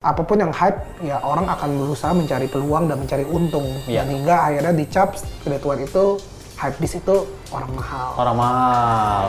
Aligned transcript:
apa 0.00 0.24
pun 0.24 0.40
yang 0.40 0.48
hype 0.48 0.80
ya 1.04 1.20
orang 1.20 1.44
akan 1.44 1.76
berusaha 1.76 2.16
mencari 2.16 2.48
peluang 2.48 2.88
dan 2.88 3.04
mencari 3.04 3.20
untung 3.20 3.68
Iya. 3.84 4.00
dan 4.00 4.16
hingga 4.16 4.36
akhirnya 4.48 4.72
dicap 4.72 5.12
kedatuan 5.44 5.76
itu 5.84 6.16
hype 6.56 6.76
bis 6.80 6.96
itu 6.96 7.16
orang 7.52 7.68
mahal. 7.76 8.10
Orang 8.16 8.36
mahal. 8.40 9.24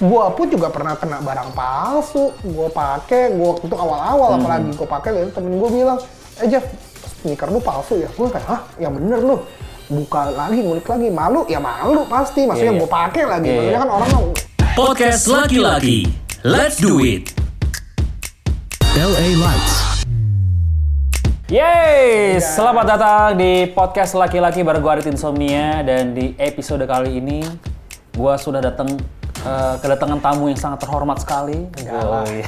Gua 0.00 0.32
pun 0.32 0.48
juga 0.48 0.72
pernah 0.72 0.96
kena 0.96 1.20
barang 1.20 1.52
palsu. 1.52 2.32
Gua 2.40 2.72
pakai, 2.72 3.36
gua 3.36 3.52
waktu 3.52 3.68
itu 3.68 3.76
awal-awal 3.76 4.28
Hmm. 4.32 4.40
apalagi 4.40 4.70
gua 4.80 4.88
pakai 4.96 5.10
lalu 5.12 5.28
temen 5.28 5.52
gua 5.60 5.68
bilang, 5.68 5.98
"Eh 6.40 6.48
Jeff, 6.48 6.64
sneaker 7.20 7.52
lu 7.52 7.60
palsu 7.60 8.00
ya?" 8.00 8.08
Gua 8.16 8.32
kayak, 8.32 8.46
"Hah? 8.48 8.60
Ya 8.80 8.88
bener 8.88 9.20
lu." 9.20 9.44
Buka 9.92 10.32
lagi, 10.32 10.64
ngulik 10.64 10.88
lagi, 10.88 11.12
malu 11.12 11.44
ya 11.52 11.60
malu 11.60 12.08
pasti. 12.08 12.48
Maksudnya 12.48 12.72
Iya, 12.72 12.80
iya. 12.80 12.80
gua 12.80 12.88
pakai 12.96 13.22
lagi. 13.28 13.44
Iya, 13.44 13.56
Maksudnya 13.60 13.76
iya. 13.76 13.84
kan 13.84 13.90
orang 13.92 14.08
mau 14.08 14.24
Podcast 14.72 15.28
laki-laki. 15.28 16.08
Let's 16.48 16.80
do 16.80 16.96
it. 17.04 17.36
LA 18.90 19.38
Lights. 19.38 20.02
Yeay, 21.46 22.42
selamat 22.42 22.84
datang 22.90 23.38
di 23.38 23.70
podcast 23.70 24.18
laki-laki 24.18 24.66
bareng 24.66 24.82
gue 24.82 24.90
Arit 24.90 25.06
Insomnia 25.06 25.78
dan 25.86 26.10
di 26.10 26.34
episode 26.34 26.82
kali 26.90 27.22
ini 27.22 27.38
gue 28.10 28.34
sudah 28.34 28.58
datang 28.58 28.90
eh, 29.46 29.74
kedatangan 29.78 30.18
tamu 30.18 30.50
yang 30.50 30.58
sangat 30.58 30.82
terhormat 30.82 31.22
sekali. 31.22 31.70
Yoi. 31.86 32.42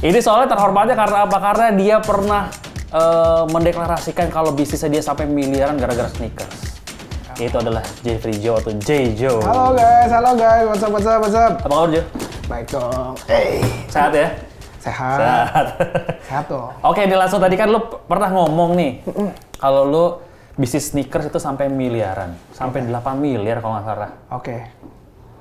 ini 0.08 0.18
soalnya 0.24 0.56
terhormatnya 0.56 0.96
karena 0.96 1.18
apa? 1.28 1.36
Karena 1.36 1.66
dia 1.76 1.96
pernah 2.00 2.48
eh, 2.88 3.44
mendeklarasikan 3.52 4.32
kalau 4.32 4.56
bisnisnya 4.56 4.96
dia 4.96 5.04
sampai 5.04 5.28
miliaran 5.28 5.76
gara-gara 5.76 6.08
sneakers. 6.08 6.83
Itu 7.34 7.56
adalah 7.58 7.82
Jeffrey 8.06 8.38
Joe 8.38 8.62
atau 8.62 8.70
J. 8.78 9.10
Joe. 9.18 9.42
Halo 9.42 9.74
guys, 9.74 10.06
halo 10.06 10.30
guys, 10.38 10.64
what's 10.70 10.82
up, 10.86 10.90
what's 10.94 11.08
up, 11.08 11.18
what's 11.18 11.34
up? 11.34 11.52
Apa 11.58 11.66
kabar 11.66 11.88
Joe? 11.90 12.06
Baik 12.46 12.66
dong. 12.70 13.12
Eh, 13.26 13.58
Sehat 13.90 14.12
ya? 14.14 14.28
sehat. 14.78 15.16
Sehat. 15.18 15.66
Sehat 16.28 16.44
dong. 16.46 16.70
Oke, 16.84 17.08
ini 17.08 17.16
langsung 17.16 17.40
tadi 17.40 17.56
kan 17.56 17.72
lu 17.72 17.80
pernah 18.04 18.28
ngomong 18.30 18.76
nih, 18.76 18.92
kalau 19.56 19.82
lu 19.88 20.04
bisnis 20.54 20.92
sneakers 20.92 21.26
itu 21.26 21.40
sampai 21.40 21.72
miliaran, 21.72 22.36
sampai 22.54 22.86
8 22.86 23.16
miliar 23.18 23.58
kalau 23.58 23.80
nggak 23.80 23.86
salah. 23.88 24.10
Oke. 24.30 24.56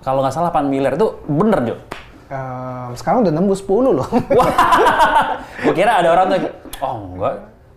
Kalau 0.02 0.23
nggak 0.23 0.33
salah 0.33 0.50
8 0.50 0.66
miliar 0.72 0.95
itu 0.95 1.07
bener, 1.30 1.59
Jo. 1.61 1.75
Ehm, 2.33 2.89
sekarang 2.97 3.22
udah 3.22 3.33
nembus 3.35 3.61
10 3.61 3.94
loh. 3.94 4.07
Wah, 4.39 4.52
gua 5.44 5.73
kira 5.75 6.02
ada 6.02 6.09
orang 6.09 6.25
tuh, 6.33 6.39
oh 6.81 6.95
enggak, 7.13 7.35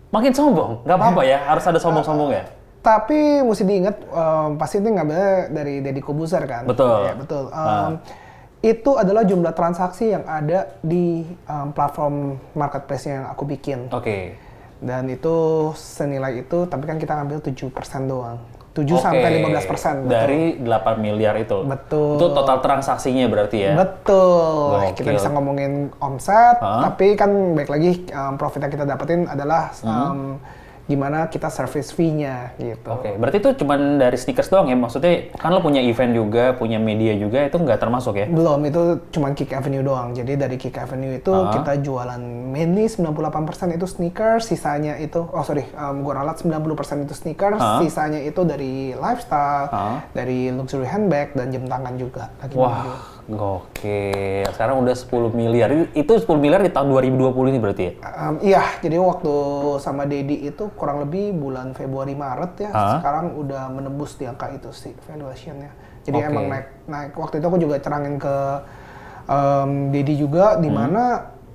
makin 0.09 0.31
sombong, 0.33 0.71
nggak 0.87 0.97
apa-apa 0.97 1.21
ya, 1.21 1.37
harus 1.45 1.67
ada 1.67 1.77
sombong-sombong 1.77 2.31
ya. 2.33 2.43
Tapi 2.79 3.41
mesti 3.41 3.63
diingat, 3.63 3.95
em, 3.99 4.49
pasti 4.55 4.77
ini 4.77 4.89
ngambilnya 4.89 5.31
dari 5.49 5.81
Deddy 5.81 5.99
Kobuzer 5.99 6.43
kan? 6.43 6.63
Betul. 6.63 6.99
Ya, 7.03 7.13
betul. 7.13 7.43
Ah. 7.49 7.99
Itu 8.57 8.95
adalah 8.95 9.21
jumlah 9.21 9.51
transaksi 9.51 10.09
yang 10.09 10.23
ada 10.23 10.79
di 10.79 11.21
em, 11.25 11.67
platform 11.71 12.35
marketplace 12.53 13.05
yang 13.05 13.27
aku 13.27 13.43
bikin. 13.43 13.91
Oke. 13.91 14.39
Dan 14.77 15.09
itu 15.09 15.35
senilai 15.73 16.39
itu, 16.39 16.63
tapi 16.65 16.85
kan 16.85 16.95
kita 16.95 17.17
ngambil 17.17 17.41
7% 17.41 17.73
doang. 18.05 18.37
7 18.71 18.85
Oke. 18.87 19.01
sampai 19.01 19.29
15%. 19.41 20.05
betul. 20.05 20.13
Dari 20.13 20.41
8 20.61 21.01
miliar 21.01 21.33
itu. 21.35 21.65
Betul. 21.65 22.13
Itu 22.13 22.25
total 22.29 22.61
transaksinya 22.61 23.25
berarti 23.25 23.57
ya. 23.57 23.73
Betul. 23.73 24.93
Kita 24.93 25.01
Gokil. 25.03 25.17
bisa 25.17 25.29
ngomongin 25.33 25.89
omset, 25.97 26.61
Hah? 26.61 26.85
tapi 26.85 27.17
kan 27.17 27.57
baik 27.57 27.67
lagi 27.67 28.05
em, 28.05 28.33
profit 28.37 28.61
yang 28.61 28.71
kita 28.71 28.85
dapetin 28.85 29.25
adalah 29.25 29.73
Hmm. 29.81 30.37
Gimana 30.87 31.27
kita 31.27 31.51
service 31.51 31.91
fee-nya 31.91 32.55
gitu. 32.55 32.87
Oke, 32.87 33.19
berarti 33.19 33.43
itu 33.43 33.49
cuma 33.59 33.75
dari 33.75 34.15
sneakers 34.15 34.47
doang 34.47 34.71
ya? 34.71 34.77
Maksudnya 34.79 35.35
kan 35.35 35.51
lo 35.51 35.59
punya 35.59 35.83
event 35.83 36.15
juga, 36.15 36.55
punya 36.55 36.79
media 36.79 37.11
juga, 37.13 37.43
itu 37.43 37.59
nggak 37.59 37.75
termasuk 37.75 38.15
ya? 38.15 38.25
Belum, 38.31 38.63
itu 38.63 39.03
cuma 39.11 39.35
Kick 39.35 39.51
Avenue 39.51 39.83
doang. 39.83 40.15
Jadi 40.15 40.39
dari 40.39 40.55
Kick 40.55 40.79
Avenue 40.79 41.19
itu 41.19 41.29
Ah. 41.35 41.51
kita 41.51 41.83
jualan 41.83 42.21
mainly 42.23 42.87
98% 42.87 43.75
itu 43.75 43.83
sneakers, 43.83 44.47
sisanya 44.47 44.95
itu, 44.95 45.27
oh 45.27 45.43
sorry, 45.43 45.67
um, 45.75 46.07
gua 46.07 46.23
ralat 46.23 46.39
90% 46.39 47.03
itu 47.03 47.11
sneakers, 47.11 47.59
Ah. 47.59 47.83
sisanya 47.83 48.23
itu 48.23 48.47
dari 48.47 48.95
lifestyle, 48.95 49.67
Ah. 49.69 49.99
dari 50.15 50.55
luxury 50.55 50.87
handbag, 50.87 51.35
dan 51.35 51.51
jam 51.51 51.67
tangan 51.67 51.99
juga. 51.99 52.31
Lagi 52.39 52.55
Wah, 52.55 52.87
gokil. 53.27 54.47
Sekarang 54.55 54.79
udah 54.79 54.95
10 54.95 55.35
miliar. 55.35 55.69
Itu 55.91 56.15
10 56.15 56.39
miliar 56.39 56.63
di 56.63 56.71
tahun 56.71 56.87
2020 56.89 57.51
ini 57.51 57.59
berarti 57.59 57.83
ya? 57.83 57.93
Um, 58.01 58.35
iya, 58.39 58.63
jadi 58.79 58.95
waktu 58.97 59.33
sama 59.83 60.07
Dedi 60.07 60.47
itu 60.47 60.71
kurang 60.79 61.03
lebih 61.03 61.35
bulan 61.35 61.75
Februari 61.75 62.15
Maret 62.15 62.53
ya. 62.63 62.69
Ah. 62.71 62.97
Sekarang 62.99 63.35
udah 63.35 63.67
menembus 63.67 64.15
di 64.15 64.23
angka 64.25 64.47
itu 64.51 64.71
sih 64.71 64.95
valuationnya. 65.05 65.71
Jadi 66.07 66.17
Oke. 66.23 66.27
emang 66.31 66.45
naik 66.47 66.67
naik. 66.87 67.11
Waktu 67.19 67.43
itu 67.43 67.45
aku 67.51 67.59
juga 67.59 67.75
cerangin 67.83 68.15
ke 68.15 68.35
um, 69.27 69.91
Dedi 69.91 70.15
juga, 70.15 70.55
Hmm. 70.55 70.63
di 70.63 70.69
mana 70.71 71.03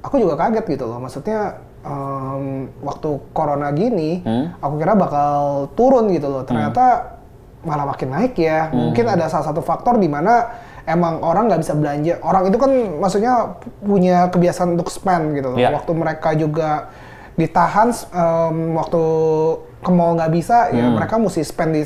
aku 0.04 0.20
juga 0.20 0.36
kaget 0.36 0.76
gitu 0.76 0.84
loh. 0.84 1.00
Maksudnya 1.00 1.56
um, 1.82 2.68
waktu 2.84 3.08
corona 3.32 3.72
gini, 3.72 4.20
Hmm. 4.20 4.52
aku 4.60 4.74
kira 4.76 4.92
bakal 4.92 5.72
turun 5.72 6.12
gitu 6.12 6.28
loh. 6.28 6.44
Ternyata 6.44 7.16
malah 7.64 7.88
makin 7.88 8.12
naik 8.12 8.36
ya. 8.36 8.68
Hmm. 8.68 8.92
Mungkin 8.92 9.08
ada 9.08 9.24
salah 9.32 9.48
satu 9.48 9.64
faktor 9.64 9.96
di 9.96 10.10
mana 10.10 10.52
emang 10.84 11.22
orang 11.22 11.46
nggak 11.48 11.62
bisa 11.62 11.74
belanja. 11.74 12.14
Orang 12.20 12.48
itu 12.48 12.58
kan 12.58 12.72
maksudnya 12.98 13.32
punya 13.80 14.26
kebiasaan 14.28 14.74
untuk 14.74 14.88
spend 14.88 15.36
gitu 15.36 15.54
loh. 15.54 15.58
Iya. 15.58 15.70
Waktu 15.74 15.92
mereka 15.94 16.30
juga 16.34 16.90
ditahan 17.32 17.88
em, 18.12 18.76
waktu 18.76 19.02
ke 19.82 19.90
mall 19.90 20.14
nggak 20.14 20.32
bisa 20.32 20.68
ya 20.70 20.84
Hmm. 20.84 20.94
mereka 20.94 21.16
mesti 21.16 21.42
spend 21.42 21.72
di 21.74 21.82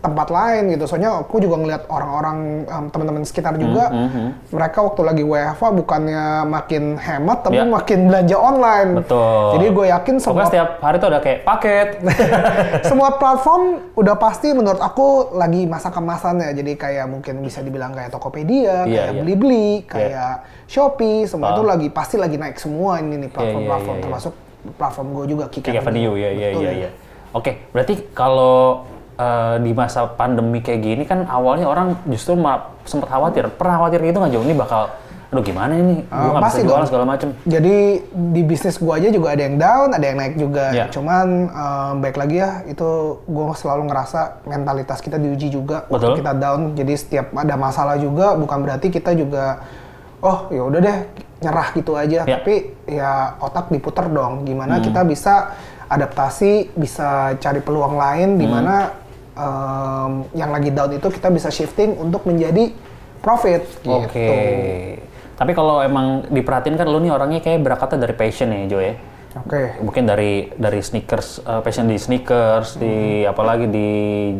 tempat 0.00 0.28
lain 0.30 0.76
gitu. 0.76 0.84
Soalnya 0.86 1.18
aku 1.24 1.42
juga 1.42 1.56
ngeliat 1.58 1.82
orang-orang 1.90 2.66
em, 2.68 2.84
teman-teman 2.94 3.22
sekitar 3.26 3.58
juga 3.58 3.90
hmm, 3.90 4.08
hmm. 4.08 4.28
mereka 4.54 4.78
waktu 4.84 5.02
lagi 5.02 5.22
WFA 5.26 5.68
bukannya 5.74 6.24
makin 6.46 7.00
hemat 7.00 7.38
tapi 7.42 7.58
Iya. 7.58 7.66
makin 7.66 7.98
belanja 8.06 8.36
online. 8.36 8.90
Betul. 9.02 9.44
Jadi 9.58 9.66
gue 9.72 9.86
yakin 9.90 10.14
semua 10.20 10.32
Pokoknya 10.36 10.50
setiap 10.52 10.68
hari 10.84 10.96
tuh 11.02 11.08
ada 11.10 11.20
kayak 11.24 11.38
paket. 11.42 11.88
semua 12.90 13.08
platform 13.18 13.62
udah 13.98 14.16
pasti 14.20 14.48
menurut 14.54 14.78
aku 14.78 15.34
lagi 15.34 15.66
masa 15.66 15.88
kemasannya. 15.90 16.54
Jadi 16.54 16.72
kayak 16.78 17.06
mungkin 17.10 17.42
bisa 17.42 17.64
dibilang 17.64 17.96
kayak 17.96 18.12
Tokopedia, 18.14 18.86
Iya, 18.86 19.10
kayak 19.10 19.12
iya. 19.12 19.20
Blibli, 19.24 19.70
kayak 19.88 20.32
Shopee, 20.66 21.26
semua 21.30 21.54
itu 21.54 21.62
lagi 21.62 21.88
pasti 21.90 22.18
lagi 22.18 22.36
naik 22.38 22.58
semua 22.58 22.98
ini 22.98 23.26
nih 23.26 23.30
platform-platform 23.30 23.96
iya, 23.96 23.98
iya. 23.98 24.04
termasuk 24.06 24.32
platform 24.74 25.06
gue 25.14 25.24
juga 25.30 25.44
Kick 25.46 25.70
Avenue, 25.70 26.14
ya, 26.18 26.30
ya, 26.34 26.48
Betul. 26.50 26.62
ya, 26.66 26.72
ya. 26.74 26.90
Oke, 27.36 27.52
berarti 27.70 27.94
kalau 28.10 28.82
eh, 29.16 29.56
di 29.60 29.72
masa 29.72 30.06
pandemi 30.08 30.60
kayak 30.60 30.80
gini 30.80 31.02
kan 31.04 31.24
awalnya 31.26 31.66
orang 31.66 31.96
justru 32.06 32.36
sempat 32.84 33.08
khawatir. 33.08 33.48
Pernah 33.56 33.80
khawatir 33.80 34.00
gitu 34.00 34.20
nggak 34.20 34.32
jauh 34.32 34.44
ini 34.44 34.54
bakal, 34.54 34.92
aduh 35.26 35.42
gimana 35.42 35.74
ini? 35.74 36.06
Gue 36.06 36.12
Ah, 36.12 36.22
nggak 36.30 36.38
bisa 36.38 36.46
pasti 36.46 36.60
jualan 36.62 36.78
dong. 36.78 36.88
segala 36.88 37.04
macem. 37.04 37.28
Jadi 37.42 37.76
di 38.14 38.42
bisnis 38.46 38.76
gua 38.78 38.94
aja 38.96 39.08
juga 39.10 39.34
ada 39.34 39.42
yang 39.42 39.56
down, 39.58 39.88
ada 39.90 40.04
yang 40.06 40.18
naik 40.22 40.34
juga. 40.38 40.66
Iya. 40.70 40.86
Cuman 40.94 41.26
em, 41.50 41.92
baik 41.98 42.16
lagi 42.16 42.36
ya, 42.38 42.50
itu 42.64 42.88
gua 43.26 43.50
selalu 43.52 43.90
ngerasa 43.90 44.20
mentalitas 44.46 44.98
kita 45.02 45.18
diuji 45.18 45.50
juga 45.50 45.82
waktu 45.90 46.14
Betul. 46.14 46.16
kita 46.22 46.32
down. 46.36 46.60
Jadi 46.78 46.92
setiap 46.94 47.26
ada 47.34 47.54
masalah 47.58 47.96
juga, 47.98 48.38
bukan 48.38 48.58
berarti 48.62 48.86
kita 48.88 49.16
juga, 49.18 49.66
oh 50.22 50.46
ya 50.48 50.62
udah 50.62 50.80
deh 50.80 50.98
nyerah 51.36 51.68
gitu 51.74 51.92
aja. 51.98 52.22
Iya. 52.24 52.38
Tapi 52.38 52.54
ya 52.86 53.12
otak 53.42 53.68
diputer 53.68 54.06
dong. 54.08 54.40
Hmm. 54.40 54.44
Gimana 54.46 54.78
kita 54.78 55.02
bisa 55.02 55.52
adaptasi, 55.86 56.70
bisa 56.74 57.34
cari 57.38 57.58
peluang 57.60 57.98
lain, 57.98 58.38
di 58.38 58.46
Hmm. 58.46 58.54
Em, 59.36 60.10
yang 60.32 60.48
lagi 60.48 60.70
down 60.70 60.90
itu 60.90 61.06
kita 61.06 61.28
bisa 61.28 61.48
shifting 61.48 61.92
untuk 61.94 62.24
menjadi 62.24 62.72
profit. 63.20 63.62
Oke. 63.84 64.08
Gitu. 64.08 64.32
Tapi 65.36 65.52
kalau 65.52 65.80
emang 65.80 66.24
diperhatiin 66.26 66.74
kan 66.74 66.88
lu 66.88 66.96
nih 66.98 67.12
orangnya 67.12 67.38
kayak 67.38 67.60
berakatnya 67.60 67.98
dari 68.00 68.14
passion 68.14 68.48
ya, 68.48 68.64
Jo 68.66 68.80
ya. 68.80 68.96
Oke. 69.36 69.76
Mungkin 69.78 70.08
dari 70.08 70.48
dari 70.50 70.80
sneakers, 70.80 71.44
eh, 71.44 71.60
passion 71.60 71.84
di 71.84 72.00
sneakers, 72.00 72.80
di 72.80 72.94
Hmm. 73.20 73.30
apalagi 73.30 73.68
di 73.68 73.90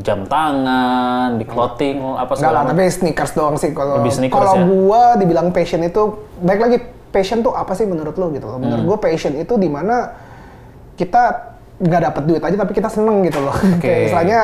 jam 0.01 0.25
tangan, 0.25 1.37
di 1.37 1.45
clothing, 1.45 2.01
apa 2.01 2.25
Enggak 2.25 2.37
segala 2.39 2.53
lah, 2.55 2.63
macam. 2.65 2.73
tapi 2.73 2.85
sneakers 2.89 3.33
doang 3.37 3.57
sih 3.61 3.71
kalau 3.71 4.01
kalau 4.01 4.53
ya? 4.57 4.65
gua 4.65 5.03
dibilang 5.15 5.53
passion 5.53 5.85
itu 5.85 6.01
baik 6.41 6.61
lagi 6.63 6.79
passion 7.13 7.45
tuh 7.45 7.53
apa 7.53 7.77
sih 7.77 7.85
menurut 7.85 8.17
lo 8.17 8.33
gitu 8.33 8.49
loh. 8.49 8.57
Menurut 8.57 8.81
Hmm. 8.81 8.89
gua 8.89 8.99
passion 8.99 9.37
itu 9.37 9.61
di 9.61 9.69
mana 9.69 10.17
kita 10.97 11.53
nggak 11.77 12.03
dapat 12.03 12.23
duit 12.25 12.41
aja 12.41 12.57
tapi 12.57 12.73
kita 12.73 12.89
seneng 12.89 13.21
gitu 13.21 13.37
loh. 13.39 13.53
Kayak 13.85 14.01
misalnya 14.09 14.41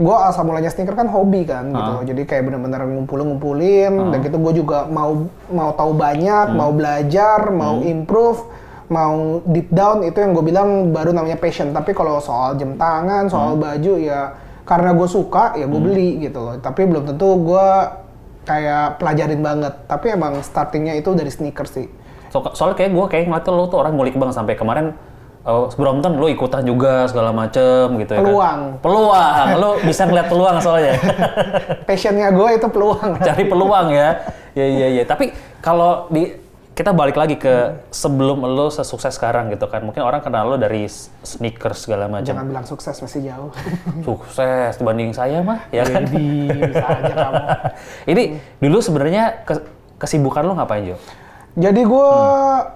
gua 0.00 0.32
asal 0.32 0.42
mulanya 0.42 0.72
sneaker 0.72 0.96
kan 0.96 1.06
hobi 1.06 1.44
kan 1.44 1.68
gitu 1.68 1.92
Ah. 1.92 2.02
Jadi 2.02 2.24
kayak 2.24 2.48
bener-bener 2.48 2.80
ngumpulin-ngumpulin 2.82 3.92
dan 4.10 4.18
gitu. 4.24 4.36
Gua 4.36 4.52
juga 4.52 4.78
mau 4.88 5.28
mau 5.46 5.70
tahu 5.70 5.92
banyak, 5.92 6.46
Hmm. 6.50 6.56
mau 6.56 6.70
belajar, 6.72 7.52
mau 7.52 7.78
improve 7.78 8.40
mau 8.88 9.38
deep 9.46 9.70
down 9.70 10.02
itu 10.02 10.18
yang 10.18 10.34
gue 10.34 10.42
bilang 10.42 10.90
baru 10.90 11.14
namanya 11.14 11.38
passion. 11.38 11.70
Tapi 11.70 11.94
kalau 11.94 12.18
soal 12.18 12.58
jam 12.58 12.74
tangan 12.74 13.30
soal 13.30 13.54
Hmm. 13.54 13.62
baju 13.62 13.94
ya 13.94 14.34
karena 14.66 14.90
gue 14.90 15.06
suka 15.06 15.54
ya 15.54 15.70
gue 15.70 15.78
beli 15.78 16.18
gitu 16.18 16.42
loh. 16.42 16.58
Tapi 16.58 16.90
belum 16.90 17.06
tentu 17.06 17.38
gue 17.38 17.66
kayak 18.42 18.98
pelajarin 18.98 19.38
banget. 19.38 19.74
Tapi 19.86 20.06
emang 20.10 20.42
startingnya 20.42 20.98
itu 20.98 21.14
dari 21.14 21.30
sneakers 21.30 21.70
sih. 21.70 21.86
So, 22.30 22.42
soalnya 22.50 22.78
kayak 22.78 22.90
gue 22.90 23.06
kayak 23.06 23.24
ngeliat 23.26 23.46
lo 23.46 23.66
tuh 23.66 23.78
orang 23.78 23.94
ngulik 23.94 24.18
banget. 24.18 24.34
Sampai 24.34 24.58
kemarin 24.58 24.90
uh, 25.42 25.68
Brompton 25.72 26.16
lo 26.16 26.26
ikutan 26.26 26.62
juga 26.62 27.06
segala 27.06 27.30
macem 27.30 27.96
gitu 27.96 28.12
ya 28.12 28.20
Peluang. 28.20 28.60
kan? 28.76 28.82
Peluang. 28.82 29.46
lo 29.56 29.70
bisa 29.80 30.02
ngeliat 30.04 30.28
peluang 30.28 30.56
soalnya. 30.58 30.94
passionnya 31.88 32.28
gue 32.30 32.48
itu 32.56 32.66
peluang 32.66 33.10
Cari 33.26 33.44
peluang 33.44 33.86
ya. 33.90 34.08
Ya 34.52 34.66
iya 34.66 34.86
iya. 34.90 35.02
Tapi 35.04 35.30
kalau 35.58 36.08
di 36.08 36.36
kita 36.70 36.96
balik 36.96 37.12
lagi 37.12 37.36
ke 37.36 37.76
sebelum 37.92 38.40
lo 38.40 38.72
sesukses 38.72 39.12
sekarang 39.12 39.52
gitu 39.52 39.68
kan. 39.68 39.84
Mungkin 39.84 40.00
orang 40.00 40.24
kenal 40.24 40.48
lo 40.48 40.56
dari 40.56 40.88
sneakers 41.20 41.84
segala 41.84 42.08
macam. 42.08 42.24
Jangan 42.24 42.46
bilang 42.48 42.64
sukses 42.64 42.96
masih 42.96 43.28
jauh. 43.28 43.52
Sukses 44.06 44.80
dibanding 44.80 45.12
saya 45.12 45.44
mah, 45.44 45.68
ya 45.68 45.84
kan? 45.84 46.08
Jadi 46.08 46.48
bisa 46.48 46.86
aja 46.88 47.12
kamu. 47.12 47.44
Ini 48.08 48.22
dulu 48.64 48.78
sebenarnya 48.80 49.44
ke- 49.44 49.66
kesibukan 50.00 50.40
lo 50.40 50.56
ngapain 50.56 50.88
Jo? 50.88 50.96
Jadi 51.52 51.82
gue 51.82 52.08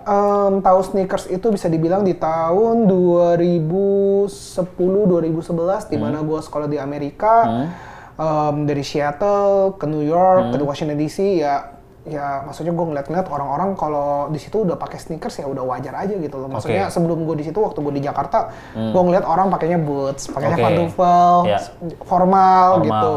Hmm. 0.04 0.58
tahu 0.58 0.78
sneakers 0.82 1.24
itu 1.26 1.46
bisa 1.48 1.66
dibilang 1.66 2.02
di 2.02 2.12
tahun 2.12 2.84
2010-2011 2.86 5.86
di 5.86 5.94
Hmm. 5.94 6.02
mana 6.04 6.18
gue 6.20 6.38
sekolah 6.38 6.66
di 6.66 6.76
Amerika 6.76 7.66
Em, 8.14 8.62
dari 8.62 8.82
Seattle 8.82 9.74
ke 9.74 9.84
New 9.84 10.00
York 10.00 10.46
Hmm. 10.46 10.52
ke 10.52 10.56
Washington 10.62 10.96
DC 10.96 11.36
ya 11.36 11.60
ya 12.04 12.44
maksudnya 12.44 12.70
gue 12.70 12.84
ngeliat-ngeliat 12.84 13.26
orang-orang 13.26 13.74
kalau 13.74 14.28
di 14.28 14.36
situ 14.36 14.60
udah 14.60 14.76
pakai 14.76 15.00
sneakers 15.00 15.34
ya 15.34 15.46
udah 15.46 15.64
wajar 15.64 15.90
aja 15.96 16.12
gitu 16.12 16.36
loh. 16.36 16.46
Maksudnya 16.46 16.86
Oke. 16.86 16.92
sebelum 16.92 17.24
gue 17.24 17.34
di 17.34 17.42
situ 17.42 17.58
waktu 17.58 17.74
gue 17.74 17.92
di 17.92 18.02
Jakarta 18.02 18.52
gue 18.70 19.00
ngeliat 19.02 19.24
orang 19.24 19.48
pakainya 19.48 19.78
boots, 19.78 20.28
pakainya 20.28 20.54
Oke. 20.54 20.62
pantufel, 20.62 21.34
Ya. 21.48 21.58
formal, 22.04 22.76
Formal. 22.76 22.84
gitu. 22.84 23.12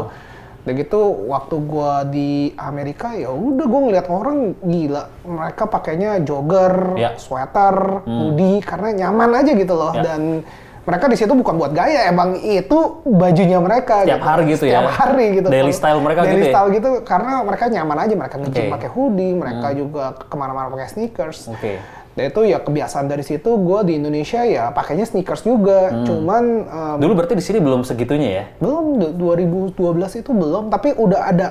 Udah 0.68 0.76
gitu 0.76 1.00
waktu 1.32 1.56
gua 1.64 2.04
di 2.04 2.52
Amerika 2.54 3.16
ya 3.16 3.32
udah 3.32 3.64
gua 3.64 3.80
ngeliat 3.88 4.06
orang 4.06 4.52
gila 4.60 5.08
mereka 5.24 5.64
pakainya 5.64 6.20
jogger, 6.20 6.92
Ya. 6.92 7.16
sweater, 7.16 8.04
hoodie 8.04 8.60
karena 8.60 8.92
nyaman 8.94 9.32
aja 9.32 9.56
gitu 9.56 9.72
loh 9.72 9.96
Ya. 9.96 10.04
dan 10.04 10.44
mereka 10.84 11.08
di 11.08 11.16
situ 11.16 11.32
bukan 11.32 11.56
buat 11.56 11.72
gaya 11.72 12.04
emang 12.04 12.36
itu 12.36 13.00
bajunya 13.02 13.56
mereka 13.58 14.04
Setiap 14.04 14.20
hari 14.20 14.44
gitu 14.46 14.64
ya? 14.64 14.84
Setiap 14.84 14.92
hari 14.94 15.24
gitu 15.36 15.48
Daily 15.48 15.72
style 15.72 16.00
mereka 16.00 16.20
Daily 16.22 16.32
gitu 16.34 16.44
ya? 16.44 16.52
style 16.52 16.68
gitu 16.76 16.90
karena 17.00 17.32
mereka 17.40 17.64
nyaman 17.68 17.98
aja 17.98 18.14
mereka 18.14 18.34
nge-gym 18.36 18.52
Oke. 18.52 18.64
Hmm. 18.68 18.74
pakai 18.76 18.88
hoodie 18.92 19.32
mereka 19.32 19.66
juga 19.72 20.04
ke 20.12 20.36
mana-mana 20.36 20.68
pakai 20.68 20.88
sneakers 20.88 21.48
Oke. 21.48 21.80
Dan 22.18 22.28
itu 22.28 22.42
ya 22.42 22.58
kebiasaan 22.58 23.06
dari 23.06 23.22
situ 23.22 23.46
gua 23.56 23.80
di 23.80 23.94
Indonesia 23.94 24.42
ya 24.42 24.68
pakainya 24.68 25.06
sneakers 25.06 25.40
juga 25.40 25.88
Hmm. 25.88 26.02
cuman 26.02 26.44
em, 26.60 26.96
Dulu 26.98 27.12
berarti 27.14 27.32
di 27.32 27.44
sini 27.44 27.58
belum 27.58 27.80
segitunya 27.80 28.28
ya? 28.28 28.44
belum 28.58 28.84
du- 28.98 29.14
2012 29.14 29.78
itu 30.16 30.30
belum 30.30 30.66
tapi 30.66 30.92
udah 30.92 31.20
ada 31.24 31.46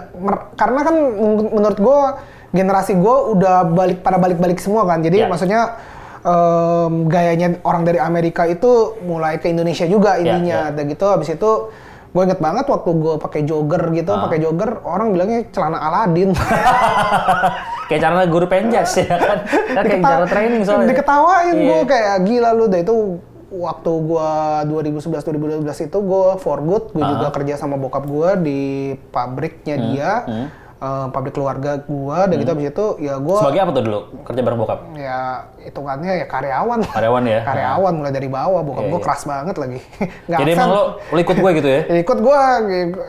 karena 0.54 0.80
kan 0.81 0.96
men- 1.16 1.52
menurut 1.54 1.78
gue 1.78 2.00
generasi 2.50 2.94
gue 2.94 3.16
udah 3.34 3.64
balik 3.66 4.00
pada 4.02 4.18
balik-balik 4.18 4.58
semua 4.58 4.84
kan 4.84 5.00
Ya. 5.00 5.08
jadi 5.08 5.18
maksudnya 5.25 5.62
em, 6.19 7.08
gayanya 7.08 7.48
orang 7.62 7.81
dari 7.81 7.98
Amerika 7.98 8.44
itu 8.44 8.68
mulai 9.02 9.38
ke 9.38 9.48
Indonesia 9.48 9.86
juga 9.86 10.16
Ya, 10.16 10.36
intinya 10.36 10.60
dan 10.69 10.84
gitu 10.86 11.06
habis 11.06 11.30
itu 11.30 11.52
gue 12.08 12.24
inget 12.24 12.40
banget 12.40 12.66
waktu 12.66 12.90
gue 12.90 13.16
pakai 13.18 13.42
jogger 13.44 13.94
gitu 13.94 14.10
Ah. 14.10 14.25
pakai 14.25 14.40
jogger 14.42 14.81
orang 14.81 15.12
bilangnya 15.12 15.48
celana 15.48 15.78
Aladin 15.78 16.36
Kayak 17.88 18.01
cara 18.01 18.24
guru 18.25 18.45
penjas 18.45 18.89
ya 18.95 19.07
kan? 19.07 19.38
Kan 19.45 19.84
kayak 19.84 19.88
Diketa- 19.98 20.12
cara 20.13 20.25
training 20.28 20.62
soalnya. 20.62 20.88
Diketawain 20.92 21.54
Iya. 21.54 21.66
gue 21.66 21.80
kayak 21.86 22.16
gila 22.22 22.50
lu 22.51 22.66
dah 22.66 22.80
itu 22.80 22.95
waktu 23.48 23.92
gua 24.01 24.30
2011 24.62 25.24
2012 25.24 25.63
itu 25.81 25.98
gue 25.98 26.28
for 26.38 26.60
good 26.60 26.92
gue 26.92 27.00
Ah. 27.00 27.10
juga 27.10 27.28
kerja 27.31 27.56
sama 27.56 27.75
bokap 27.75 28.04
gue 28.04 28.30
di 28.38 28.62
pabriknya 29.07 29.75
Hmm, 29.78 29.86
dia 29.88 30.12
eh, 30.78 31.06
pabrik 31.10 31.32
keluarga 31.32 31.82
gua 31.82 32.26
dan 32.26 32.38
gitu 32.38 32.52
habis 32.52 32.68
itu 32.68 32.86
ya 33.00 33.18
gue 33.18 33.38
Sebagai 33.38 33.60
apa 33.60 33.72
tuh 33.72 33.84
dulu? 33.84 34.00
Kerja 34.24 34.42
bareng 34.42 34.60
bokap? 34.60 34.80
ya 34.94 35.20
hitungannya 35.60 36.14
ya 36.16 36.26
karyawan 36.26 36.80
Karyawan 36.82 37.24
ya? 37.24 37.40
karyawan 37.44 37.94
mulai 37.94 38.12
dari 38.12 38.28
bawah 38.28 38.62
bokap 38.62 38.80
Iya, 38.80 38.90
gue 38.90 38.96
iya. 38.96 39.06
keras 39.06 39.22
banget 39.24 39.56
lagi 39.56 39.80
nggak 40.28 40.40
Jadi 40.40 40.50
absen. 40.50 40.58
emang 40.58 40.70
lo, 40.70 40.84
lo 41.04 41.20
ikut 41.20 41.38
gue 41.38 41.52
gitu 41.54 41.68
ya? 41.68 41.82
Ya, 41.92 41.98
ikut 42.00 42.20
gue 42.20 42.40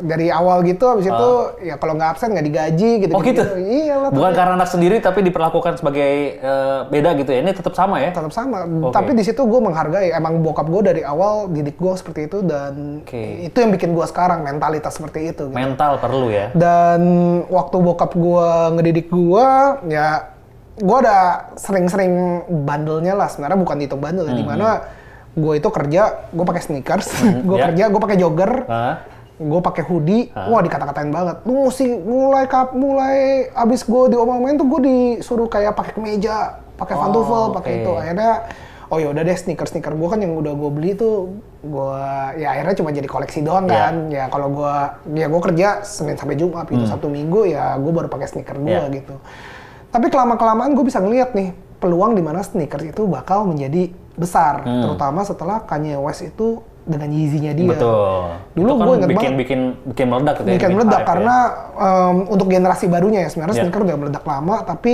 dari 0.03 0.26
awal 0.29 0.59
gitu 0.62 0.85
habis 0.87 1.06
itu 1.06 1.31
ya 1.62 1.75
kalau 1.76 1.94
nggak 1.94 2.11
absen 2.11 2.29
nggak 2.31 2.47
digaji 2.47 2.91
gitu 3.00 3.12
Ah. 3.12 3.17
Oh 3.17 3.23
gitu? 3.23 3.43
iya 3.61 3.94
lah 3.97 4.09
Bukan 4.09 4.32
karena 4.32 4.53
anak 4.55 4.69
sendiri 4.69 4.97
tapi 4.99 5.20
diperlakukan 5.23 5.76
sebagai 5.76 6.11
eh, 6.37 6.79
beda 6.88 7.15
gitu 7.15 7.31
ya? 7.31 7.41
Ini 7.41 7.53
tetap 7.53 7.73
sama 7.73 7.99
ya? 7.99 8.11
tetap 8.11 8.31
sama. 8.31 8.65
Oke. 8.65 8.91
Tapi 8.91 9.11
di 9.12 9.23
situ 9.23 9.41
gue 9.41 9.61
menghargai. 9.61 10.11
Emang 10.11 10.38
bokap 10.38 10.67
gue 10.67 10.82
dari 10.85 11.03
awal 11.03 11.49
didik 11.49 11.76
gue 11.76 11.93
seperti 11.93 12.26
itu 12.26 12.38
dan 12.41 13.03
Oke. 13.03 13.44
itu 13.44 13.56
yang 13.56 13.70
bikin 13.70 13.91
gue 13.91 14.06
sekarang 14.06 14.43
mentalitas 14.43 14.93
seperti 14.93 15.31
itu. 15.31 15.44
Gitu. 15.44 15.55
Mental 15.55 15.99
perlu 15.99 16.29
ya? 16.29 16.50
Dan 16.53 17.00
waktu 17.58 17.76
bokap 17.82 18.14
gue 18.14 18.49
ngedidik 18.78 19.10
gue, 19.10 19.46
ya 19.90 20.31
gue 20.78 20.96
ada 21.02 21.50
sering-sering 21.58 22.46
bandelnya 22.62 23.19
lah. 23.19 23.26
Sebenarnya 23.26 23.58
bukan 23.58 23.76
dihitung 23.82 23.99
bandel, 23.99 24.31
ya. 24.31 24.34
di 24.38 24.44
mana 24.46 24.69
gue 25.34 25.55
itu 25.58 25.69
kerja, 25.69 26.02
gue 26.31 26.44
pakai 26.46 26.62
sneakers, 26.62 27.08
gue 27.49 27.56
ya. 27.58 27.64
kerja, 27.70 27.84
gue 27.90 28.00
pakai 28.00 28.19
jogger, 28.19 28.52
Hah? 28.66 28.94
gue 29.38 29.60
pakai 29.62 29.82
hoodie, 29.87 30.31
wah 30.34 30.62
dikata-katain 30.62 31.10
banget. 31.10 31.37
Lu 31.46 31.70
mesti 31.70 31.87
mulai 31.94 32.46
kap, 32.50 32.75
mulai 32.75 33.50
abis 33.55 33.87
gue 33.87 34.02
diomongin 34.14 34.58
tuh 34.58 34.66
gue 34.66 34.81
disuruh 34.82 35.46
kayak 35.50 35.75
pakai 35.78 35.93
kemeja, 35.94 36.58
pakai 36.78 36.94
Oh, 36.94 37.00
pantufel, 37.06 37.43
pakai 37.55 37.72
itu. 37.82 37.93
Akhirnya, 37.94 38.32
oh 38.88 38.96
ya 38.96 39.08
udah 39.08 39.20
deh 39.20 39.35
sneaker 39.35 39.64
sneaker 39.64 39.93
gue 39.93 40.08
kan 40.08 40.17
yang 40.17 40.32
udah 40.35 40.50
gue 40.50 40.70
beli 40.70 40.93
tuh, 40.93 41.37
gue 41.58 42.00
ya 42.37 42.50
akhirnya 42.50 42.75
cuma 42.75 42.88
jadi 42.88 43.05
koleksi 43.05 43.40
doang 43.40 43.64
Iya. 43.64 43.76
kan. 43.79 43.94
Ya 44.08 44.25
kalau 44.26 44.49
gue, 44.50 44.75
ya 45.14 45.26
gue 45.26 45.40
kerja 45.43 45.69
senin 45.82 46.14
sampai 46.14 46.35
jumat 46.35 46.64
gitu, 46.67 46.85
sabtu 46.85 47.06
minggu 47.06 47.44
ya 47.46 47.76
gue 47.76 47.90
baru 47.90 48.06
pakai 48.06 48.26
sneaker 48.26 48.56
gue 48.56 48.69
Hmm. 48.70 48.88
Iya. 48.88 48.96
gitu. 48.96 49.14
Tapi 49.88 50.06
kelama 50.06 50.35
kelamaan 50.35 50.73
gue 50.73 50.82
bisa 50.82 50.99
ngeliat 50.99 51.32
nih 51.32 51.52
peluang 51.76 52.12
di 52.12 52.20
mana 52.20 52.40
sneakers 52.40 52.87
itu 52.87 53.05
bakal 53.05 53.44
menjadi 53.44 53.88
besar, 54.14 54.61
Hmm. 54.61 54.82
terutama 54.82 55.23
setelah 55.23 55.62
Kanye 55.62 55.94
West 55.94 56.23
itu 56.23 56.61
dengan 56.82 57.06
Yeezy-nya 57.06 57.52
dia. 57.52 57.69
Betul. 57.70 58.32
Dulu 58.55 58.70
kan 58.73 58.81
gue 58.81 58.94
inget 58.96 59.08
bikin, 59.08 59.17
banget. 59.20 59.37
bikin, 59.38 59.61
bikin 59.87 60.06
meledak 60.08 60.34
gitu 60.34 60.49
ya? 60.49 60.55
bikin 60.56 60.70
meledak 60.73 60.88
hype 60.91 61.05
ya? 61.05 61.06
karena 61.06 61.37
em, 61.76 62.17
untuk 62.26 62.46
generasi 62.46 62.84
barunya 62.87 63.20
ya 63.20 63.29
sebenarnya 63.29 63.55
Ya. 63.55 63.62
sneaker 63.62 63.82
udah 63.84 63.96
meledak 63.99 64.25
lama 64.25 64.56
tapi 64.64 64.93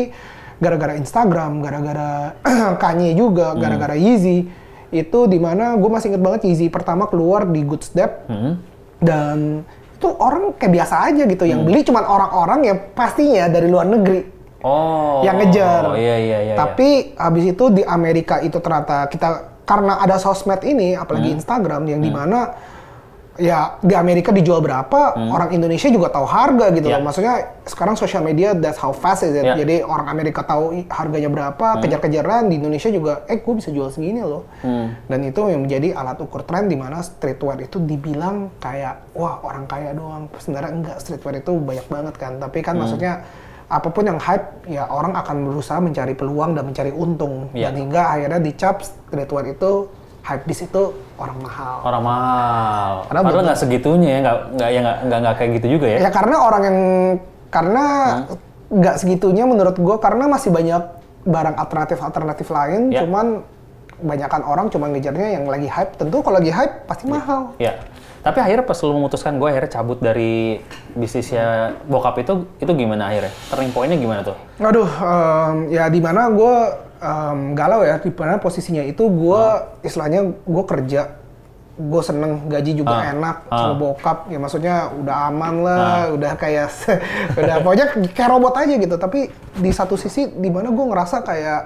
gara-gara 0.64 0.96
Instagram, 0.96 1.60
gara-gara 1.60 2.32
Kanye 2.82 3.12
juga, 3.12 3.52
Hmm. 3.52 3.60
gara-gara 3.60 3.92
Yeezy 3.92 4.48
itu 4.88 5.20
di 5.26 5.36
mana 5.36 5.76
gue 5.76 5.90
masih 5.90 6.08
inget 6.08 6.22
banget 6.22 6.40
Yeezy 6.46 6.72
pertama 6.72 7.04
keluar 7.04 7.44
di 7.44 7.60
Good 7.60 7.84
Step 7.84 8.24
Hmm. 8.24 8.56
dan 8.98 9.66
itu 9.94 10.08
orang 10.16 10.56
kayak 10.56 10.72
biasa 10.72 10.94
aja 11.06 11.22
gitu 11.24 11.44
Hmm. 11.44 11.50
yang 11.50 11.60
beli 11.62 11.80
cuman 11.82 12.02
orang-orang 12.02 12.60
yang 12.64 12.78
pastinya 12.92 13.44
dari 13.46 13.68
luar 13.68 13.84
negeri 13.84 14.20
Oh. 14.60 15.20
yang 15.20 15.36
ngejar. 15.36 15.82
Oh 15.84 15.92
iya 15.92 16.16
iya 16.16 16.38
iya. 16.42 16.54
Tapi 16.56 17.12
habis 17.14 17.52
itu 17.52 17.64
di 17.68 17.84
Amerika 17.84 18.40
itu 18.40 18.56
ternyata 18.56 19.04
kita 19.06 19.28
karena 19.64 19.96
ada 19.96 20.16
sosmed 20.16 20.60
ini, 20.60 20.92
apalagi 20.92 21.32
Hmm. 21.32 21.36
Instagram 21.36 21.82
yang 21.84 22.00
di 22.00 22.08
mana 22.08 22.52
ya 23.36 23.76
di 23.78 23.92
Amerika 23.92 24.30
dijual 24.30 24.58
berapa, 24.58 25.00
orang 25.16 25.50
Indonesia 25.50 25.86
juga 25.86 26.06
tahu 26.06 26.22
harga 26.22 26.70
gitu 26.70 26.86
Hmm. 26.86 26.92
Ya. 26.92 26.96
loh. 26.96 27.04
Maksudnya 27.04 27.34
sekarang 27.64 27.94
social 27.94 28.20
media 28.20 28.52
that's 28.52 28.76
how 28.76 28.90
fast 28.90 29.22
is 29.22 29.32
it. 29.32 29.42
Ya. 29.42 29.54
Jadi 29.54 29.82
orang 29.82 30.06
Amerika 30.06 30.40
tahu 30.40 30.86
harganya 30.86 31.26
berapa, 31.26 31.78
kejar-kejaran 31.78 32.46
di 32.46 32.56
Indonesia 32.56 32.88
juga, 32.88 33.26
eh 33.26 33.36
gue 33.36 33.54
bisa 33.54 33.68
jual 33.68 33.90
segini 33.90 34.20
loh. 34.20 34.46
Hmm. 34.60 34.94
Dan 35.04 35.20
itu 35.24 35.40
yang 35.44 35.62
menjadi 35.62 35.92
alat 35.92 36.18
ukur 36.18 36.42
tren 36.42 36.66
di 36.66 36.74
mana 36.74 37.00
streetwear 37.00 37.58
itu 37.60 37.78
dibilang 37.78 38.54
kayak 38.56 39.10
wah 39.12 39.42
orang 39.42 39.66
kaya 39.66 39.90
doang. 39.90 40.30
Sebenarnya 40.36 40.70
enggak, 40.72 40.96
streetwear 40.98 41.34
itu 41.36 41.52
banyak 41.52 41.86
banget 41.86 42.14
kan. 42.14 42.32
Tapi 42.38 42.58
kan 42.60 42.74
Hmm. 42.74 42.86
maksudnya 42.86 43.14
apa 43.64 43.88
pun 43.88 44.04
yang 44.04 44.20
hype 44.20 44.44
ya 44.68 44.86
orang 44.86 45.10
akan 45.12 45.42
berusaha 45.42 45.80
mencari 45.80 46.12
peluang 46.12 46.52
dan 46.52 46.64
mencari 46.64 46.92
untung 46.92 47.48
Iya. 47.50 47.72
dan 47.72 47.80
hingga 47.80 48.02
akhirnya 48.06 48.38
dicap 48.38 48.84
streetwear 48.84 49.50
itu 49.50 49.88
hype 50.20 50.44
bis 50.44 50.60
itu 50.62 50.92
orang 51.14 51.38
mahal. 51.40 51.76
Orang 51.86 52.02
mahal. 52.02 52.92
Karena 53.06 53.20
Padahal 53.22 53.44
nggak 53.46 53.60
segitunya 53.60 54.08
ya, 54.08 54.18
nggak 54.20 54.36
nggak 54.58 54.70
ya 54.70 54.80
nggak 54.82 55.18
nggak 55.22 55.34
kayak 55.38 55.50
gitu 55.62 55.66
juga 55.78 55.86
ya. 55.86 55.98
Ya 56.06 56.10
karena 56.10 56.36
orang 56.42 56.62
yang 56.66 56.78
karena 57.50 57.84
nggak 58.74 58.96
segitunya 58.98 59.44
menurut 59.46 59.76
gue 59.78 59.96
karena 60.02 60.24
masih 60.26 60.50
banyak 60.50 60.82
barang 61.24 61.56
alternatif-alternatif 61.56 62.46
lain, 62.50 62.92
Ya. 62.92 63.06
cuman 63.06 63.46
kebanyakan 63.94 64.42
orang 64.44 64.66
cuma 64.68 64.90
ngejarnya 64.90 65.40
yang 65.40 65.44
lagi 65.48 65.70
hype. 65.70 65.96
Tentu 65.96 66.20
kalau 66.20 66.36
lagi 66.42 66.52
hype 66.52 66.84
pasti 66.84 67.04
mahal. 67.08 67.54
Ya. 67.56 67.78
Tapi 68.24 68.38
akhirnya 68.40 68.64
pas 68.64 68.80
lu 68.80 68.96
memutuskan 68.96 69.36
gue 69.36 69.44
akhirnya 69.44 69.68
cabut 69.70 70.00
dari 70.00 70.56
bisnisnya 70.96 71.76
bokap 71.84 72.16
itu 72.18 72.48
itu 72.56 72.72
gimana 72.72 73.12
akhirnya? 73.12 73.28
Turning 73.52 73.68
point-nya 73.70 74.00
gimana 74.00 74.20
tuh? 74.24 74.36
Aduh, 74.58 74.88
em, 74.88 75.56
ya 75.68 75.84
di 75.86 76.00
mana 76.00 76.32
gue 76.32 76.54
em, 76.98 77.38
galau 77.52 77.84
ya, 77.84 78.00
di 78.00 78.08
mana 78.08 78.40
posisinya 78.40 78.80
itu 78.80 79.04
gue 79.04 79.42
istilahnya 79.84 80.24
gue 80.40 80.64
kerja, 80.64 81.20
gue 81.74 82.00
seneng 82.00 82.48
gaji 82.48 82.72
juga 82.72 82.96
Ah. 82.96 83.12
enak 83.12 83.36
Ah. 83.44 83.58
sama 83.60 83.74
bokap, 83.76 84.18
ya 84.32 84.38
maksudnya 84.40 84.74
udah 84.88 85.16
aman 85.28 85.54
lah, 85.60 86.00
udah 86.16 86.32
kayak 86.34 86.72
udah 87.44 87.60
pokoknya 87.60 87.86
kayak 88.08 88.30
robot 88.32 88.54
aja 88.56 88.74
gitu. 88.80 88.96
Tapi 88.96 89.28
di 89.52 89.68
satu 89.68 90.00
sisi 90.00 90.32
di 90.32 90.48
mana 90.48 90.72
gue 90.72 90.84
ngerasa 90.88 91.20
kayak 91.20 91.60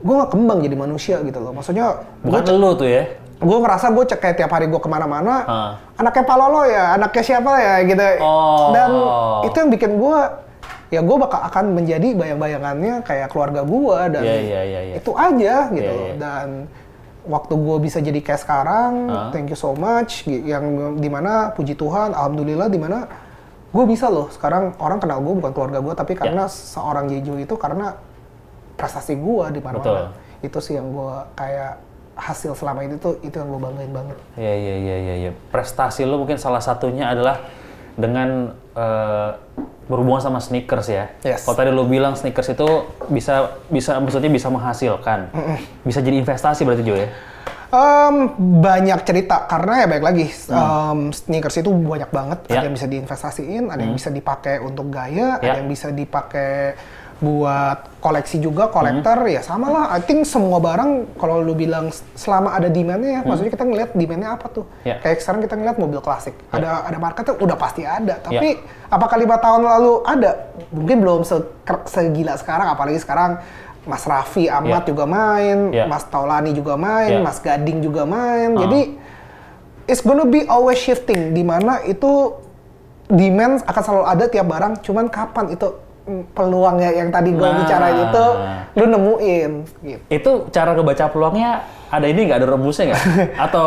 gue 0.00 0.12
nggak 0.12 0.28
kembang 0.28 0.60
jadi 0.60 0.76
manusia 0.76 1.16
gitu 1.24 1.40
loh. 1.40 1.56
Maksudnya 1.56 2.04
Bukan 2.20 2.42
lu 2.52 2.76
tuh 2.76 2.84
ya? 2.84 3.04
Gue 3.40 3.58
ngerasa 3.58 3.88
gue 3.88 4.04
cek 4.04 4.20
kayak 4.20 4.36
tiap 4.36 4.52
hari 4.52 4.68
gue 4.68 4.76
ke 4.76 4.84
mana-mana, 4.84 5.34
Ah. 5.42 5.70
anaknya 5.96 6.24
Palolo 6.24 6.62
ya, 6.62 6.94
anaknya 6.94 7.22
siapa 7.24 7.52
ya 7.56 7.74
gitu. 7.82 8.04
Oh. 8.20 8.68
Dan 8.70 8.90
itu 9.42 9.56
yang 9.56 9.70
bikin 9.70 9.92
gue, 9.96 10.18
ya 10.88 11.00
gue 11.00 11.16
bakal 11.16 11.40
akan 11.42 11.64
menjadi 11.72 12.08
bayang-bayangannya 12.12 13.00
kayak 13.00 13.28
keluarga 13.28 13.64
gue 13.64 13.98
dan 14.10 14.22
Iya, 14.22 14.36
iya, 14.36 14.60
iya, 14.62 14.80
iya. 14.82 14.94
itu 14.96 15.10
aja 15.10 15.54
gitu 15.68 15.80
Iya, 15.82 15.96
loh. 15.96 16.04
iya. 16.04 16.14
Dan 16.16 16.48
waktu 17.22 17.52
gue 17.54 17.76
bisa 17.80 17.98
jadi 17.98 18.20
kayak 18.20 18.40
sekarang, 18.40 18.92
Ah. 19.08 19.28
thank 19.30 19.48
you 19.48 19.56
so 19.56 19.72
much. 19.72 20.24
Yang 20.26 20.64
di 20.96 21.08
mana 21.08 21.50
puji 21.50 21.72
Tuhan, 21.74 22.12
alhamdulillah 22.12 22.68
di 22.68 22.76
mana 22.76 23.08
gue 23.70 23.84
bisa 23.86 24.06
loh 24.06 24.28
sekarang 24.28 24.74
orang 24.76 24.98
kenal 24.98 25.16
gue 25.18 25.32
bukan 25.32 25.52
keluarga 25.52 25.78
gue 25.78 25.94
tapi 25.94 26.12
Ya. 26.12 26.26
karena 26.26 26.44
seorang 26.44 27.06
Jeju 27.06 27.38
itu 27.38 27.54
karena 27.54 27.96
prestasi 28.74 29.14
gue 29.14 29.44
di 29.48 29.60
mana-mana. 29.60 30.12
Itu 30.40 30.58
sih 30.58 30.74
yang 30.74 30.90
gue 30.90 31.14
kayak 31.34 31.88
hasil 32.20 32.52
selama 32.52 32.84
ini 32.84 32.94
tuh 32.96 33.16
itu 33.20 33.32
yang 33.32 33.48
gue 33.48 33.60
banggain 33.60 33.90
banget. 33.90 34.16
Iya 34.36 34.54
iya 34.54 34.74
iya 34.76 34.96
iya. 34.96 35.14
Ya. 35.26 35.32
Prestasi 35.48 36.04
lo 36.04 36.20
mungkin 36.20 36.36
salah 36.36 36.60
satunya 36.60 37.08
adalah 37.08 37.40
dengan 37.96 38.52
eh, 38.72 39.30
berhubungan 39.88 40.22
sama 40.22 40.38
sneakers 40.38 40.86
ya. 40.86 41.10
Yes. 41.20 41.42
Kalau 41.42 41.56
tadi 41.56 41.72
lo 41.72 41.82
bilang 41.82 42.14
sneakers 42.14 42.52
itu 42.52 42.68
bisa 43.08 43.58
bisa 43.66 43.98
maksudnya 43.98 44.30
bisa 44.30 44.46
menghasilkan, 44.46 45.34
bisa 45.82 45.98
jadi 45.98 46.16
investasi 46.16 46.62
berarti 46.62 46.84
Jo 46.84 46.94
ya. 46.94 47.08
Em, 47.70 48.14
banyak 48.58 49.06
cerita 49.06 49.46
karena 49.46 49.82
ya 49.82 49.86
baik 49.86 50.02
lagi 50.02 50.26
em, 50.26 50.98
sneakers 51.10 51.58
itu 51.58 51.70
banyak 51.70 52.10
banget 52.10 52.38
Hmm. 52.42 52.50
Ya. 52.50 52.58
ada 52.58 52.66
yang 52.66 52.74
bisa 52.74 52.86
diinvestasiin 52.86 53.64
ada 53.70 53.78
yang 53.80 53.94
bisa 53.94 54.10
dipakai 54.10 54.58
untuk 54.58 54.90
gaya 54.90 55.38
Ya. 55.38 55.54
ada 55.54 55.58
yang 55.62 55.70
bisa 55.70 55.90
dipakai 55.90 56.74
buat 57.20 58.00
koleksi 58.00 58.40
juga 58.40 58.66
kolektor 58.66 59.12
Hmm. 59.20 59.28
ya 59.28 59.40
sama 59.40 59.68
lah 59.68 59.84
I 59.90 60.00
think 60.00 60.24
semua 60.24 60.56
barang 60.56 61.14
kalau 61.14 61.38
lu 61.38 61.52
bilang 61.52 61.88
selama 62.14 62.50
ada 62.50 62.66
demandnya 62.66 63.10
ya 63.10 63.22
maksudnya 63.22 63.52
kita 63.52 63.62
ngeliat 63.62 63.90
demandnya 63.92 64.32
apa 64.32 64.48
tuh 64.48 64.64
Hmm. 64.64 64.88
Ya. 64.88 64.96
kayak 64.98 65.20
sekarang 65.20 65.40
kita 65.40 65.54
ngeliat 65.54 65.76
mobil 65.76 66.00
klasik 66.00 66.32
ada 66.48 66.80
ada 66.82 66.96
marketnya 66.96 67.36
udah 67.36 67.56
pasti 67.56 67.84
ada 67.84 68.16
tapi 68.18 68.56
apakah 68.86 69.16
lima 69.16 69.36
tahun 69.36 69.62
lalu 69.62 69.92
ada 70.02 70.30
mungkin 70.70 70.96
belum 70.98 71.20
se- 71.22 71.44
segila 71.86 72.34
sekarang 72.34 72.66
apalagi 72.66 72.96
sekarang 72.98 73.36
Mas 73.82 74.04
Raffi 74.04 74.44
Ahmad 74.46 74.84
Ya. 74.84 74.88
juga 74.88 75.04
main, 75.04 75.58
Ya. 75.70 75.84
Mas 75.84 76.04
Taulani 76.04 76.52
juga 76.52 76.76
main, 76.76 77.10
Ya. 77.10 77.20
Mas 77.20 77.36
Gading 77.38 77.80
juga 77.80 78.04
main. 78.04 78.52
Ah. 78.54 78.60
Jadi 78.60 78.80
it's 79.86 80.00
gonna 80.00 80.24
be 80.24 80.44
always 80.46 80.76
shifting 80.76 81.32
di 81.32 81.40
mana 81.40 81.80
itu 81.82 82.36
demand 83.08 83.60
akan 83.62 83.82
selalu 83.82 84.04
ada 84.06 84.24
tiap 84.26 84.46
barang, 84.46 84.72
cuman 84.80 85.08
kapan 85.08 85.50
itu 85.50 85.66
peluangnya 86.32 86.90
yang 86.92 87.08
tadi 87.08 87.30
gue 87.30 87.44
Nah. 87.44 87.56
bicarain 87.60 87.98
itu 88.08 88.24
lu 88.74 88.84
nemuin 88.86 89.50
gitu. 89.82 90.02
Itu 90.08 90.30
cara 90.50 90.72
ngebaca 90.72 91.06
peluangnya 91.08 91.50
ada 91.88 92.06
ini 92.06 92.20
nggak 92.26 92.38
ada 92.40 92.48
rebusnya 92.48 92.84
nggak? 92.90 93.02
Atau 93.46 93.66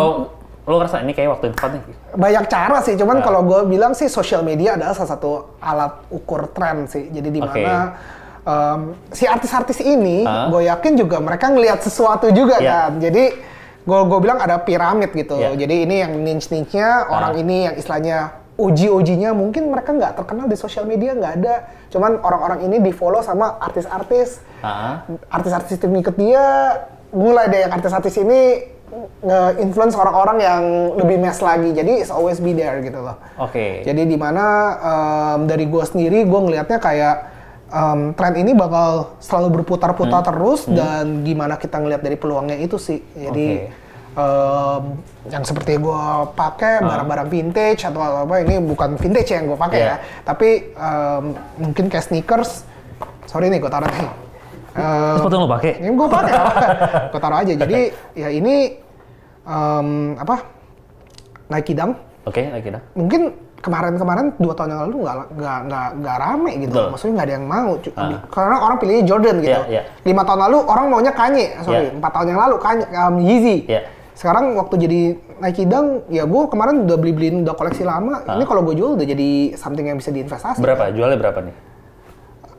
lo 0.63 0.79
ngerasa 0.79 1.03
ini 1.03 1.11
kayak 1.11 1.29
waktu 1.29 1.43
yang 1.51 1.55
tepat 1.55 1.71
nih? 1.75 1.83
Banyak 2.15 2.45
cara 2.47 2.77
sih, 2.81 2.95
cuman 2.95 3.19
Ah. 3.19 3.23
kalau 3.23 3.41
gue 3.43 3.59
bilang 3.67 3.91
sih 3.91 4.07
social 4.07 4.41
media 4.41 4.75
adalah 4.75 4.95
salah 4.95 5.11
satu 5.11 5.31
alat 5.59 5.93
ukur 6.07 6.47
tren 6.49 6.87
sih. 6.87 7.11
Jadi 7.11 7.29
di 7.29 7.39
mana 7.39 7.95
em, 8.43 8.79
si 9.11 9.23
artis-artis 9.23 9.79
ini, 9.79 10.23
Ah. 10.23 10.47
gue 10.47 10.67
yakin 10.67 10.93
juga 10.95 11.19
mereka 11.19 11.47
ngelihat 11.47 11.79
sesuatu 11.79 12.27
juga 12.29 12.59
Ya. 12.59 12.87
kan. 12.87 12.99
Jadi 12.99 13.23
gue 13.83 13.99
gue 14.03 14.19
bilang 14.19 14.39
ada 14.39 14.55
piramid 14.57 15.11
gitu. 15.11 15.35
Ya. 15.35 15.51
Jadi 15.51 15.83
ini 15.83 15.95
yang 15.99 16.11
niche-niche-nya, 16.15 17.07
orang 17.07 17.35
ini 17.35 17.67
yang 17.67 17.75
istilahnya 17.75 18.42
uji-ujinya 18.53 19.33
mungkin 19.33 19.73
mereka 19.73 19.91
nggak 19.91 20.13
terkenal 20.13 20.45
di 20.45 20.53
sosial 20.53 20.85
media 20.85 21.17
nggak 21.17 21.33
ada. 21.41 21.55
Cuman 21.89 22.21
orang-orang 22.21 22.65
ini 22.65 22.77
di 22.79 22.93
follow 22.93 23.21
sama 23.21 23.57
artis-artis. 23.57 24.41
Artis-artis 25.29 25.77
itu 25.77 25.89
ngikut 25.89 26.15
dia 26.15 26.43
mulai 27.13 27.49
deh 27.49 27.65
yang 27.65 27.73
artis-artis 27.73 28.17
ini 28.17 28.69
nge-influence 29.25 29.97
orang-orang 29.97 30.37
yang 30.37 30.61
lebih 30.97 31.17
mes 31.17 31.37
lagi. 31.41 31.69
Jadi 31.73 32.05
it's 32.05 32.13
always 32.13 32.37
be 32.37 32.53
there 32.53 32.77
gitu 32.81 33.01
loh. 33.01 33.17
Oke. 33.41 33.81
jadi 33.81 34.05
di 34.05 34.17
mana 34.17 34.45
em, 34.77 35.39
dari 35.49 35.65
gue 35.65 35.81
sendiri 35.81 36.21
gue 36.21 36.39
ngelihatnya 36.45 36.77
kayak 36.77 37.15
em, 37.73 38.13
tren 38.13 38.37
ini 38.37 38.53
bakal 38.53 39.17
selalu 39.17 39.61
berputar-putar 39.61 40.21
Hmm. 40.21 40.29
terus 40.29 40.61
dan 40.69 41.25
gimana 41.25 41.57
kita 41.57 41.81
ngelihat 41.81 42.05
dari 42.05 42.17
peluangnya 42.21 42.57
itu 42.61 42.77
sih. 42.77 43.01
Jadi 43.17 43.65
em, 44.13 44.83
yang 45.25 45.41
seperti 45.41 45.75
gue 45.75 46.03
pakai 46.33 46.79
barang-barang 46.79 47.27
vintage 47.27 47.81
atau 47.83 47.99
apa 48.23 48.35
ini 48.39 48.59
bukan 48.59 48.95
vintage 48.95 49.31
yang 49.31 49.45
gue 49.45 49.57
pakai 49.57 49.79
Iya. 49.79 49.87
ya 49.87 49.95
tapi 50.23 50.49
em, 50.69 51.23
mungkin 51.59 51.85
kayak 51.87 52.05
sneakers 52.05 52.63
sorry 53.25 53.47
nih 53.47 53.57
gue 53.57 53.69
taruh 53.69 53.87
nih 53.87 54.09
Em, 54.73 55.15
Sepatu 55.15 55.37
yang 55.37 55.45
lo 55.45 55.51
pakai? 55.51 55.71
ini 55.77 55.89
gue 55.91 56.07
pakai 56.09 56.33
gue 57.07 57.19
taruh 57.19 57.37
aja 57.39 57.53
jadi 57.55 57.79
ya 58.13 58.27
ini 58.27 58.55
em, 59.43 59.87
apa 60.15 60.35
Nike 61.47 61.73
Dunk 61.73 61.93
Oke, 62.23 62.39
lagi 62.41 62.71
dah. 62.71 62.79
mungkin 62.93 63.21
kemarin-kemarin 63.59 64.31
dua 64.35 64.51
tahun 64.53 64.69
yang 64.69 64.81
lalu 64.83 64.95
nggak 65.03 65.15
nggak 65.33 65.59
nggak 65.63 65.87
nggak 65.97 66.17
rame 66.17 66.51
gitu 66.57 66.71
Betul. 66.73 66.87
maksudnya 66.89 67.13
nggak 67.13 67.23
ada 67.23 67.33
yang 67.33 67.45
mau 67.45 67.69
Ah. 67.93 68.19
karena 68.27 68.55
orang 68.59 68.77
pilihnya 68.77 69.03
Jordan 69.05 69.35
gitu 69.39 69.61
Iya, 69.61 69.69
iya. 69.69 69.81
lima 70.03 70.21
tahun 70.21 70.39
lalu 70.41 70.57
orang 70.65 70.85
maunya 70.89 71.13
Kanye 71.13 71.45
sorry 71.61 71.83
Iya. 71.85 71.91
empat 71.93 72.11
tahun 72.11 72.27
yang 72.27 72.39
lalu 72.41 72.55
Kanye 72.57 72.85
um, 72.89 73.15
Yeezy 73.19 73.57
Iya. 73.65 73.81
Sekarang 74.13 74.53
waktu 74.53 74.75
jadi 74.77 74.99
Nike 75.39 75.65
Dunk 75.65 75.87
ya 76.07 76.23
gue 76.23 76.41
kemarin 76.47 76.85
udah 76.85 76.95
beli 76.95 77.11
beliin 77.11 77.35
udah 77.41 77.53
koleksi 77.53 77.81
lama 77.81 78.21
ini 78.27 78.43
kalau 78.43 78.61
gue 78.61 78.73
jual 78.73 78.93
udah 78.93 79.03
jadi 79.03 79.29
something 79.53 79.83
yang 79.83 79.97
bisa 79.97 80.09
diinvestasi 80.09 80.57
Ah. 80.57 80.63
Berapa? 80.63 80.89
Jualnya 80.89 81.17
berapa 81.17 81.41
nih? 81.41 81.55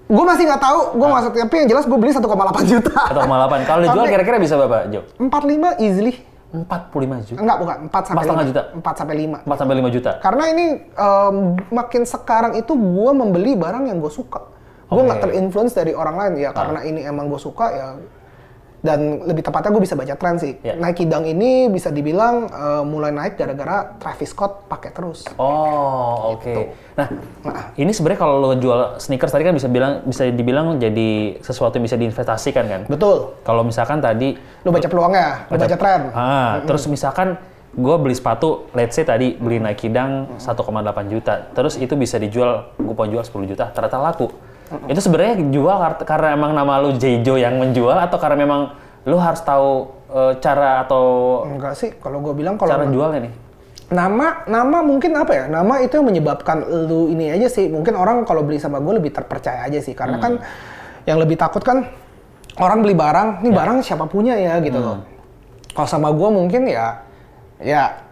gue 0.04 0.20
masih 0.22 0.44
nggak 0.44 0.60
tahu 0.60 0.80
gue 0.94 1.06
Ah. 1.06 1.12
maksud 1.16 1.30
tapi 1.32 1.54
yang 1.56 1.68
jelas 1.70 1.84
gue 1.84 1.96
beli 1.96 2.12
1,8 2.12 2.20
juta 2.64 2.92
1,8. 3.08 3.64
Kalau 3.64 3.80
dijual 3.86 4.06
kira-kira 4.06 4.36
bisa 4.36 4.54
berapa, 4.54 4.84
Jo? 4.88 5.00
45 5.16 5.80
easily 5.80 6.12
45 6.52 7.24
juta. 7.24 7.38
enggak 7.40 7.56
bukan 7.58 7.76
4 7.88 8.04
sampai 8.04 8.22
4,5 8.22 8.30
5 8.36 8.46
juta? 8.46 8.62
4 8.78 8.94
sampai 8.94 9.14
5 9.16 9.38
4 9.42 9.58
sampai 9.58 9.74
5 9.74 9.90
juta. 9.90 10.10
Karena 10.20 10.44
ini 10.48 10.66
em, 10.86 11.36
makin 11.68 12.02
sekarang 12.04 12.52
itu 12.54 12.72
gue 12.72 13.10
membeli 13.12 13.54
barang 13.54 13.84
yang 13.84 13.98
gue 13.98 14.12
suka. 14.12 14.38
Gue 14.86 15.02
nggak 15.02 15.18
terinfluence 15.20 15.72
dari 15.72 15.90
orang 15.90 16.14
lain 16.14 16.32
ya 16.38 16.50
karena 16.52 16.82
ini 16.82 17.02
emang 17.02 17.26
gue 17.26 17.40
suka 17.40 17.66
ya. 17.70 17.86
Dan 18.84 19.24
lebih 19.24 19.40
tepatnya 19.40 19.72
gue 19.72 19.80
bisa 19.80 19.96
baca 19.96 20.12
tren 20.12 20.36
sih. 20.36 20.60
Ya. 20.60 20.76
Nike 20.76 21.08
Dunk 21.08 21.24
ini 21.24 21.72
bisa 21.72 21.88
dibilang 21.88 22.52
eh, 22.52 22.82
mulai 22.84 23.16
naik 23.16 23.40
gara-gara 23.40 23.96
Travis 23.96 24.36
Scott 24.36 24.68
pakai 24.68 24.92
terus. 24.92 25.24
Oh, 25.40 26.36
oke. 26.36 26.44
Gitu. 26.44 26.62
Nah, 27.00 27.08
ini 27.80 27.90
sebenarnya 27.96 28.20
kalau 28.20 28.34
lo 28.44 28.52
jual 28.60 29.00
sneakers 29.00 29.32
tadi 29.32 29.48
kan 29.48 29.56
bisa 29.56 29.72
bilang 29.72 30.04
bisa 30.04 30.28
dibilang 30.28 30.76
jadi 30.76 31.40
sesuatu 31.40 31.80
yang 31.80 31.88
bisa 31.88 31.96
diinvestasikan 31.96 32.64
kan? 32.68 32.80
Betul. 32.84 33.40
Kalau 33.40 33.64
misalkan 33.64 34.04
tadi 34.04 34.36
Lu 34.62 34.68
baca 34.68 34.84
peluangnya, 34.84 35.48
lu 35.48 35.56
baca 35.56 35.76
tren. 35.80 36.00
Ah, 36.12 36.60
terus 36.68 36.84
misalkan 36.84 37.40
gue 37.74 37.96
beli 37.98 38.14
sepatu, 38.14 38.70
let's 38.70 38.94
say 38.94 39.02
tadi 39.02 39.34
beli 39.34 39.58
Nike 39.58 39.90
Dunk 39.90 40.38
1,8 40.38 41.10
juta, 41.10 41.50
terus 41.50 41.74
itu 41.74 41.98
bisa 41.98 42.22
dijual, 42.22 42.70
gue 42.78 42.94
mau 42.94 43.08
jual 43.08 43.24
10 43.24 43.50
juta, 43.50 43.74
ternyata 43.74 43.98
laku. 43.98 44.30
Itu 44.88 45.00
sebenarnya 45.00 45.34
jual 45.50 45.76
kar- 45.76 46.04
karena 46.04 46.28
emang 46.34 46.52
nama 46.52 46.78
lu 46.80 46.94
Jejo 46.94 47.34
yang 47.34 47.58
menjual 47.58 47.96
atau 47.96 48.18
karena 48.18 48.44
memang 48.44 48.60
lu 49.04 49.16
harus 49.20 49.40
tahu 49.42 49.90
eh, 50.10 50.32
cara 50.40 50.82
atau 50.84 51.04
Enggak 51.48 51.74
sih, 51.76 51.90
kalau 51.98 52.20
gue 52.20 52.32
bilang 52.32 52.56
kalau 52.56 52.72
cara 52.72 52.86
jualnya 52.88 53.30
nih? 53.30 53.34
nama 53.84 54.42
nama 54.48 54.80
mungkin 54.80 55.12
apa 55.12 55.32
ya? 55.36 55.44
Nama 55.46 55.84
itu 55.84 56.00
yang 56.00 56.08
menyebabkan 56.08 56.64
lu 56.88 57.12
ini 57.12 57.30
aja 57.30 57.52
sih. 57.52 57.68
Mungkin 57.68 57.92
orang 57.94 58.24
kalau 58.24 58.40
beli 58.40 58.56
sama 58.56 58.80
gue 58.80 58.96
lebih 58.96 59.12
terpercaya 59.12 59.60
aja 59.68 59.76
sih. 59.78 59.92
Karena 59.92 60.16
kan 60.18 60.40
yang 61.04 61.20
lebih 61.20 61.36
takut 61.36 61.60
kan 61.60 61.92
orang 62.56 62.80
beli 62.80 62.96
barang 62.96 63.44
ini 63.44 63.52
barang 63.52 63.84
siapa 63.84 64.08
punya 64.08 64.34
ya? 64.40 64.56
Gitu 64.64 64.80
loh. 64.80 65.04
Kalau 65.76 65.88
sama 65.90 66.08
gue 66.16 66.28
mungkin 66.32 66.64
ya 66.64 67.04
ya 67.60 68.03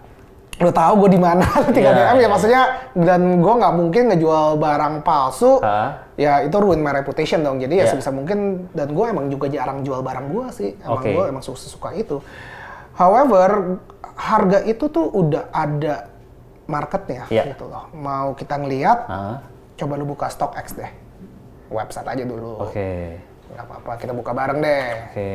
lu 0.63 0.71
tahu 0.71 0.93
gue 1.03 1.11
di 1.11 1.21
mana 1.21 1.43
tinggal 1.75 1.93
Iya, 1.93 2.03
DM 2.05 2.15
ya 2.15 2.15
iya. 2.17 2.29
maksudnya 2.29 2.63
dan 2.95 3.21
gue 3.37 3.55
nggak 3.55 3.75
mungkin 3.75 4.03
ngejual 4.09 4.47
barang 4.57 4.95
palsu 5.03 5.59
Hah? 5.59 6.07
ya 6.15 6.41
itu 6.41 6.55
ruin 6.55 6.79
my 6.79 6.95
reputation 6.95 7.41
dong 7.41 7.59
jadi 7.59 7.75
ya 7.75 7.85
Iya. 7.85 7.91
sebisa 7.91 8.11
mungkin 8.11 8.39
dan 8.71 8.89
gue 8.89 9.05
emang 9.05 9.27
juga 9.27 9.47
jarang 9.47 9.83
jual 9.83 10.01
barang 10.01 10.27
gue 10.29 10.47
sih 10.51 10.71
emang 10.79 10.97
Oke. 10.97 11.11
gue 11.11 11.25
emang 11.27 11.43
suka 11.43 11.59
suka 11.59 11.89
itu 11.93 12.23
however 12.93 13.81
harga 14.13 14.63
itu 14.63 14.87
tuh 14.87 15.09
udah 15.09 15.49
ada 15.49 16.07
marketnya 16.65 17.27
Iya. 17.27 17.51
gitu 17.51 17.67
loh 17.67 17.91
mau 17.93 18.33
kita 18.33 18.55
ngelihat 18.57 18.99
Ah, 19.05 19.37
coba 19.75 19.97
lu 19.97 20.07
buka 20.07 20.29
StockX 20.29 20.75
deh 20.75 20.91
website 21.69 22.07
aja 22.07 22.23
dulu 22.23 22.63
Oke, 22.63 23.19
nggak 23.49 23.65
apa-apa 23.65 23.93
kita 23.97 24.13
buka 24.13 24.31
bareng 24.31 24.61
deh 24.61 24.87
oke. 25.09 25.33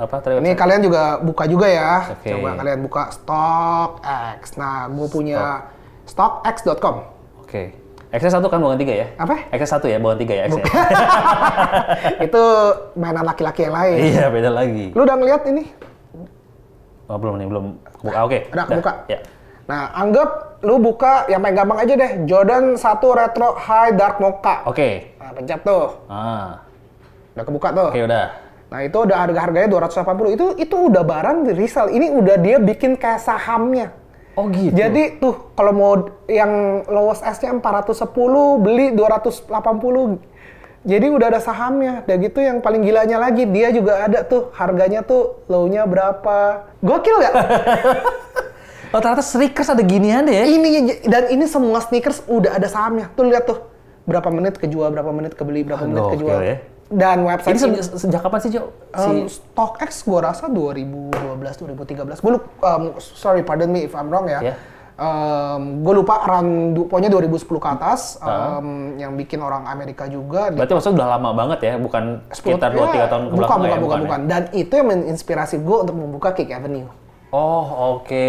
Apa 0.00 0.16
tadi? 0.18 0.40
ini 0.40 0.56
kalian 0.56 0.80
juga 0.80 1.20
buka 1.20 1.44
juga 1.44 1.68
ya 1.68 2.08
Oke. 2.08 2.32
coba 2.32 2.56
kalian 2.56 2.80
buka 2.80 3.02
StockX 3.12 4.56
nah 4.56 4.88
gue 4.88 5.06
punya 5.06 5.68
stockx.com 6.08 7.04
Oke. 7.44 7.76
XS 8.10 8.34
satu 8.34 8.50
kan 8.50 8.58
bukan 8.58 8.74
tiga 8.74 8.90
ya? 8.90 9.06
Apa? 9.14 9.46
XS 9.54 9.70
satu 9.70 9.86
ya, 9.86 10.02
bukan 10.02 10.18
tiga 10.18 10.34
ya 10.34 10.50
XS. 10.50 10.66
itu 12.26 12.42
mainan 12.98 13.22
laki-laki 13.22 13.70
yang 13.70 13.76
lain 13.76 13.96
iya, 14.02 14.26
beda 14.26 14.50
lagi. 14.50 14.90
lu 14.90 15.06
udah 15.06 15.14
ngeliat 15.14 15.42
ini 15.46 15.64
Oh, 17.06 17.18
belum 17.18 17.42
nih, 17.42 17.46
belum. 17.50 17.64
Buka, 18.06 18.18
oke. 18.22 18.38
Udah, 18.54 18.66
buka. 18.70 18.92
Ya. 19.10 19.18
Nah, 19.66 19.90
anggap 19.98 20.62
lu 20.62 20.78
buka 20.78 21.26
yang 21.26 21.42
paling 21.42 21.58
gampang 21.58 21.78
aja 21.82 21.92
deh. 21.98 22.10
Jordan 22.22 22.78
1 22.78 22.86
Retro 23.02 23.58
High 23.58 23.98
Dark 23.98 24.22
Mocha. 24.22 24.62
Oke. 24.62 25.18
Nah, 25.18 25.34
pencet 25.34 25.58
tuh. 25.66 26.06
Ah, 26.06 26.62
Udah 27.34 27.42
kebuka 27.42 27.68
tuh. 27.74 27.90
oke 27.90 27.98
udah. 28.06 28.26
Nah, 28.70 28.86
itu 28.86 28.96
udah 29.02 29.26
harga-harganya 29.26 29.66
280. 29.66 30.36
Itu 30.38 30.46
itu 30.54 30.76
udah 30.78 31.02
barang 31.02 31.50
di 31.50 31.52
resell. 31.58 31.90
Ini 31.90 32.14
udah 32.14 32.36
dia 32.38 32.56
bikin 32.62 32.94
kayak 32.94 33.18
sahamnya. 33.18 33.90
Oh 34.38 34.46
gitu. 34.46 34.70
Jadi 34.70 35.18
tuh 35.18 35.50
kalau 35.58 35.72
mau 35.74 35.92
yang 36.30 36.86
lowest 36.86 37.26
S-nya 37.26 37.50
410 37.58 38.62
beli 38.62 38.94
280. 38.94 39.50
Jadi 40.86 41.06
udah 41.12 41.26
ada 41.34 41.40
sahamnya. 41.42 42.06
Dan 42.06 42.22
gitu 42.22 42.38
yang 42.38 42.62
paling 42.62 42.86
gilanya 42.86 43.18
lagi 43.18 43.44
dia 43.50 43.74
juga 43.74 44.06
ada 44.06 44.22
tuh 44.22 44.54
harganya 44.54 45.02
tuh 45.02 45.42
low-nya 45.50 45.84
berapa. 45.84 46.70
Gokil 46.80 47.18
ya? 47.26 47.32
Oh 48.90 48.98
ternyata 48.98 49.22
sneakers 49.22 49.70
ada 49.70 49.86
ginian 49.86 50.26
deh 50.26 50.34
ya? 50.34 50.50
ini 50.50 50.98
dan 51.06 51.30
ini 51.30 51.46
semua 51.46 51.78
sneakers 51.78 52.26
udah 52.26 52.58
ada 52.58 52.66
sahamnya. 52.66 53.06
Tuh 53.14 53.22
lihat 53.22 53.46
tuh 53.46 53.62
berapa 54.02 54.26
menit 54.34 54.58
kejual, 54.58 54.90
berapa 54.90 55.10
menit 55.14 55.38
kebeli, 55.38 55.62
berapa 55.62 55.86
menit 55.86 56.02
Gokil 56.02 56.14
kejual. 56.18 56.38
ya. 56.42 56.56
Dan 56.90 57.22
Ini 57.22 57.28
website 57.30 57.56
se- 57.62 57.98
sejak 58.02 58.18
kapan 58.18 58.38
sih, 58.42 58.50
Jo? 58.50 58.74
Um, 58.90 59.30
Si 59.30 59.38
StockX 59.38 60.02
gue 60.02 60.18
rasa 60.18 60.50
2012 60.50 61.14
2013 61.62 62.18
gue 62.18 62.32
lupa 62.34 62.48
um, 62.66 62.98
sorry 62.98 63.46
pardon 63.46 63.70
me 63.70 63.86
if 63.86 63.94
I'm 63.94 64.10
wrong 64.10 64.26
ya 64.26 64.42
Ya. 64.42 64.54
gue 65.80 65.94
lupa 65.96 66.28
around 66.28 66.76
pokoknya 66.76 67.08
2010 67.08 67.48
ke 67.48 67.68
atas 67.72 68.20
um, 68.20 69.00
yang 69.00 69.16
bikin 69.16 69.40
orang 69.40 69.64
Amerika 69.64 70.04
juga 70.04 70.52
berarti 70.52 70.76
maksudnya 70.76 70.96
udah 71.00 71.08
lama 71.16 71.30
banget 71.32 71.58
ya, 71.64 71.74
bukan 71.80 72.20
sekitar 72.28 72.68
2 72.74 72.84
3 72.84 73.00
Ya, 73.00 73.06
tahun 73.08 73.22
ke 73.30 73.32
bukan, 73.32 73.48
bukan, 73.48 73.64
ya, 73.64 73.78
bukan, 73.80 73.96
ya? 73.96 74.04
bukan. 74.04 74.20
Dan 74.28 74.42
itu 74.52 74.72
yang 74.76 74.88
menginspirasi 74.92 75.56
gue 75.56 75.76
untuk 75.88 75.96
membuka 75.96 76.36
Kick 76.36 76.52
Avenue. 76.52 76.84
Oh, 77.32 77.96
oke. 77.96 78.26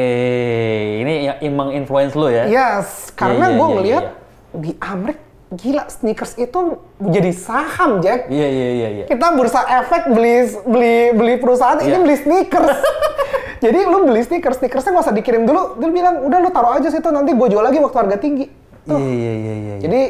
Ini 1.02 1.14
yang 1.28 1.38
emang 1.44 1.74
influence 1.74 2.14
lu 2.16 2.30
ya? 2.30 2.46
Yes, 2.48 3.10
karena 3.18 3.50
iya, 3.50 3.58
gue 3.58 3.66
iya, 3.68 3.74
ngelihat 3.76 4.04
iya. 4.08 4.14
di 4.56 4.72
Amerika 4.80 5.31
gila 5.52 5.84
sneakers 5.86 6.40
itu 6.40 6.80
jadi 6.98 7.32
saham 7.36 8.00
Jack. 8.00 8.32
Iya, 8.32 8.48
iya, 8.48 8.70
iya, 8.72 8.90
iya. 8.90 9.06
Kita 9.06 9.36
bursa 9.36 9.68
efek 9.84 10.08
beli 10.08 10.36
beli 10.64 10.96
beli 11.12 11.34
perusahaan 11.36 11.76
ini 11.78 11.92
Iya. 11.92 12.00
beli 12.00 12.16
sneakers. 12.16 12.72
jadi 13.64 13.80
lu 13.84 14.08
beli 14.08 14.24
sneakers, 14.24 14.58
sneakersnya 14.58 14.96
nggak 14.96 15.06
usah 15.06 15.16
dikirim 15.16 15.44
dulu. 15.44 15.76
Dia 15.76 15.90
bilang 15.92 16.24
udah 16.24 16.40
lu 16.40 16.50
taruh 16.50 16.80
aja 16.80 16.88
situ 16.88 17.04
nanti 17.08 17.36
gue 17.36 17.48
jual 17.48 17.60
lagi 17.60 17.78
waktu 17.78 17.98
harga 18.00 18.18
tinggi. 18.18 18.48
Iya, 18.88 18.96
iya, 18.96 19.12
iya, 19.12 19.34
iya. 19.36 19.54
iya. 19.54 19.76
Jadi 19.84 20.02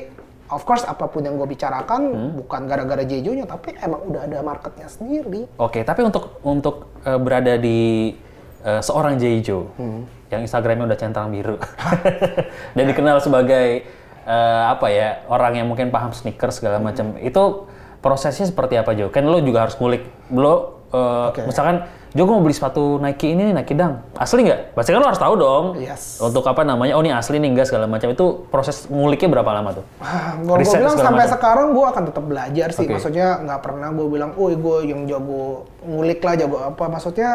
of 0.47 0.61
course 0.61 0.85
apa 0.85 1.09
pun 1.09 1.25
yang 1.25 1.35
gue 1.35 1.47
bicarakan 1.49 2.01
Hmm. 2.05 2.31
bukan 2.37 2.61
gara-gara 2.69 3.01
Jejo-nya 3.01 3.49
tapi 3.49 3.73
emang 3.77 4.05
udah 4.05 4.21
ada 4.29 4.37
marketnya 4.41 4.85
sendiri. 4.87 5.49
Oke, 5.57 5.81
tapi 5.81 6.05
untuk 6.05 6.37
untuk 6.45 6.93
eh, 7.01 7.17
berada 7.17 7.57
di 7.57 8.13
eh, 8.61 8.77
seorang 8.79 9.17
Jaijo 9.17 9.73
Hmm. 9.73 10.05
yang 10.29 10.45
Instagramnya 10.45 10.85
udah 10.85 10.99
centang 11.01 11.33
biru 11.33 11.57
dan 12.77 12.83
dikenal 12.85 13.17
sebagai 13.17 13.83
eh, 14.25 14.63
apa 14.69 14.87
ya 14.91 15.25
orang 15.29 15.61
yang 15.61 15.67
mungkin 15.69 15.89
paham 15.89 16.13
sneakers 16.13 16.61
segala 16.61 16.77
macam, 16.77 17.17
itu 17.21 17.69
prosesnya 18.01 18.49
seperti 18.49 18.77
apa 18.77 18.97
Jo? 18.97 19.13
Kan 19.13 19.29
lo 19.29 19.37
juga 19.41 19.69
harus 19.69 19.77
ngulik, 19.77 20.05
lo 20.33 20.81
eh, 20.91 21.27
Oke. 21.31 21.45
misalkan 21.47 21.85
Jo 22.11 22.27
gue 22.27 22.35
mau 22.35 22.43
beli 22.43 22.51
sepatu 22.51 22.99
Nike 22.99 23.31
ini 23.31 23.47
nih, 23.47 23.53
Nike 23.55 23.71
Dunk, 23.71 24.19
asli 24.19 24.43
nggak? 24.43 24.75
Pasti 24.75 24.91
kan 24.91 24.99
lo 24.99 25.07
harus 25.07 25.21
tahu 25.23 25.33
dong. 25.39 25.65
Yes. 25.79 26.19
Untuk 26.19 26.43
apa 26.43 26.67
namanya? 26.67 26.99
Oh 26.99 27.01
ini 27.07 27.07
asli 27.15 27.39
nih 27.39 27.55
enggak 27.55 27.71
segala 27.71 27.87
macam. 27.87 28.11
Itu 28.11 28.51
proses 28.51 28.83
nguliknya 28.91 29.31
berapa 29.31 29.47
lama 29.47 29.79
tuh? 29.79 29.85
Gue 30.43 30.59
Riset 30.59 30.83
bilang 30.83 30.99
sampai 30.99 31.23
macam. 31.23 31.35
sekarang 31.39 31.67
gue 31.71 31.85
akan 31.87 32.03
tetap 32.11 32.23
belajar 32.27 32.67
sih. 32.75 32.83
Oke. 32.83 32.99
Maksudnya 32.99 33.39
nggak 33.47 33.59
pernah 33.63 33.95
gue 33.95 34.07
bilang, 34.11 34.35
oh 34.35 34.51
gue 34.51 34.77
yang 34.91 35.07
jago 35.07 35.71
ngulik 35.87 36.19
lah, 36.19 36.35
jago 36.35 36.59
apa. 36.59 36.83
Maksudnya 36.91 37.31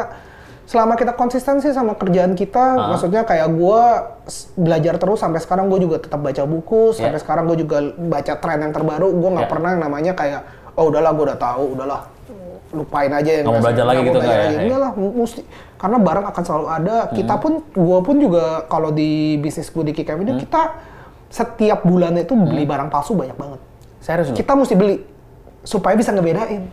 selama 0.66 0.98
kita 0.98 1.14
konsisten 1.14 1.62
sih 1.62 1.70
sama 1.70 1.94
kerjaan 1.94 2.34
kita, 2.34 2.74
Ah. 2.74 2.90
maksudnya 2.90 3.22
kayak 3.22 3.48
gue 3.48 3.80
belajar 4.54 4.98
terus 4.98 5.22
sampai 5.22 5.38
sekarang 5.38 5.70
gue 5.70 5.78
juga 5.80 6.02
tetap 6.02 6.18
baca 6.18 6.42
buku, 6.42 6.90
sampai 6.92 7.16
Ya. 7.16 7.22
sekarang 7.22 7.46
gue 7.46 7.62
juga 7.62 7.78
baca 7.94 8.34
tren 8.34 8.58
yang 8.60 8.74
terbaru. 8.74 9.14
Gue 9.14 9.30
nggak 9.30 9.46
Ya. 9.46 9.50
pernah 9.50 9.68
yang 9.72 9.82
namanya 9.86 10.12
kayak, 10.12 10.40
oh 10.74 10.90
udahlah 10.90 11.14
gue 11.14 11.24
udah 11.30 11.38
tahu, 11.38 11.64
udahlah 11.72 12.00
lupain 12.74 13.08
aja 13.08 13.30
yang 13.40 13.46
Nggak 13.46 13.62
belajar 13.62 13.84
lagi 13.86 14.00
gitu 14.02 14.18
nggak 14.18 14.36
ya? 14.36 14.48
Enggak 14.58 14.80
lah, 14.82 14.90
mesti 14.98 15.40
karena 15.78 15.98
barang 16.02 16.26
akan 16.34 16.42
selalu 16.42 16.66
ada. 16.66 16.96
Kita 17.08 17.34
Hmm. 17.38 17.42
pun, 17.46 17.52
gue 17.62 17.98
pun 18.02 18.16
juga 18.18 18.44
kalau 18.66 18.90
di 18.90 19.10
bisnis 19.38 19.70
gue 19.70 19.84
di 19.86 19.92
Kick 19.94 20.10
Avenue, 20.10 20.34
Hmm. 20.34 20.42
kita 20.42 20.62
setiap 21.30 21.86
bulannya 21.86 22.26
itu 22.26 22.34
beli 22.34 22.66
barang 22.66 22.90
palsu 22.90 23.14
banyak 23.14 23.38
banget. 23.38 23.60
Serius? 24.02 24.34
Kita 24.34 24.52
mesti 24.52 24.74
beli 24.74 24.98
supaya 25.62 25.94
bisa 25.94 26.10
ngebedain. 26.10 26.66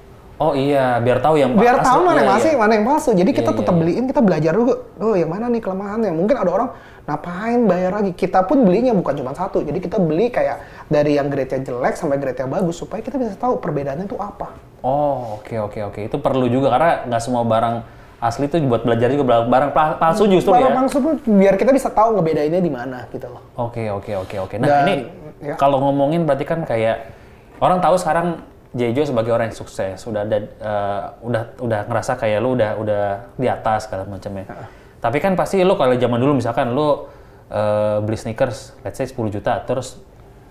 Oh 0.43 0.51
iya, 0.53 1.00
biar 1.00 1.19
tahu 1.19 1.39
yang 1.39 1.55
Biar 1.55 1.79
asli. 1.79 1.88
tahu 1.88 2.00
mana 2.01 2.19
yang 2.19 2.27
Iya, 2.27 2.35
asli, 2.35 2.50
iya. 2.50 2.59
mana 2.59 2.71
yang 2.73 2.83
palsu. 2.83 3.09
Jadi 3.13 3.31
kita 3.31 3.41
Iya, 3.45 3.57
tetap 3.57 3.71
iya. 3.71 3.79
beliin, 3.79 4.03
kita 4.05 4.19
belajar 4.19 4.51
dulu. 4.51 4.73
Oh, 5.00 5.15
yang 5.15 5.29
mana 5.29 5.45
nih 5.47 5.62
kelemahannya? 5.62 6.12
Mungkin 6.12 6.35
ada 6.35 6.51
orang 6.51 6.69
ngapain 7.01 7.59
bayar 7.63 7.91
lagi. 7.93 8.12
Kita 8.13 8.43
pun 8.43 8.57
belinya 8.62 8.91
bukan 8.91 9.13
cuma 9.15 9.31
satu. 9.31 9.62
Jadi 9.62 9.79
kita 9.79 9.97
beli 9.97 10.27
kayak 10.27 10.59
dari 10.85 11.15
yang 11.15 11.27
grade-nya 11.27 11.63
jelek 11.63 11.95
sampai 11.95 12.17
grade-nya 12.17 12.43
bagus 12.45 12.75
supaya 12.75 13.00
kita 13.00 13.15
bisa 13.15 13.33
tahu 13.35 13.55
perbedaannya 13.57 14.03
itu 14.03 14.17
apa. 14.17 14.51
Oh, 14.81 15.39
oke 15.39 15.55
oke 15.62 15.79
oke. 15.85 16.00
Itu 16.03 16.19
perlu 16.19 16.45
juga 16.45 16.67
karena 16.69 17.07
nggak 17.07 17.21
semua 17.21 17.43
barang 17.43 17.75
asli 18.19 18.43
itu 18.45 18.59
buat 18.62 18.81
belajar 18.81 19.07
juga 19.09 19.23
barang, 19.25 19.47
barang 19.47 19.71
pal- 19.71 19.95
palsu 19.97 20.23
justru 20.25 20.51
Barang 20.51 20.63
ya. 20.65 20.75
palsu 20.77 20.97
pun 20.97 21.13
biar 21.25 21.55
kita 21.55 21.72
bisa 21.72 21.87
tahu 21.87 22.15
ngebedainnya 22.15 22.59
di 22.59 22.72
mana 22.72 23.07
gitu 23.07 23.27
loh. 23.27 23.44
Oke 23.57 23.87
oke 23.87 24.11
oke 24.18 24.35
oke. 24.41 24.55
Nah, 24.57 24.68
Dan- 24.70 24.83
ini 24.85 24.96
ya. 25.41 25.55
kalau 25.55 25.79
ngomongin 25.79 26.24
berarti 26.24 26.44
kan 26.44 26.63
kayak 26.63 27.15
orang 27.59 27.79
tahu 27.79 27.96
sekarang 27.96 28.44
Jejo 28.74 29.05
sebagai 29.05 29.29
orang 29.29 29.53
yang 29.53 29.57
sukses, 29.57 30.01
udah 30.03 30.25
ada 30.25 30.38
eh, 30.42 31.01
udah 31.22 31.44
udah 31.62 31.79
ngerasa 31.86 32.18
kayak 32.18 32.42
lu 32.42 32.57
udah 32.57 32.72
udah 32.81 33.03
di 33.38 33.46
atas 33.46 33.86
segala 33.86 34.09
macamnya. 34.09 34.50
Tapi 34.98 35.18
kan 35.22 35.38
pasti 35.38 35.62
lu 35.62 35.77
kalau 35.77 35.94
zaman 35.94 36.18
dulu 36.18 36.42
misalkan 36.42 36.74
lu 36.74 37.05
eh, 37.53 37.98
beli 38.01 38.18
sneakers 38.18 38.74
let's 38.81 38.98
say 38.98 39.05
10 39.05 39.14
juta 39.29 39.62
terus 39.62 40.01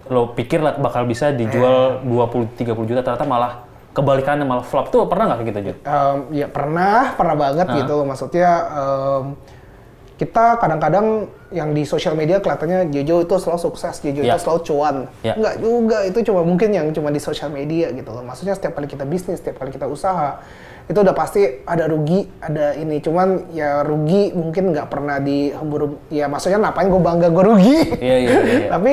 lo 0.07 0.35
pikir 0.35 0.63
bakal 0.79 1.03
bisa 1.03 1.31
dijual 1.31 2.03
20 2.07 2.59
30 2.59 2.91
juta 2.91 3.01
ternyata 3.03 3.27
malah 3.27 3.53
kebalikannya 3.91 4.47
malah 4.47 4.65
flop 4.65 4.89
tuh 4.89 5.05
pernah 5.05 5.31
nggak 5.31 5.39
kayak 5.39 5.51
gitu 5.51 5.61
Jun? 5.63 5.77
Em, 5.85 6.17
ya 6.33 6.47
pernah, 6.49 7.13
pernah 7.13 7.37
banget 7.37 7.67
Ah. 7.69 7.77
gitu. 7.77 7.97
Maksudnya 8.03 8.51
em, 8.73 9.25
kita 10.23 10.63
kadang-kadang 10.63 11.27
yang 11.51 11.75
di 11.75 11.83
sosial 11.83 12.15
media 12.15 12.39
kelihatannya 12.39 12.95
Jojo 12.95 13.27
itu 13.27 13.35
selalu 13.43 13.59
sukses, 13.59 13.99
Jojo 13.99 14.23
Ya. 14.23 14.39
itu 14.39 14.47
selalu 14.47 14.61
cuan. 14.63 14.97
Ya. 15.27 15.35
Enggak 15.35 15.55
juga, 15.59 15.99
itu 16.07 16.19
cuma 16.23 16.47
mungkin 16.47 16.71
yang 16.71 16.87
cuma 16.95 17.11
di 17.11 17.19
sosial 17.19 17.51
media 17.51 17.91
gitu 17.91 18.07
loh. 18.15 18.23
Maksudnya 18.23 18.55
setiap 18.55 18.79
kali 18.79 18.87
kita 18.87 19.03
bisnis, 19.03 19.43
setiap 19.43 19.59
kali 19.59 19.75
kita 19.75 19.91
usaha, 19.91 20.39
itu 20.87 20.95
udah 20.95 21.11
pasti 21.11 21.67
ada 21.67 21.91
rugi, 21.91 22.31
ada 22.39 22.79
ini. 22.79 23.03
Cuman 23.03 23.51
ya 23.51 23.83
rugi 23.83 24.31
mungkin 24.31 24.71
nggak 24.71 24.87
pernah 24.87 25.19
dihembur, 25.19 25.99
ya 26.07 26.31
maksudnya 26.31 26.63
ngapain 26.71 26.87
gue 26.87 27.03
bangga 27.03 27.29
gue 27.35 27.45
rugi. 27.45 27.79
Iya, 27.99 28.17
iya, 28.23 28.31
iya, 28.31 28.41
iya. 28.47 28.69
Tapi 28.79 28.93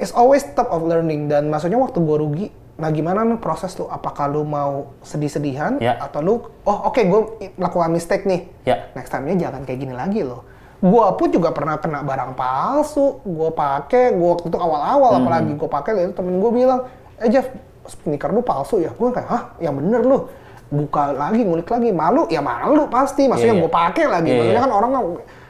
it's 0.00 0.16
always 0.16 0.40
step 0.40 0.72
of 0.72 0.88
learning 0.88 1.28
dan 1.28 1.52
maksudnya 1.52 1.76
waktu 1.76 2.00
gue 2.00 2.16
rugi 2.16 2.46
nah 2.74 2.88
gimana 2.88 3.22
nih 3.22 3.38
proses 3.38 3.70
lu 3.74 3.86
apakah 3.86 4.26
lu 4.26 4.42
mau 4.42 4.92
sedih-sedihan 5.00 5.78
Ya. 5.78 5.94
atau 5.96 6.18
lu 6.18 6.34
oh 6.60 6.78
oke 6.84 6.98
gue 7.00 7.20
melakukan 7.54 7.88
mistake 7.88 8.24
nih 8.24 8.50
Ya. 8.62 8.90
next 8.92 9.08
time-nya 9.08 9.38
jangan 9.40 9.62
kayak 9.62 9.78
gini 9.78 9.94
lagi 9.94 10.20
loh 10.20 10.42
gue 10.76 11.06
pun 11.14 11.28
juga 11.28 11.48
pernah 11.48 11.78
kena 11.78 12.02
barang 12.02 12.34
palsu 12.34 13.22
gue 13.22 13.50
pakai 13.50 14.12
gue 14.12 14.28
waktu 14.28 14.46
itu 14.48 14.58
awal-awal 14.58 15.10
Hmm. 15.12 15.20
apalagi 15.22 15.52
gue 15.54 15.70
pakai 15.70 15.90
lalu 15.94 16.12
temen 16.12 16.34
gue 16.36 16.50
bilang 16.52 16.80
eh 17.16 17.30
Jeff 17.30 17.46
sneaker 17.86 18.28
lu 18.28 18.40
palsu 18.40 18.78
ya 18.78 18.90
gue 18.90 19.08
kayak 19.08 19.28
hah 19.28 19.42
yang 19.58 19.74
bener 19.74 20.02
lu 20.02 20.26
buka 20.66 21.14
lagi 21.14 21.40
ngulik 21.40 21.68
lagi 21.68 21.88
malu 21.88 22.26
ya 22.26 22.42
malu 22.42 22.88
pasti 22.88 23.24
maksudnya 23.24 23.54
Iya, 23.54 23.56
iya. 23.56 23.64
gue 23.64 23.72
pakai 23.72 24.04
lagi 24.04 24.26
Iya, 24.26 24.36
maksudnya 24.36 24.56
iya. 24.56 24.66
kan 24.66 24.72
orang 24.74 24.90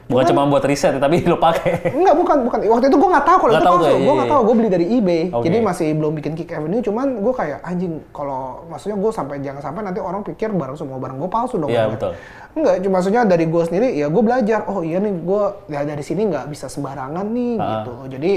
Bukan 0.05 0.25
cuma 0.29 0.45
buat 0.45 0.61
riset 0.61 0.93
tapi 0.95 1.23
lo 1.25 1.35
pakai. 1.35 1.89
Enggak, 1.91 2.13
bukan, 2.13 2.37
bukan. 2.45 2.59
Waktu 2.67 2.85
itu 2.87 2.97
gue 2.97 3.09
nggak 3.09 3.25
tahu 3.25 3.37
kalau 3.39 3.51
itu 3.51 3.59
tahu 3.59 3.75
palsu. 3.75 3.85
Gue 3.85 3.97
Iya, 3.97 4.11
nggak 4.13 4.21
iya. 4.21 4.31
tahu. 4.31 4.41
Gue 4.43 4.55
beli 4.55 4.69
dari 4.69 4.85
eBay. 4.91 5.21
Oke. 5.29 5.43
Jadi 5.43 5.57
masih 5.59 5.87
belum 5.91 6.11
bikin 6.13 6.31
Kick 6.33 6.49
Avenue. 6.51 6.79
Cuman 6.79 7.07
gue 7.17 7.33
kayak 7.33 7.59
anjing. 7.59 7.93
Kalau 8.11 8.41
maksudnya 8.65 8.95
gue 8.95 9.11
sampai 9.11 9.35
jangan 9.39 9.61
sampai 9.61 9.81
nanti 9.81 9.99
orang 9.99 10.21
pikir 10.21 10.49
barang 10.51 10.77
semua 10.77 10.97
barang 10.97 11.17
gue 11.17 11.29
palsu 11.29 11.57
dong. 11.57 11.69
Iya, 11.69 11.89
Kan? 11.89 11.97
betul. 11.97 12.11
Enggak, 12.53 12.75
cuma 12.79 12.93
maksudnya 12.95 13.21
dari 13.25 13.45
gue 13.45 13.63
sendiri 13.63 13.87
ya 13.91 14.07
gue 14.07 14.23
belajar. 14.23 14.59
Oh 14.65 14.79
iya 14.79 14.97
nih 14.97 15.13
gue 15.17 15.43
ya 15.67 15.81
dari 15.83 16.03
sini 16.03 16.21
nggak 16.23 16.45
bisa 16.47 16.65
sembarangan 16.67 17.25
nih 17.25 17.53
Ah. 17.55 17.65
gitu. 17.81 17.93
Jadi 18.11 18.31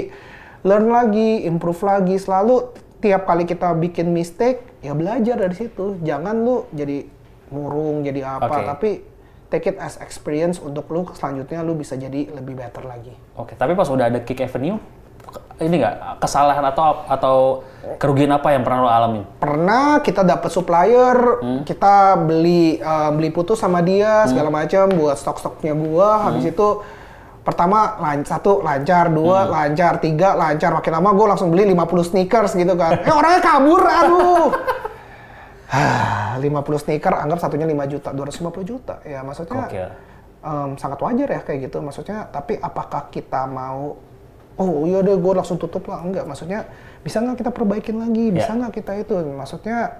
learn 0.61 0.87
lagi, 0.89 1.45
improve 1.45 1.81
lagi. 1.81 2.15
Selalu 2.15 2.55
tiap 2.97 3.23
kali 3.23 3.45
kita 3.45 3.71
bikin 3.73 4.09
mistake 4.09 4.65
ya 4.79 4.91
belajar 4.91 5.37
dari 5.37 5.53
situ. 5.53 6.01
Jangan 6.01 6.35
lu 6.35 6.65
jadi 6.69 7.05
murung 7.47 8.01
jadi 8.01 8.25
apa. 8.27 8.45
Oke. 8.47 8.65
Tapi 8.65 8.91
take 9.49 9.65
it 9.73 9.77
as 9.81 9.97
experience 9.99 10.61
untuk 10.61 10.85
lu 10.93 11.09
selanjutnya 11.13 11.65
lu 11.65 11.73
bisa 11.73 11.97
jadi 11.97 12.29
lebih 12.29 12.57
better 12.57 12.85
lagi. 12.85 13.13
Oke, 13.35 13.57
tapi 13.57 13.73
pas 13.73 13.89
udah 13.89 14.05
ada 14.07 14.21
Kick 14.21 14.45
Avenue, 14.45 14.77
ini 15.59 15.75
nggak 15.81 16.23
kesalahan 16.23 16.63
atau 16.71 17.03
atau 17.09 17.35
kerugian 17.99 18.31
apa 18.31 18.55
yang 18.55 18.63
pernah 18.63 18.79
lo 18.79 18.89
alamin? 18.89 19.23
pernah 19.41 19.99
kita 19.99 20.23
dapat 20.23 20.49
supplier, 20.53 21.17
kita 21.67 22.15
beli 22.15 22.79
eh, 22.79 23.09
beli 23.11 23.29
putus 23.33 23.59
sama 23.59 23.83
dia 23.83 24.23
segala 24.29 24.53
macam 24.53 24.87
buat 24.93 25.17
stok-stoknya 25.19 25.73
gua. 25.75 26.29
Habis 26.31 26.53
itu 26.55 26.67
pertama 27.43 27.97
lan 27.97 28.21
satu 28.23 28.61
lancar, 28.61 29.09
dua 29.09 29.49
lancar, 29.49 29.97
tiga 29.99 30.37
lancar. 30.37 30.71
Makin 30.79 30.91
lama 30.93 31.09
gua 31.17 31.35
langsung 31.35 31.49
beli 31.49 31.67
50 31.73 32.09
sneakers 32.13 32.53
gitu 32.55 32.77
kan. 32.77 33.01
Eh 33.03 33.11
orangnya 33.11 33.41
kabur, 33.41 33.81
aduh. 33.83 34.49
Hah, 35.73 36.35
50 36.35 36.49
sneaker 36.79 37.13
anggap 37.13 37.39
satunya 37.39 37.63
5 37.63 37.77
juta, 37.87 38.09
250 38.09 38.65
juta. 38.65 38.95
Ya 39.03 39.21
maksudnya 39.21 39.63
Gokil. 39.63 39.89
em, 40.41 40.69
sangat 40.75 40.99
wajar 40.99 41.29
ya 41.29 41.41
kayak 41.41 41.69
gitu. 41.69 41.77
Maksudnya 41.79 42.25
tapi 42.27 42.57
apakah 42.57 43.07
kita 43.07 43.45
mau 43.45 43.97
oh 44.55 44.83
iya 44.83 44.99
deh 44.99 45.15
gue 45.15 45.33
langsung 45.33 45.55
tutup 45.55 45.87
lah 45.87 46.03
enggak 46.03 46.27
maksudnya 46.27 46.67
bisa 46.99 47.23
nggak 47.23 47.37
kita 47.37 47.47
perbaikin 47.49 47.95
lagi 47.95 48.27
bisa 48.27 48.51
Ya. 48.51 48.59
nggak 48.59 48.73
kita 48.75 48.91
itu 48.97 49.15
maksudnya 49.31 49.95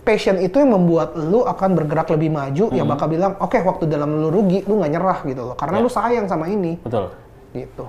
passion 0.00 0.40
itu 0.40 0.56
yang 0.56 0.72
membuat 0.72 1.12
lu 1.12 1.44
akan 1.44 1.76
bergerak 1.76 2.08
lebih 2.08 2.32
maju 2.32 2.72
yang 2.72 2.88
bakal 2.88 3.04
bilang 3.04 3.36
oke 3.36 3.60
waktu 3.60 3.84
dalam 3.84 4.08
lu 4.08 4.32
rugi 4.32 4.64
lu 4.64 4.80
nggak 4.80 4.90
nyerah 4.90 5.18
gitu 5.28 5.42
loh 5.44 5.52
karena 5.52 5.76
Ya. 5.76 5.84
lu 5.84 5.90
sayang 5.92 6.24
sama 6.24 6.48
ini 6.48 6.80
Betul. 6.80 7.12
gitu 7.52 7.84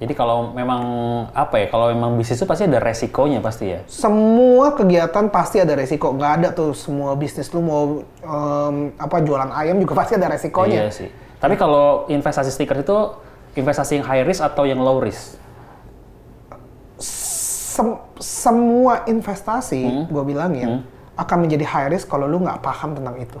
Jadi 0.00 0.16
kalau 0.16 0.48
memang 0.50 0.80
apa 1.30 1.60
ya, 1.60 1.66
kalau 1.68 1.92
memang 1.92 2.16
bisnis 2.16 2.40
itu 2.40 2.48
pasti 2.48 2.64
ada 2.64 2.80
resikonya 2.80 3.38
pasti 3.38 3.68
ya. 3.68 3.84
semua 3.84 4.72
kegiatan 4.72 5.28
pasti 5.28 5.60
ada 5.60 5.76
resiko 5.76 6.10
nggak 6.10 6.32
ada 6.40 6.48
tuh 6.50 6.72
semua 6.72 7.12
bisnis 7.14 7.52
lu 7.52 7.60
mau 7.60 7.82
em, 8.18 8.96
apa 8.96 9.20
jualan 9.20 9.52
ayam 9.52 9.76
juga 9.76 9.92
pasti 9.94 10.16
ada 10.16 10.26
resikonya 10.26 10.88
Iya 10.88 10.90
sih. 10.90 11.08
Tapi 11.36 11.52
kalau 11.54 12.04
investasi 12.06 12.48
stiker 12.48 12.80
itu 12.80 12.96
investasi 13.52 13.96
yang 13.96 14.06
high 14.06 14.24
risk 14.24 14.40
atau 14.40 14.64
yang 14.64 14.80
low 14.80 14.98
risk? 14.98 15.36
Sem- 16.96 18.00
semua 18.16 19.04
investasi 19.04 19.80
Hmm. 19.80 20.04
gue 20.06 20.22
bilangin 20.26 20.84
akan 21.14 21.36
menjadi 21.40 21.64
high 21.66 21.88
risk 21.90 22.08
kalau 22.08 22.24
lu 22.24 22.40
nggak 22.40 22.60
paham 22.60 22.92
tentang 22.92 23.16
itu. 23.16 23.40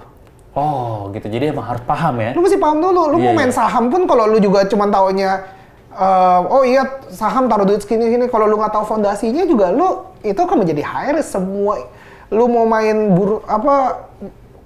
Oh, 0.50 1.08
gitu. 1.10 1.24
Jadi 1.24 1.52
emang 1.52 1.62
harus 1.64 1.80
paham 1.82 2.18
ya. 2.18 2.34
Lu 2.34 2.42
mesti 2.42 2.58
paham 2.58 2.80
dulu. 2.80 3.06
Lu 3.06 3.16
Iya, 3.16 3.24
mau 3.24 3.34
main 3.34 3.48
iya. 3.48 3.54
saham 3.54 3.86
pun 3.86 4.02
kalau 4.04 4.26
lu 4.26 4.36
juga 4.36 4.66
cuma 4.66 4.88
taunya 4.88 5.46
eh, 5.90 6.40
oh 6.46 6.62
iya 6.62 6.82
saham 7.08 7.46
taruh 7.46 7.64
duit 7.64 7.82
segini 7.82 8.08
gini 8.08 8.26
kalau 8.26 8.46
lu 8.46 8.56
nggak 8.56 8.72
tahu 8.72 8.84
fondasinya 8.86 9.42
juga 9.44 9.70
lu 9.70 10.06
itu 10.20 10.38
akan 10.38 10.62
menjadi 10.62 10.82
high 10.82 11.12
risk 11.14 11.34
semua 11.34 11.88
lu 12.30 12.46
mau 12.46 12.62
main 12.64 13.10
buru 13.10 13.42
apa 13.42 14.06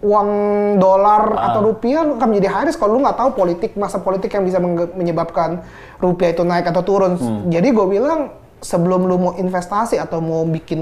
uang 0.04 0.28
dolar 0.76 1.32
Ah. 1.32 1.48
atau 1.48 1.72
rupiah 1.72 2.04
lu 2.04 2.20
akan 2.20 2.28
menjadi 2.28 2.48
high 2.52 2.66
risk 2.68 2.76
kalau 2.76 2.96
lu 2.96 3.00
nggak 3.00 3.16
tahu 3.16 3.30
politik 3.32 3.72
masa 3.74 3.96
politik 3.96 4.28
yang 4.28 4.44
bisa 4.44 4.60
menyebabkan 4.92 5.64
rupiah 5.96 6.36
itu 6.36 6.44
naik 6.44 6.68
atau 6.68 6.84
turun. 6.84 7.16
Hmm. 7.16 7.48
Jadi 7.48 7.72
gue 7.72 7.86
bilang 7.88 8.28
sebelum 8.60 9.08
lu 9.08 9.16
mau 9.16 9.32
investasi 9.32 9.96
atau 9.96 10.20
mau 10.20 10.44
bikin 10.44 10.80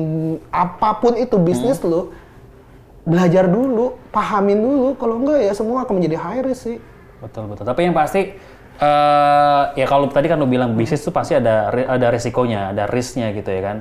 apa 0.50 0.98
pun 0.98 1.14
itu 1.14 1.38
bisnis 1.38 1.78
Hmm. 1.78 1.86
lu 1.86 2.00
belajar 3.02 3.46
dulu, 3.46 3.94
pahamin 4.10 4.58
dulu. 4.58 4.98
Kalau 4.98 5.22
enggak 5.22 5.38
ya 5.38 5.52
semua 5.54 5.86
akan 5.86 6.02
menjadi 6.02 6.18
high 6.18 6.42
risk 6.42 6.62
sih. 6.66 6.78
Betul 7.22 7.46
betul. 7.46 7.62
Tapi 7.62 7.80
yang 7.86 7.94
pasti 7.94 8.34
eh 8.82 9.62
ya 9.78 9.86
kalau 9.86 10.10
tadi 10.10 10.26
kan 10.26 10.36
lu 10.36 10.44
bilang 10.44 10.74
bisnis 10.74 11.00
tuh 11.00 11.14
pasti 11.14 11.32
ada 11.32 11.70
ada 11.70 12.06
resikonya, 12.10 12.74
ada 12.74 12.84
risknya 12.84 13.30
gitu 13.30 13.46
ya 13.48 13.62
kan. 13.62 13.76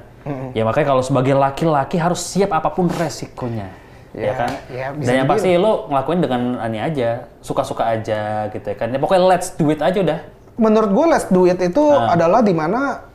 Ya 0.54 0.62
makanya 0.62 0.88
kalau 0.88 1.02
sebagai 1.02 1.34
laki-laki 1.34 1.98
harus 1.98 2.22
siap 2.22 2.54
apa 2.54 2.70
pun 2.70 2.86
resikonya. 2.88 3.74
Ya, 4.12 4.22
Ya, 4.22 4.34
kan? 4.36 4.52
ya, 4.68 4.88
bisa 4.92 5.08
Dan 5.08 5.14
yang 5.24 5.30
pasti 5.32 5.50
lu 5.56 5.88
ngelakuin 5.88 6.20
dengan 6.20 6.42
ini 6.68 6.78
aja, 6.78 7.10
suka-suka 7.40 7.88
aja 7.90 8.52
gitu 8.52 8.68
ya 8.68 8.76
kan. 8.76 8.92
Ya 8.92 9.00
pokoknya 9.00 9.24
let's 9.26 9.56
do 9.56 9.72
it 9.72 9.80
aja 9.80 9.98
udah. 9.98 10.20
Menurut 10.60 10.92
gue 10.92 11.06
less 11.08 11.26
duit 11.32 11.56
itu 11.58 11.80
Ah. 11.90 12.12
adalah 12.14 12.44
di 12.44 12.52
mana 12.52 13.08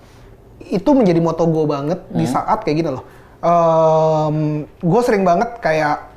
itu 0.58 0.90
menjadi 0.90 1.20
moto 1.20 1.44
gue 1.46 1.64
banget 1.68 2.00
di 2.10 2.24
Hmm. 2.24 2.32
saat 2.32 2.58
kayak 2.60 2.76
gini 2.76 2.90
loh. 2.90 3.04
gue 4.80 5.00
sering 5.04 5.22
banget 5.22 5.60
kayak 5.60 6.10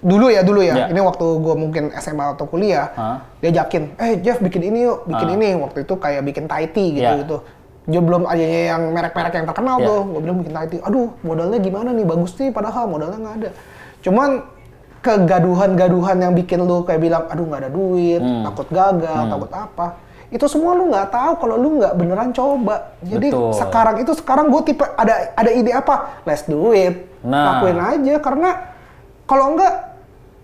dulu 0.00 0.26
ya 0.28 0.40
dulu 0.42 0.60
ya. 0.60 0.74
Ya. 0.74 0.86
Ini 0.90 1.00
waktu 1.00 1.22
gue 1.38 1.54
mungkin 1.54 1.84
SMA 1.94 2.34
atau 2.34 2.44
kuliah, 2.44 2.90
Ah. 2.94 3.18
Diajakin, 3.44 3.92
eh 4.00 4.16
Jeff 4.18 4.40
bikin 4.40 4.64
ini 4.64 4.88
yuk, 4.88 5.04
bikin 5.04 5.28
Ah. 5.28 5.36
ini. 5.36 5.48
Waktu 5.54 5.84
itu 5.84 5.94
kayak 5.94 6.24
bikin 6.24 6.48
Thai 6.48 6.64
tea 6.66 6.88
gitu 6.90 7.04
Ya. 7.04 7.20
gitu. 7.20 7.44
Dia 7.84 8.00
belum 8.00 8.24
adanya 8.24 8.60
yang 8.72 8.82
merek-merek 8.90 9.32
yang 9.34 9.44
terkenal 9.44 9.76
Ya. 9.76 9.84
tuh. 9.84 10.00
Gue 10.08 10.20
bilang 10.24 10.38
bikin 10.40 10.54
Thai 10.56 10.66
tea. 10.66 10.80
Aduh 10.80 11.12
modalnya 11.20 11.58
gimana 11.60 11.92
nih? 11.92 12.02
Bagus 12.02 12.32
nih 12.34 12.48
padahal 12.48 12.88
modalnya 12.88 13.18
nggak 13.20 13.36
ada. 13.38 13.50
Cuman 14.00 14.30
kegaduhan-gaduhan 15.04 16.16
yang 16.18 16.32
bikin 16.32 16.58
lu 16.58 16.80
kayak 16.82 16.98
bilang, 16.98 17.28
aduh 17.28 17.44
nggak 17.44 17.60
ada 17.60 17.70
duit, 17.70 18.18
Hmm. 18.18 18.42
takut 18.42 18.68
gagal, 18.72 19.22
takut 19.28 19.50
apa. 19.52 19.86
Itu 20.32 20.48
semua 20.48 20.74
lu 20.74 20.88
nggak 20.88 21.12
tahu 21.12 21.32
kalau 21.38 21.54
lu 21.54 21.78
nggak 21.78 21.92
beneran 21.94 22.32
coba. 22.32 22.96
Jadi 23.04 23.28
Betul. 23.30 23.52
sekarang 23.54 23.96
itu 24.00 24.12
sekarang 24.16 24.48
gue 24.48 24.62
tipe 24.64 24.82
ada 24.82 25.30
ada 25.36 25.50
ide 25.52 25.70
apa? 25.70 26.24
Let's 26.24 26.48
do 26.48 26.72
it. 26.72 27.06
Nah. 27.20 27.60
Lakuin 27.60 27.78
aja 27.78 28.14
karena 28.18 28.50
kalau 29.24 29.54
enggak 29.54 29.93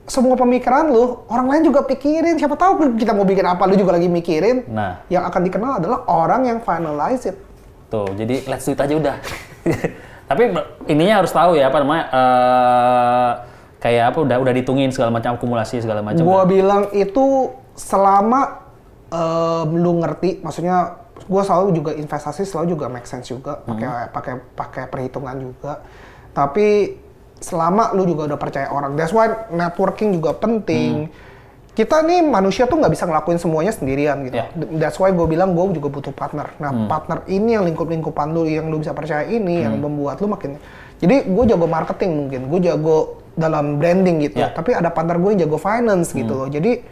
semua 0.07 0.35
pemikiran 0.35 0.91
lu 0.91 1.23
orang 1.29 1.47
lain 1.51 1.63
juga 1.71 1.87
pikirin. 1.87 2.35
Siapa 2.37 2.57
tahu 2.57 2.97
kita 2.99 3.15
mau 3.15 3.23
bikin 3.23 3.47
apa 3.47 3.63
lu 3.69 3.79
juga 3.79 3.95
lagi 3.95 4.11
mikirin. 4.11 4.67
Nah. 4.67 5.05
Yang 5.07 5.25
akan 5.31 5.41
dikenal 5.47 5.73
adalah 5.79 5.99
orang 6.09 6.51
yang 6.51 6.59
finalize 6.61 7.31
it. 7.31 7.37
Tuh, 7.91 8.07
jadi 8.15 8.47
let's 8.47 8.67
do 8.67 8.75
it 8.75 8.81
aja 8.81 8.95
udah. 8.95 9.17
Tapi 10.31 10.43
ininya 10.87 11.23
harus 11.23 11.35
tahu 11.35 11.59
ya 11.59 11.75
apa 11.75 11.79
namanya 11.83 12.05
eh 12.11 13.31
kayak 13.81 14.15
apa 14.15 14.19
udah 14.23 14.37
udah 14.39 14.53
ditungin 14.55 14.93
segala 14.95 15.11
macam 15.11 15.35
akumulasi 15.35 15.83
segala 15.83 16.05
macam. 16.05 16.23
Gua 16.23 16.47
bilang 16.47 16.87
itu 16.93 17.51
selama 17.75 18.63
em, 19.11 19.69
lu 19.75 19.99
ngerti, 19.99 20.39
maksudnya 20.45 21.01
gua 21.27 21.43
selalu 21.43 21.75
juga 21.75 21.91
investasi 21.97 22.47
selalu 22.47 22.79
juga 22.79 22.87
make 22.93 23.09
sense 23.09 23.27
juga, 23.33 23.59
pakai 23.65 23.89
Hmm. 23.89 24.07
pakai 24.13 24.35
pakai 24.55 24.85
perhitungan 24.87 25.35
juga. 25.41 25.83
Tapi 26.31 26.95
selama 27.41 27.97
lu 27.97 28.05
juga 28.05 28.29
udah 28.31 28.39
percaya 28.39 28.69
orang, 28.69 28.95
that's 28.95 29.11
why 29.11 29.49
networking 29.51 30.13
juga 30.13 30.37
penting. 30.37 31.09
Kita 31.71 32.05
nih 32.05 32.21
manusia 32.21 32.69
tuh 32.69 32.77
nggak 32.77 32.93
bisa 32.93 33.09
ngelakuin 33.09 33.41
semuanya 33.41 33.73
sendirian 33.73 34.21
gitu. 34.29 34.37
Ya. 34.37 34.53
That's 34.77 35.01
why 35.01 35.15
gue 35.17 35.25
bilang 35.25 35.57
gue 35.57 35.81
juga 35.81 35.89
butuh 35.89 36.13
partner. 36.13 36.53
Nah 36.61 36.91
partner 36.91 37.25
ini 37.31 37.57
yang 37.57 37.65
lingkup-lingkupan 37.65 38.37
lu 38.37 38.45
yang 38.45 38.69
lu 38.69 38.83
bisa 38.83 38.93
percaya 38.93 39.25
ini 39.25 39.65
yang 39.65 39.81
membuat 39.81 40.21
lu 40.21 40.29
makin. 40.29 40.61
Jadi 41.01 41.31
gue 41.31 41.45
jago 41.49 41.65
marketing 41.65 42.11
mungkin, 42.27 42.41
gue 42.53 42.61
jago 42.69 43.25
dalam 43.39 43.81
branding 43.81 44.21
gitu. 44.29 44.45
Ya. 44.45 44.53
Tapi 44.53 44.77
ada 44.77 44.93
partner 44.93 45.17
gue 45.17 45.31
yang 45.33 45.49
jago 45.49 45.57
finance 45.57 46.13
gitu 46.13 46.35
loh. 46.37 46.51
Jadi 46.51 46.85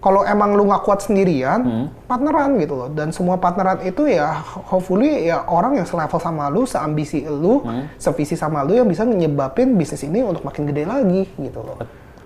kalau 0.00 0.24
emang 0.24 0.56
lu 0.56 0.64
nggak 0.64 0.82
kuat 0.82 1.04
sendirian, 1.04 1.92
partneran 2.08 2.56
gitu 2.56 2.74
loh. 2.74 2.88
Dan 2.88 3.12
semua 3.12 3.36
partneran 3.36 3.84
itu 3.84 4.08
ya 4.08 4.32
hopefully 4.42 5.28
ya 5.28 5.44
orang 5.44 5.76
yang 5.76 5.86
selevel 5.86 6.16
sama 6.16 6.48
lu, 6.48 6.64
seambisi 6.64 7.28
lu, 7.28 7.60
sevisi 8.00 8.34
sama 8.34 8.64
lu 8.64 8.80
yang 8.80 8.88
bisa 8.88 9.04
nyebabin 9.04 9.76
bisnis 9.76 10.08
ini 10.08 10.24
untuk 10.24 10.42
makin 10.42 10.64
gede 10.64 10.88
lagi 10.88 11.28
gitu 11.36 11.60
loh. 11.60 11.76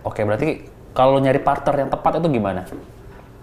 Oke, 0.06 0.22
berarti 0.22 0.70
kalau 0.94 1.18
nyari 1.18 1.42
partner 1.42 1.74
yang 1.84 1.90
tepat 1.90 2.22
itu 2.22 2.38
gimana? 2.38 2.62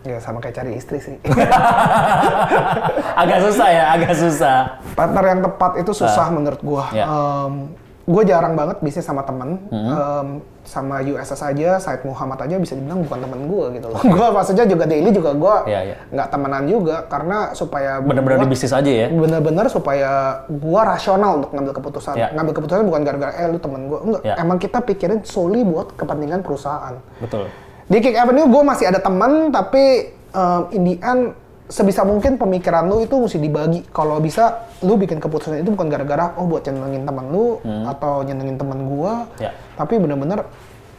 Ya 0.02 0.18
sama 0.18 0.42
kayak 0.42 0.56
cari 0.58 0.72
istri 0.80 0.98
sih. 0.98 1.14
agak 3.22 3.40
susah 3.46 3.68
ya, 3.70 3.84
agak 3.94 4.14
susah. 4.18 4.58
partner 4.98 5.24
yang 5.30 5.42
tepat 5.46 5.72
itu 5.78 5.92
susah 5.94 6.26
menurut 6.34 6.58
gua. 6.66 6.90
Ya. 6.90 7.06
Em, 7.06 7.70
gua 8.10 8.24
jarang 8.26 8.58
banget 8.58 8.82
bisnis 8.82 9.06
sama 9.06 9.22
temen. 9.28 9.62
Em, 9.70 10.42
sama 10.62 11.02
USS 11.02 11.42
aja, 11.42 11.78
Said 11.78 12.06
Muhammad 12.06 12.38
aja 12.40 12.56
bisa 12.56 12.78
dibilang 12.78 13.02
bukan 13.02 13.18
temen 13.20 13.50
gua 13.50 13.66
gitu 13.70 13.88
loh. 13.90 13.98
gua 14.16 14.28
maksudnya 14.32 14.66
juga 14.66 14.86
daily 14.86 15.10
juga 15.10 15.32
gua 15.34 15.56
Iya, 15.66 15.80
iya. 15.84 15.96
nggak 16.08 16.28
temenan 16.30 16.64
juga 16.66 16.96
karena 17.06 17.38
supaya 17.52 17.98
Bener-bener 17.98 18.46
di 18.46 18.50
bisnis 18.50 18.70
aja 18.70 18.86
ya. 18.88 19.08
bener-bener 19.10 19.66
supaya 19.68 20.10
gua 20.48 20.82
rasional 20.88 21.42
untuk 21.42 21.52
ngambil 21.52 21.74
keputusan. 21.76 22.14
Ya. 22.14 22.30
Ngambil 22.32 22.54
keputusan 22.56 22.86
bukan 22.86 23.02
gara-gara 23.02 23.34
eh 23.36 23.48
lu 23.48 23.58
temen 23.58 23.82
gua. 23.86 24.00
Enggak, 24.02 24.22
Ya. 24.22 24.36
emang 24.38 24.58
kita 24.58 24.80
pikirin 24.80 25.20
solely 25.22 25.62
buat 25.62 25.98
kepentingan 25.98 26.42
perusahaan. 26.42 27.02
Betul. 27.18 27.50
Di 27.86 28.00
Kick 28.00 28.16
Avenue 28.16 28.48
gue 28.48 28.64
masih 28.64 28.88
ada 28.88 28.98
teman, 28.98 29.52
tapi 29.52 30.08
um, 30.32 30.72
in 30.72 30.82
the 30.86 30.96
end 31.02 31.36
sebisa 31.72 32.04
mungkin 32.04 32.36
pemikiran 32.36 32.84
lu 32.86 33.00
itu 33.00 33.16
mesti 33.16 33.40
dibagi. 33.40 33.88
Kalau 33.90 34.20
bisa 34.20 34.68
lu 34.84 35.00
bikin 35.00 35.18
keputusan 35.18 35.64
itu 35.64 35.72
bukan 35.72 35.88
gara-gara 35.88 36.36
oh 36.36 36.44
buat 36.44 36.68
nyenengin 36.68 37.08
teman 37.08 37.32
lu 37.32 37.58
atau 37.88 38.22
nyenengin 38.22 38.60
teman 38.60 38.80
gua, 38.86 39.26
Hmm. 39.32 39.48
Ya. 39.48 39.52
tapi 39.74 39.96
bener-bener 39.98 40.44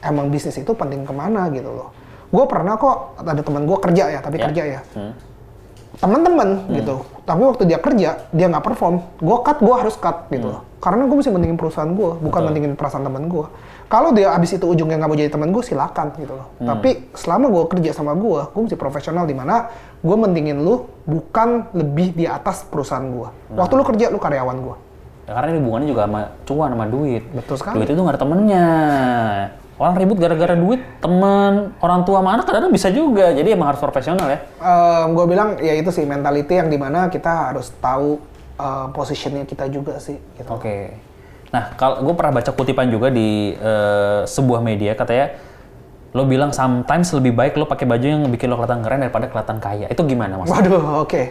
emang 0.00 0.32
bisnis 0.32 0.56
itu 0.56 0.72
penting 0.72 1.04
ke 1.04 1.12
mana 1.12 1.52
gitu 1.52 1.68
loh. 1.68 1.92
Gue 2.32 2.48
pernah 2.48 2.80
kok 2.80 3.20
ada 3.20 3.38
teman 3.38 3.68
gue 3.68 3.76
kerja 3.76 4.04
ya, 4.08 4.18
tapi 4.18 4.40
Ya. 4.40 4.44
kerja 4.48 4.62
ya 4.64 4.80
Hmm. 4.96 5.12
teman-teman 5.92 6.48
gitu. 6.72 7.04
Tapi 7.22 7.42
waktu 7.44 7.62
dia 7.68 7.78
kerja, 7.78 8.10
dia 8.32 8.46
nggak 8.48 8.64
perform. 8.64 9.04
Gue 9.20 9.36
cut, 9.44 9.60
gue 9.60 9.74
harus 9.76 9.94
cut 9.94 10.26
gitu. 10.32 10.58
Karena 10.82 11.06
gue 11.06 11.14
mesti 11.14 11.30
mendingin 11.30 11.54
perusahaan 11.54 11.92
gue, 11.92 12.10
bukan 12.18 12.40
mendingin 12.48 12.72
perasaan 12.74 13.04
teman 13.06 13.28
gue. 13.28 13.46
Kalau 13.92 14.08
dia 14.16 14.32
abis 14.32 14.56
itu 14.56 14.64
ujungnya 14.64 14.96
nggak 14.96 15.10
mau 15.12 15.18
jadi 15.20 15.28
teman 15.28 15.52
gue, 15.52 15.60
silakan 15.60 16.16
gitu 16.16 16.32
loh. 16.32 16.48
Tapi 16.64 17.12
selama 17.12 17.52
gue 17.52 17.64
kerja 17.76 17.92
sama 17.92 18.16
gue, 18.16 18.40
gue 18.48 18.62
mesti 18.64 18.78
profesional 18.80 19.28
di 19.28 19.36
mana 19.36 19.68
gue 20.00 20.16
mendingin 20.16 20.64
lu 20.64 20.88
bukan 21.04 21.68
lebih 21.76 22.16
di 22.16 22.24
atas 22.24 22.64
perusahaan 22.64 23.04
gue. 23.04 23.28
Waktu 23.52 23.72
lu 23.76 23.84
kerja, 23.84 24.08
lu 24.08 24.16
karyawan 24.16 24.56
gue. 24.64 24.76
Ya, 25.28 25.36
karena 25.36 25.48
ini 25.52 25.58
hubungannya 25.60 25.88
juga 25.92 26.02
sama 26.08 26.20
cuan 26.48 26.70
sama 26.72 26.86
duit. 26.88 27.22
Betul 27.36 27.56
sekali. 27.60 27.74
Duit 27.84 27.88
itu 27.92 28.00
nggak 28.00 28.16
ada 28.16 28.22
temennya. 28.24 28.68
Orang 29.76 29.94
ribut 30.00 30.16
gara-gara 30.16 30.54
duit, 30.56 30.80
temen, 31.04 31.76
orang 31.84 32.00
tua 32.08 32.24
sama 32.24 32.30
anak 32.32 32.48
kadang-kadang 32.48 32.72
bisa 32.72 32.88
juga. 32.88 33.28
Jadi 33.36 33.48
emang 33.52 33.76
harus 33.76 33.80
profesional 33.84 34.24
ya. 34.24 34.40
gue 35.04 35.24
bilang 35.28 35.60
ya 35.60 35.76
itu 35.76 35.92
sih 35.92 36.08
mentality 36.08 36.64
yang 36.64 36.72
di 36.72 36.80
mana 36.80 37.12
kita 37.12 37.52
harus 37.52 37.68
tahu 37.76 38.16
uh, 38.56 38.88
positionnya 38.96 39.44
kita 39.44 39.68
juga 39.68 40.00
sih. 40.00 40.16
Gitu. 40.16 40.48
Oke. 40.48 41.11
Nah, 41.52 41.76
kalau 41.76 42.00
gue 42.00 42.14
pernah 42.16 42.40
baca 42.40 42.50
kutipan 42.50 42.88
juga 42.88 43.12
di 43.12 43.52
eh, 43.52 44.20
sebuah 44.24 44.60
media 44.60 44.96
katanya 44.96 45.36
lo 46.12 46.24
bilang 46.24 46.52
sometimes 46.52 47.08
lebih 47.12 47.32
baik 47.32 47.56
lo 47.56 47.64
pakai 47.64 47.88
baju 47.88 48.04
yang 48.04 48.28
bikin 48.28 48.48
lo 48.48 48.56
kelihatan 48.56 48.80
keren 48.80 49.00
daripada 49.00 49.28
kelihatan 49.28 49.58
kaya. 49.60 49.86
Itu 49.88 50.04
gimana 50.04 50.36
mas? 50.36 50.48
Waduh, 50.48 51.04
oke. 51.04 51.22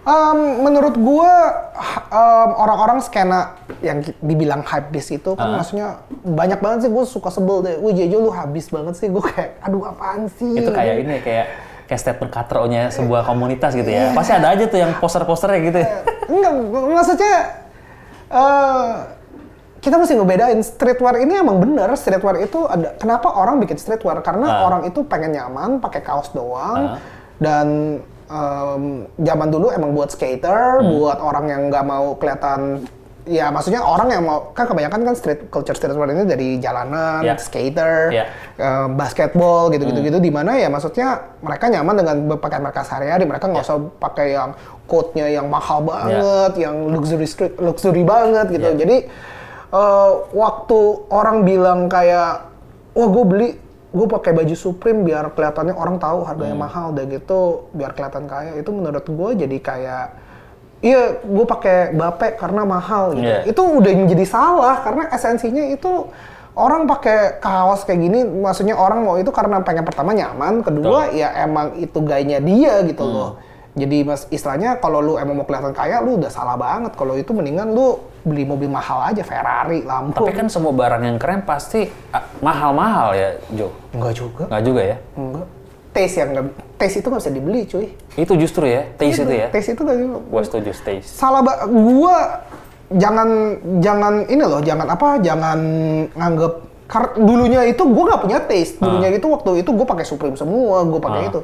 Em, 0.00 0.38
menurut 0.64 0.96
gua 0.96 1.28
ha- 1.76 2.04
em, 2.08 2.50
orang-orang 2.56 3.04
skena 3.04 3.60
yang 3.84 4.00
dibilang 4.18 4.64
habis 4.64 5.12
itu 5.12 5.36
kan 5.36 5.52
maksudnya 5.52 6.00
banyak 6.24 6.56
banget 6.56 6.88
sih 6.88 6.90
gue 6.90 7.04
suka 7.04 7.28
sebel 7.28 7.60
deh. 7.60 7.76
Wih 7.76 7.92
Jejo 7.92 8.24
lu 8.24 8.32
habis 8.32 8.72
banget 8.72 8.96
sih. 8.96 9.12
Gue 9.12 9.20
kayak 9.20 9.60
aduh 9.60 9.84
apaan 9.84 10.32
sih? 10.32 10.56
itu 10.56 10.72
kayak 10.72 11.04
ini 11.04 11.20
kayak 11.20 11.46
kayak 11.84 12.00
statement 12.00 12.32
katro-nya 12.32 12.88
sebuah 12.88 13.28
komunitas 13.28 13.76
gitu 13.76 13.88
ya. 13.88 14.16
Pasti 14.16 14.32
ada 14.32 14.56
aja 14.56 14.64
tuh 14.64 14.80
yang 14.80 14.96
poster-posternya 14.96 15.60
gitu. 15.60 15.78
ya. 15.84 15.88
Enggak, 16.32 16.52
maksudnya 16.96 17.34
eh 18.32 19.19
kita 19.80 19.96
mesti 19.96 20.12
ngebedain 20.12 20.60
streetwear 20.60 21.16
ini 21.18 21.36
emang 21.36 21.56
bener 21.56 21.88
streetwear 21.94 22.36
itu 22.38 22.64
ada 22.64 22.92
kenapa 22.94 23.32
orang 23.32 23.58
bikin 23.58 23.74
streetwear 23.74 24.20
karena 24.20 24.46
Ah. 24.46 24.66
orang 24.66 24.82
itu 24.84 25.00
pengen 25.02 25.32
nyaman 25.32 25.76
pakai 25.78 26.00
kaos 26.00 26.30
doang 26.30 27.00
dan 27.36 27.98
em, 28.26 28.82
zaman 29.16 29.48
dulu 29.48 29.68
emang 29.70 29.90
buat 29.90 30.08
skater 30.08 30.78
Hmm. 30.78 30.86
buat 30.92 31.18
orang 31.18 31.44
yang 31.46 31.62
nggak 31.66 31.82
mau 31.82 32.14
kelihatan 32.14 32.84
ya 33.22 33.48
maksudnya 33.48 33.80
orang 33.80 34.08
yang 34.08 34.22
mau 34.22 34.50
kan 34.50 34.64
kebanyakan 34.64 35.00
kan 35.02 35.14
street 35.14 35.48
culture 35.48 35.72
streetwear 35.72 36.08
ini 36.08 36.24
dari 36.24 36.48
jalanan 36.56 37.20
Ya. 37.22 37.34
skater 37.34 38.10
Ya. 38.10 38.24
eh, 38.54 38.86
basketball 38.90 39.68
gitu-gitu 39.68 40.00
gitu 40.00 40.18
di 40.18 40.28
mana 40.28 40.54
ya 40.54 40.68
maksudnya 40.68 41.08
mereka 41.40 41.66
nyaman 41.66 41.94
dengan 41.96 42.16
berpakaian 42.28 42.60
mereka 42.60 42.80
sehari-hari 42.82 43.24
mereka 43.24 43.44
nggak 43.46 43.62
usah 43.62 43.80
pakai 43.96 44.34
yang 44.34 44.52
coatnya 44.84 45.26
yang 45.26 45.46
mahal 45.46 45.80
banget 45.80 46.52
yang 46.60 46.76
luxury 46.86 47.24
street 47.24 47.56
luxury 47.56 48.04
banget 48.04 48.46
gitu 48.50 48.68
Ya. 48.68 48.76
jadi 48.76 48.96
eh, 49.70 50.10
waktu 50.30 50.78
orang 51.08 51.42
bilang 51.42 51.86
kayak, 51.86 52.46
wah 52.92 53.08
gue 53.08 53.24
beli, 53.24 53.48
gue 53.90 54.06
pakai 54.06 54.30
baju 54.30 54.54
Supreme 54.54 55.02
biar 55.02 55.30
kelihatannya 55.30 55.74
orang 55.74 55.98
tahu 55.98 56.22
harganya 56.22 56.54
Hmm. 56.54 56.64
mahal, 56.64 56.84
udah 56.90 57.04
gitu 57.06 57.40
biar 57.70 57.90
kelihatan 57.92 58.26
kaya. 58.26 58.54
Itu 58.54 58.70
menurut 58.70 59.02
gue 59.02 59.30
jadi 59.36 59.56
kayak, 59.58 60.06
iya 60.80 61.18
gue 61.18 61.44
pakai 61.44 61.92
bape 61.92 62.34
karena 62.34 62.62
mahal 62.62 63.14
gitu. 63.14 63.26
Iya. 63.26 63.46
Itu 63.46 63.62
udah 63.66 63.92
menjadi 63.92 64.26
salah 64.26 64.80
karena 64.82 65.10
esensinya 65.10 65.64
itu 65.68 66.06
orang 66.50 66.86
pakai 66.86 67.38
kaos 67.38 67.86
kayak 67.86 68.00
gini, 68.00 68.20
maksudnya 68.26 68.74
orang 68.74 69.06
mau 69.06 69.14
itu 69.16 69.30
karena 69.30 69.62
pengen 69.62 69.86
pertama 69.86 70.10
nyaman, 70.12 70.66
kedua 70.66 71.10
ya 71.10 71.30
emang 71.42 71.78
itu 71.78 71.98
gayanya 72.02 72.42
dia 72.42 72.82
gitu 72.82 73.06
Hmm. 73.06 73.14
loh. 73.14 73.30
Jadi 73.70 74.02
mas 74.02 74.26
istilahnya 74.28 74.76
kalau 74.76 74.98
lu 74.98 75.14
emang 75.14 75.38
mau 75.38 75.46
kelihatan 75.46 75.70
kaya, 75.70 76.02
lu 76.02 76.18
udah 76.18 76.26
salah 76.26 76.58
banget. 76.58 76.90
Kalau 76.94 77.14
itu 77.14 77.30
mendingan 77.30 77.70
lu 77.70 78.02
beli 78.20 78.42
mobil 78.42 78.66
mahal 78.66 79.06
aja, 79.06 79.22
Ferrari, 79.22 79.86
Lambo. 79.86 80.12
Tapi 80.16 80.34
kan 80.34 80.50
semua 80.50 80.74
barang 80.74 81.02
yang 81.02 81.16
keren 81.16 81.40
pasti 81.40 81.86
ah, 82.10 82.26
mahal-mahal 82.40 83.14
ya, 83.14 83.30
Jo. 83.54 83.70
enggak 83.94 84.12
juga. 84.12 84.44
Nggak 84.50 84.62
juga 84.64 84.80
ya? 84.82 84.96
Enggak. 85.14 85.46
Taste 85.90 86.16
yang 86.18 86.30
nggak, 86.30 86.46
taste 86.76 86.96
itu 86.98 87.06
nggak 87.08 87.22
bisa 87.22 87.32
dibeli, 87.32 87.60
cuy. 87.64 87.86
Itu 88.14 88.32
justru 88.34 88.64
ya, 88.64 88.82
taste 88.94 89.22
itu 89.22 89.34
ya. 89.34 89.46
Taste 89.48 89.70
itu 89.72 89.80
nggak 89.80 89.98
juga. 89.98 90.16
Gua 90.26 90.42
setuju, 90.42 90.70
taste. 90.76 91.06
Salah 91.08 91.40
ba- 91.40 91.66
gua 91.66 92.16
jangan 92.90 93.28
jangan 93.78 94.14
ini 94.26 94.42
loh, 94.42 94.60
jangan 94.60 94.86
apa, 94.86 95.18
jangan 95.18 95.58
nganggep 96.10 96.52
dulunya 97.16 97.62
itu 97.64 97.82
gua 97.86 98.04
nggak 98.10 98.22
punya 98.22 98.38
taste. 98.44 98.78
Dulunya 98.78 99.10
itu 99.10 99.26
waktu 99.26 99.62
itu 99.62 99.70
gua 99.70 99.86
pakai 99.86 100.02
Supreme 100.02 100.34
semua, 100.34 100.82
gua 100.82 100.98
pakai 101.00 101.22
Ah. 101.22 101.30
itu. 101.30 101.40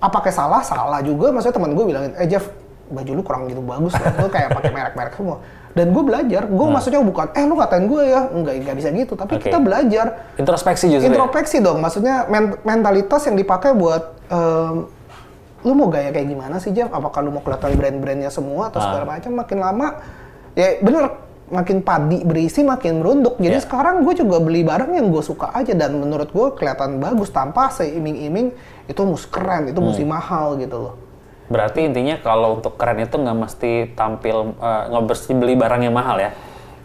Apakah 0.00 0.28
salah? 0.28 0.60
Salah 0.60 1.00
juga. 1.00 1.28
Maksudnya 1.28 1.54
teman 1.54 1.70
gue 1.70 1.84
bilangin, 1.84 2.12
eh 2.16 2.26
Jeff, 2.26 2.48
baju 2.88 3.10
lu 3.12 3.22
kurang 3.22 3.42
gitu 3.46 3.60
bagus. 3.60 3.92
Lu 3.94 4.26
kayak 4.26 4.50
pakai 4.50 4.70
merek-merek 4.70 5.14
semua. 5.14 5.38
Dan 5.70 5.94
gue 5.94 6.02
belajar, 6.02 6.42
gue 6.44 6.66
maksudnya 6.66 6.98
bukan, 6.98 7.30
eh 7.30 7.44
lu 7.44 7.54
katain 7.54 7.86
gue 7.86 8.02
ya, 8.02 8.26
enggak, 8.26 8.54
enggak 8.58 8.74
bisa 8.74 8.88
gitu. 8.90 9.14
Tapi. 9.14 9.38
Oke. 9.38 9.46
kita 9.46 9.58
belajar, 9.60 10.06
Introspeksi 10.34 10.90
justru 10.90 11.06
ya? 11.06 11.14
introspeksi 11.14 11.56
dong. 11.60 11.78
Maksudnya 11.78 12.26
men- 12.26 12.58
mentalitas 12.60 13.22
yang 13.22 13.36
dipakai 13.36 13.70
buat 13.70 14.18
em, 14.26 14.90
lu 15.60 15.72
mau 15.72 15.86
gaya 15.86 16.08
kayak 16.08 16.26
gimana 16.26 16.56
sih 16.56 16.72
Jeff? 16.72 16.88
Apakah 16.88 17.20
lu 17.20 17.30
mau 17.30 17.38
kelihatan 17.38 17.76
brand-brandnya 17.76 18.28
semua 18.28 18.66
atau 18.66 18.80
Ah. 18.80 18.84
segala 18.88 19.04
macam? 19.06 19.30
Makin 19.36 19.58
lama 19.60 19.86
ya 20.50 20.80
bener 20.80 21.04
makin 21.50 21.82
padi 21.82 22.22
berisi 22.22 22.62
makin 22.62 23.02
merunduk. 23.02 23.36
Jadi 23.36 23.58
Ya. 23.58 23.62
sekarang 23.62 24.06
gue 24.06 24.14
juga 24.14 24.38
beli 24.38 24.62
barang 24.62 24.94
yang 24.94 25.10
gue 25.10 25.20
suka 25.20 25.50
aja 25.50 25.74
dan 25.74 25.98
menurut 25.98 26.30
gue 26.30 26.46
kelihatan 26.54 27.02
bagus 27.02 27.28
tanpa 27.28 27.68
seiming-iming 27.68 28.54
itu 28.86 29.00
mus 29.02 29.26
keren, 29.26 29.66
itu 29.66 29.78
mesti 29.78 30.06
Hmm. 30.06 30.14
mahal 30.14 30.54
gitu 30.56 30.78
loh. 30.78 30.94
Berarti 31.50 31.82
intinya 31.82 32.14
kalau 32.22 32.62
untuk 32.62 32.78
keren 32.78 33.02
itu 33.02 33.18
nggak 33.18 33.36
mesti 33.36 33.72
tampil, 33.92 34.54
eh, 34.56 34.82
nggak 34.88 35.04
mesti 35.04 35.32
beli 35.34 35.58
barang 35.58 35.82
yang 35.82 35.94
mahal 35.94 36.16
ya? 36.16 36.30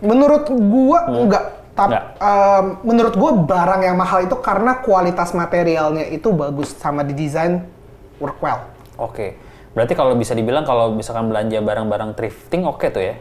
Menurut 0.01 0.49
enggak. 0.49 1.45
Tap, 1.75 1.91
Enggak. 1.91 2.05
em, 2.23 2.65
menurut 2.87 3.13
gua 3.19 3.31
barang 3.35 3.83
yang 3.83 3.99
mahal 3.99 4.23
itu 4.23 4.31
karena 4.39 4.79
kualitas 4.79 5.35
materialnya 5.35 6.07
itu 6.07 6.31
bagus 6.31 6.71
sama 6.71 7.03
di 7.03 7.11
desain 7.11 7.67
work 8.15 8.39
well. 8.39 8.63
Oke. 8.95 9.35
Berarti 9.75 9.91
kalau 9.91 10.15
bisa 10.15 10.31
dibilang 10.31 10.63
kalau 10.63 10.95
misalkan 10.95 11.27
belanja 11.27 11.59
barang-barang 11.59 12.15
thrifting 12.15 12.63
oke 12.63 12.87
tuh 12.87 13.03
ya? 13.03 13.19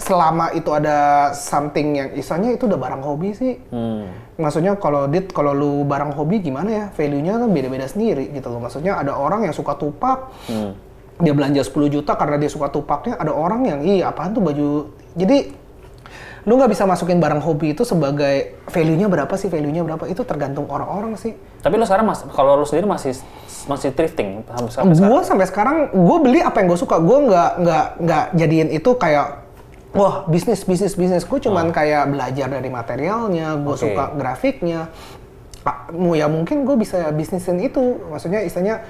Selama 0.00 0.50
itu 0.56 0.72
ada 0.72 1.30
something 1.36 2.00
yang 2.00 2.08
istilahnya 2.16 2.56
itu 2.56 2.64
udah 2.64 2.80
barang 2.80 3.02
hobi 3.04 3.36
sih. 3.36 3.54
Hmm. 3.68 4.08
Maksudnya 4.40 4.74
kalau 4.80 5.04
dit 5.06 5.28
kalau 5.30 5.52
lu 5.52 5.84
barang 5.84 6.16
hobi 6.16 6.40
gimana 6.40 6.70
ya? 6.72 6.84
Value-nya 6.96 7.36
kan 7.36 7.50
beda-beda 7.52 7.86
sendiri 7.86 8.32
gitu 8.32 8.48
loh. 8.48 8.64
Maksudnya 8.64 8.96
ada 8.96 9.12
orang 9.12 9.44
yang 9.44 9.54
suka 9.54 9.76
tupak. 9.76 10.32
Hmm. 10.48 10.72
Dia 11.20 11.36
belanja 11.36 11.60
10 11.60 11.92
juta 11.92 12.16
karena 12.16 12.40
dia 12.40 12.48
suka 12.48 12.72
tupaknya. 12.72 13.20
Ada 13.20 13.28
orang 13.28 13.60
yang 13.68 13.78
ih 13.84 14.00
apaan 14.00 14.32
tuh 14.32 14.40
baju. 14.40 14.88
Jadi 15.12 15.52
lu 16.48 16.56
nggak 16.56 16.72
bisa 16.72 16.88
masukin 16.88 17.20
barang 17.20 17.44
hobi 17.44 17.76
itu 17.76 17.84
sebagai 17.84 18.64
value-nya 18.72 19.12
berapa 19.12 19.34
sih? 19.36 19.52
Value-nya 19.52 19.84
berapa? 19.84 20.08
Itu 20.08 20.24
tergantung 20.24 20.64
orang-orang 20.72 21.20
sih. 21.20 21.36
Tapi 21.60 21.76
lo 21.76 21.84
sekarang 21.84 22.08
mas, 22.08 22.24
kalau 22.32 22.56
lo 22.56 22.64
sendiri 22.64 22.88
masih 22.88 23.12
masih 23.68 23.92
thrifting 23.92 24.48
sampai 24.48 24.72
sampai 24.72 24.94
sekarang? 24.96 25.12
Gue 25.12 25.20
sampai 25.28 25.46
sekarang 25.46 25.76
gue 25.92 26.18
beli 26.24 26.40
apa 26.40 26.64
yang 26.64 26.72
gue 26.72 26.80
suka. 26.80 26.96
Gue 27.04 27.28
nggak 27.28 27.50
nggak 27.60 27.86
nggak 28.00 28.24
jadiin 28.40 28.68
itu 28.72 28.90
kayak 28.96 29.49
wah 29.92 30.24
bisnis 30.26 30.62
bisnis 30.62 30.94
bisnis. 30.94 31.24
Gue 31.24 31.38
cuman 31.38 31.70
kayak 31.70 32.10
belajar 32.10 32.46
dari 32.46 32.68
materialnya. 32.68 33.58
Gue. 33.58 33.74
Oke. 33.74 33.82
suka 33.82 34.04
grafiknya. 34.14 34.90
Ah, 35.60 35.92
mu 35.92 36.16
ya 36.16 36.24
mungkin 36.24 36.64
gue 36.64 36.76
bisa 36.76 37.12
bisnisin 37.12 37.60
itu. 37.60 38.00
Maksudnya 38.08 38.40
istilahnya 38.40 38.80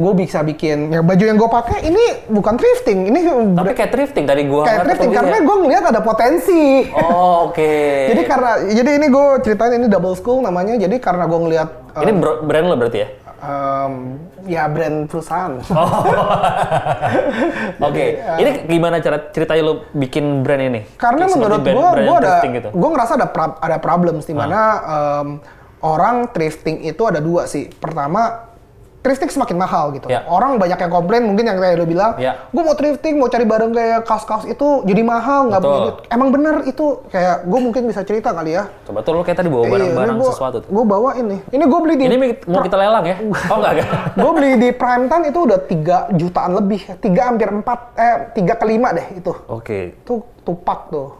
gue 0.00 0.12
bisa 0.16 0.40
bikin 0.40 0.88
ya 0.88 1.04
baju 1.04 1.20
yang 1.20 1.36
gue 1.36 1.50
pakai 1.50 1.78
ini 1.84 2.04
bukan 2.28 2.56
thrifting. 2.56 3.08
Ini 3.08 3.20
Tapi 3.52 3.72
kayak 3.76 3.92
thrifting 3.92 4.24
tadi 4.24 4.48
gua 4.48 4.64
kayak 4.64 4.88
thrifting 4.88 5.12
karena 5.12 5.36
dia. 5.40 5.44
gue 5.44 5.56
ngeliat 5.60 5.84
ada 5.88 6.00
potensi. 6.00 6.88
Oh, 6.92 7.48
oke. 7.52 7.72
Jadi 8.12 8.22
karena 8.24 8.50
jadi 8.72 8.90
ini 8.96 9.06
gue 9.08 9.26
ceritain 9.44 9.76
ini 9.76 9.86
double 9.88 10.16
school 10.16 10.40
namanya. 10.40 10.76
Jadi 10.76 10.96
karena 11.00 11.24
gue 11.28 11.38
ngeliat 11.40 11.68
ini 12.00 12.12
bro- 12.16 12.40
brand 12.44 12.66
lo 12.68 12.76
berarti 12.76 12.98
ya? 13.00 13.08
Em, 13.40 13.92
ya 14.44 14.64
brand 14.66 15.04
perusahaan. 15.04 15.56
Oh. 15.66 15.88
Oke. 17.88 18.04
Ini 18.20 18.50
gimana 18.66 18.98
cara 18.98 19.30
ceritanya 19.30 19.62
lo 19.62 19.88
bikin 19.90 20.40
brand 20.40 20.62
ini? 20.62 20.80
Karena 20.94 21.24
Kayak 21.24 21.30
seperti 21.30 21.40
menurut 21.40 21.60
brand- 21.62 21.76
gua, 22.06 22.16
ada, 22.16 22.32
gitu. 22.44 22.68
gua 22.70 22.88
ngerasa 22.92 23.12
ada 23.16 23.28
pra- 23.28 23.58
ada 23.58 23.76
problem 23.78 24.20
di 24.20 24.34
mana 24.34 24.60
em, 24.80 25.28
orang 25.80 26.28
thrifting 26.28 26.84
itu 26.84 27.02
ada 27.02 27.18
dua 27.18 27.44
sih. 27.44 27.68
Pertama, 27.70 28.49
thrifting 29.00 29.32
semakin 29.32 29.56
mahal 29.56 29.92
gitu. 29.96 30.06
Ya. 30.06 30.24
Orang 30.28 30.60
banyak 30.60 30.76
yang 30.76 30.92
komplain, 30.92 31.24
mungkin 31.24 31.48
yang 31.48 31.56
kayak 31.56 31.80
lu 31.80 31.88
bilang, 31.88 32.20
Ya. 32.20 32.48
gua 32.52 32.62
mau 32.68 32.76
thrifting, 32.76 33.16
mau 33.16 33.32
cari 33.32 33.48
barang 33.48 33.72
kayak 33.72 34.00
kaos-kaos 34.04 34.44
itu 34.44 34.84
jadi 34.84 35.02
mahal, 35.02 35.48
nggak 35.48 35.60
duit." 35.60 35.94
Emang 36.12 36.28
bener 36.30 36.64
itu 36.68 37.00
kayak 37.08 37.48
gua 37.48 37.60
mungkin 37.60 37.88
bisa 37.88 38.04
cerita 38.04 38.32
kali 38.32 38.56
ya. 38.56 38.68
Coba 38.84 39.00
tuh 39.00 39.12
lo 39.16 39.22
kayak 39.24 39.38
tadi 39.40 39.48
bawa 39.48 39.64
barang-barang 39.68 40.16
Iya, 40.16 40.20
gua, 40.20 40.30
sesuatu 40.32 40.56
tuh. 40.64 40.68
Gua 40.68 40.84
bawa 40.84 41.10
ini. 41.16 41.36
Ini 41.48 41.64
gua 41.64 41.80
beli 41.80 41.94
di 41.96 42.04
Ini 42.10 42.16
mau 42.46 42.60
kita 42.60 42.76
lelang 42.76 43.04
ya? 43.04 43.16
Oh 43.48 43.56
enggak, 43.60 43.72
enggak. 43.76 43.88
gue 44.20 44.32
beli 44.36 44.50
di 44.58 44.68
prime 44.74 45.04
time 45.08 45.24
itu 45.32 45.38
udah 45.46 45.58
3 45.64 46.18
jutaan 46.20 46.52
lebih. 46.56 46.80
3 47.00 47.28
hampir 47.28 47.48
4 47.48 47.64
eh 47.96 48.16
3 48.36 48.60
ke 48.60 48.64
5 48.68 48.96
deh 48.96 49.06
itu. 49.16 49.32
Oke. 49.48 49.78
Itu 50.04 50.26
tupak 50.44 50.90
tuh. 50.90 51.19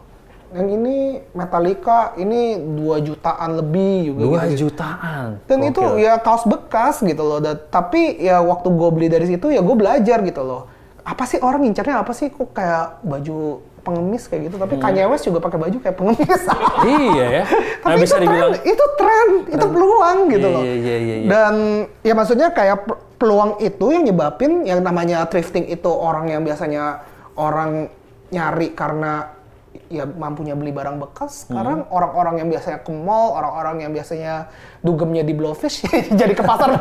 Yang 0.51 0.67
ini 0.75 0.97
Metallica 1.31 2.11
ini 2.15 2.41
2 2.59 2.75
jutaan 3.01 3.49
lebih 3.55 4.11
juga. 4.11 4.19
Dua 4.21 4.39
gitu. 4.45 4.67
jutaan. 4.67 5.39
Dan 5.47 5.59
itu 5.63 5.79
Gokil. 5.79 6.03
ya 6.03 6.13
kaos 6.17 6.43
bekas 6.43 6.99
gitu 6.99 7.21
loh. 7.21 7.39
Dan, 7.39 7.55
tapi 7.67 8.15
ya 8.17 8.39
waktu 8.39 8.67
gue 8.67 8.89
beli 8.91 9.07
dari 9.07 9.25
situ 9.25 9.47
ya 9.47 9.59
gue 9.59 9.75
belajar 9.75 10.19
gitu 10.19 10.41
loh. 10.41 10.67
Apa 11.01 11.23
sih 11.23 11.39
orang 11.39 11.63
ngincarnya 11.63 11.97
apa 11.97 12.11
sih 12.11 12.27
kok 12.27 12.51
kayak 12.51 12.99
baju 13.01 13.37
pengemis 13.81 14.27
kayak 14.27 14.51
gitu. 14.51 14.55
Tapi 14.55 14.75
Kanye 14.75 15.07
West 15.07 15.23
juga 15.23 15.39
pakai 15.39 15.57
baju 15.57 15.77
kayak 15.79 15.95
pengemis. 15.95 16.41
Iya 16.85 17.25
ya. 17.31 17.43
Tapi 17.83 17.87
Nah, 17.87 17.95
itu 17.95 18.03
bisa 18.03 18.15
tren, 18.15 18.23
dibilang 18.27 18.51
itu 18.61 18.85
tren, 18.93 19.27
itu 19.47 19.65
peluang 19.65 20.17
gitu 20.29 20.45
Iya, 20.45 20.53
loh. 20.53 20.61
iya, 20.61 20.75
iya, 20.75 20.97
iya, 20.97 21.15
iya. 21.17 21.27
Dan 21.27 21.53
ya 22.01 22.13
maksudnya 22.13 22.47
kayak 22.51 22.77
pe- 22.85 22.99
peluang 23.17 23.55
itu 23.57 23.85
yang 23.87 24.03
nyebabin 24.03 24.53
yang 24.63 24.83
namanya 24.83 25.25
thrifting 25.25 25.65
itu 25.65 25.87
orang 25.87 26.27
yang 26.27 26.41
biasanya 26.41 27.01
orang 27.33 27.87
nyari 28.29 28.71
karena 28.71 29.31
ya 29.91 30.07
mampunya 30.07 30.55
beli 30.55 30.71
barang 30.71 30.97
bekas. 30.97 31.45
Sekarang 31.45 31.83
Hmm. 31.83 31.91
orang-orang 31.91 32.35
yang 32.39 32.47
biasanya 32.47 32.79
ke 32.79 32.89
mall, 32.89 33.35
orang-orang 33.35 33.75
yang 33.81 33.91
biasanya 33.91 34.47
dugemnya 34.79 35.21
di 35.21 35.35
Blowfish 35.35 35.83
jadi 36.19 36.31
ke 36.31 36.41
pasar. 36.41 36.71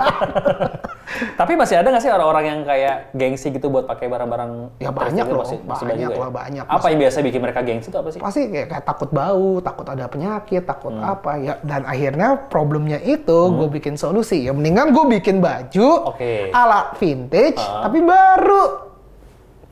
Tapi 1.10 1.52
masih 1.52 1.74
ada 1.74 1.90
nggak 1.90 2.00
sih 2.00 2.08
orang-orang 2.08 2.44
yang 2.46 2.60
kayak 2.62 2.96
gengsi 3.12 3.50
gitu 3.50 3.66
buat 3.66 3.84
pakai 3.84 4.06
barang-barang 4.06 4.78
Ya 4.78 4.88
banyak 4.88 5.26
loh, 5.26 5.42
masih, 5.42 5.58
masih 5.60 5.84
banyak 5.84 6.06
juga 6.06 6.14
ya? 6.16 6.30
banyak. 6.30 6.64
Apa 6.64 6.86
yang 6.88 7.00
biasa 7.00 7.16
bikin 7.20 7.40
mereka 7.40 7.60
gengsi 7.60 7.88
itu 7.90 7.98
apa 7.98 8.08
sih? 8.08 8.20
pasti 8.20 8.40
kayak, 8.46 8.66
kayak 8.70 8.84
takut 8.86 9.10
bau, 9.10 9.58
takut 9.58 9.84
ada 9.84 10.06
penyakit, 10.06 10.62
takut 10.62 10.94
Hmm. 10.94 11.02
apa 11.04 11.32
ya. 11.36 11.58
Dan 11.60 11.82
akhirnya 11.82 12.38
problemnya 12.46 12.96
itu 12.98 13.38
gue 13.50 13.68
bikin 13.68 13.94
solusi. 13.94 14.46
Ya 14.46 14.54
mendingan 14.54 14.90
gue 14.90 15.04
bikin 15.12 15.42
baju 15.42 16.14
Oke. 16.14 16.48
ala 16.50 16.94
vintage 16.94 17.58
tapi 17.58 17.98
baru. 18.00 18.89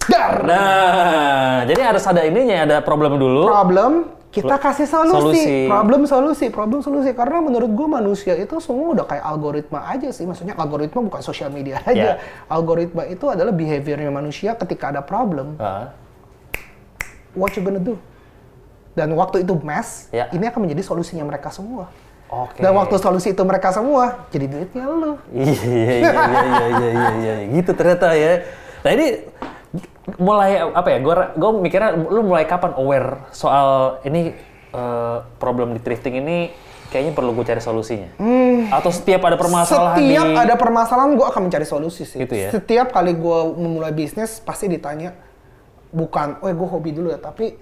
Dar. 0.09 0.35
Nah, 0.43 1.69
jadi 1.69 1.81
harus 1.85 2.05
ada 2.09 2.25
ininya, 2.25 2.65
ada 2.65 2.77
problem 2.81 3.21
dulu. 3.21 3.45
Problem 3.45 4.09
kita 4.29 4.57
kasih 4.61 4.85
solusi. 4.89 5.17
Solusi. 5.17 5.57
Problem 5.69 6.01
solusi, 6.05 6.47
problem 6.53 6.81
solusi. 6.85 7.11
Karena 7.17 7.41
menurut 7.41 7.71
gue 7.73 7.89
manusia 7.89 8.37
itu 8.37 8.61
semua 8.61 8.97
udah 8.97 9.07
kayak 9.09 9.25
algoritma 9.25 9.89
aja 9.89 10.09
sih. 10.13 10.25
Maksudnya 10.29 10.57
algoritma 10.57 11.01
bukan 11.05 11.21
sosial 11.25 11.49
media 11.49 11.81
aja. 11.85 12.21
Ya. 12.21 12.25
Algoritma 12.49 13.09
itu 13.09 13.25
adalah 13.29 13.53
behaviornya 13.53 14.13
manusia 14.13 14.53
ketika 14.57 14.93
ada 14.93 15.01
problem. 15.05 15.57
Ah, 15.61 15.93
What 17.37 17.55
you 17.55 17.63
gonna 17.63 17.81
do? 17.81 18.01
Dan 18.97 19.15
waktu 19.15 19.47
itu 19.47 19.55
mess, 19.63 20.11
Ya. 20.11 20.27
ini 20.35 20.49
akan 20.49 20.67
menjadi 20.67 20.83
solusinya 20.83 21.23
mereka 21.23 21.55
semua. 21.55 21.87
Oke. 22.29 22.61
Dan 22.61 22.75
waktu 22.77 22.99
solusi 23.01 23.33
itu 23.33 23.41
mereka 23.47 23.73
semua, 23.73 24.27
jadi 24.29 24.51
duitnya 24.51 24.85
lu. 24.85 25.17
Iya, 25.33 25.55
iya, 25.55 25.65
iya, 25.65 26.03
iya, 26.03 26.67
iya, 26.69 26.89
iya, 26.93 27.09
iya, 27.15 27.35
gitu 27.57 27.71
ternyata 27.73 28.13
ya. 28.13 28.45
Nah 28.85 28.91
ini 28.93 29.07
mulai 30.17 30.65
apa 30.65 30.89
ya? 30.89 30.99
Gue 31.05 31.15
gue 31.37 31.51
mikirnya 31.61 31.91
lu 31.97 32.25
mulai 32.25 32.49
kapan 32.49 32.73
aware 32.81 33.29
soal 33.35 34.01
ini 34.09 34.33
eh, 34.73 35.19
problem 35.37 35.77
di 35.77 35.81
thrifting 35.85 36.25
ini 36.25 36.39
kayaknya 36.89 37.13
perlu 37.13 37.37
gue 37.37 37.45
cari 37.45 37.61
solusinya. 37.61 38.17
Atau 38.73 38.89
setiap 38.89 39.21
ada 39.29 39.37
permasalahan 39.37 40.01
Setiap 40.01 40.25
di 40.25 40.37
ada 40.41 40.55
permasalahan, 40.57 41.13
gue 41.15 41.27
akan 41.29 41.43
mencari 41.49 41.67
solusi 41.69 42.09
sih. 42.09 42.19
Gitu 42.25 42.35
ya? 42.35 42.49
Setiap 42.49 42.97
kali 42.97 43.13
gue 43.13 43.39
memulai 43.61 43.93
bisnis, 43.93 44.41
pasti 44.41 44.73
ditanya, 44.73 45.13
bukan, 45.93 46.41
oh 46.41 46.49
gue 46.49 46.69
hobi 46.69 46.97
dulu 46.97 47.13
ya, 47.13 47.21
tapi 47.21 47.53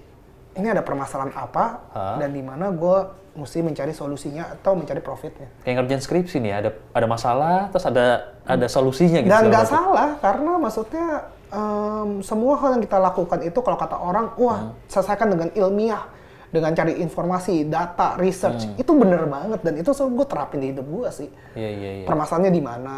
ini 0.57 0.67
ada 0.73 0.81
permasalahan 0.81 1.35
apa 1.37 1.65
Hah? 1.93 2.15
dan 2.17 2.33
di 2.33 2.41
mana 2.41 2.73
gue 2.73 2.97
mesti 3.37 3.61
mencari 3.61 3.93
solusinya 3.93 4.49
atau 4.57 4.73
mencari 4.73 4.97
profitnya. 4.97 5.53
Kayak 5.61 5.85
ngerjain 5.85 6.01
skripsi 6.01 6.37
nih, 6.41 6.53
ada 6.57 6.69
ada 6.89 7.05
masalah, 7.05 7.69
terus 7.69 7.85
ada 7.85 8.33
ada 8.41 8.65
solusinya 8.65 9.21
gitu. 9.21 9.29
Dan 9.29 9.53
nggak 9.53 9.67
salah 9.69 10.17
karena 10.17 10.57
maksudnya 10.57 11.29
em, 11.49 12.09
semua 12.21 12.59
hal 12.59 12.77
yang 12.77 12.83
kita 12.83 12.97
lakukan 12.97 13.39
itu 13.43 13.59
kalau 13.61 13.77
kata 13.77 13.97
orang, 13.97 14.35
wah 14.35 14.75
selesaikan 14.87 15.31
dengan 15.31 15.49
ilmiah, 15.55 16.03
dengan 16.47 16.71
cari 16.71 16.99
informasi, 16.99 17.67
data, 17.67 18.15
research 18.15 18.71
itu 18.79 18.91
bener 18.95 19.27
banget 19.27 19.59
dan 19.63 19.73
itu 19.75 19.91
gue 19.91 20.27
terapin 20.27 20.59
di 20.63 20.67
hidup 20.71 20.87
gue 20.87 21.09
sih. 21.11 21.29
Iya 21.55 21.69
iya 21.69 21.91
iya. 22.03 22.05
Permasalahannya 22.07 22.51
di 22.55 22.63
mana, 22.63 22.95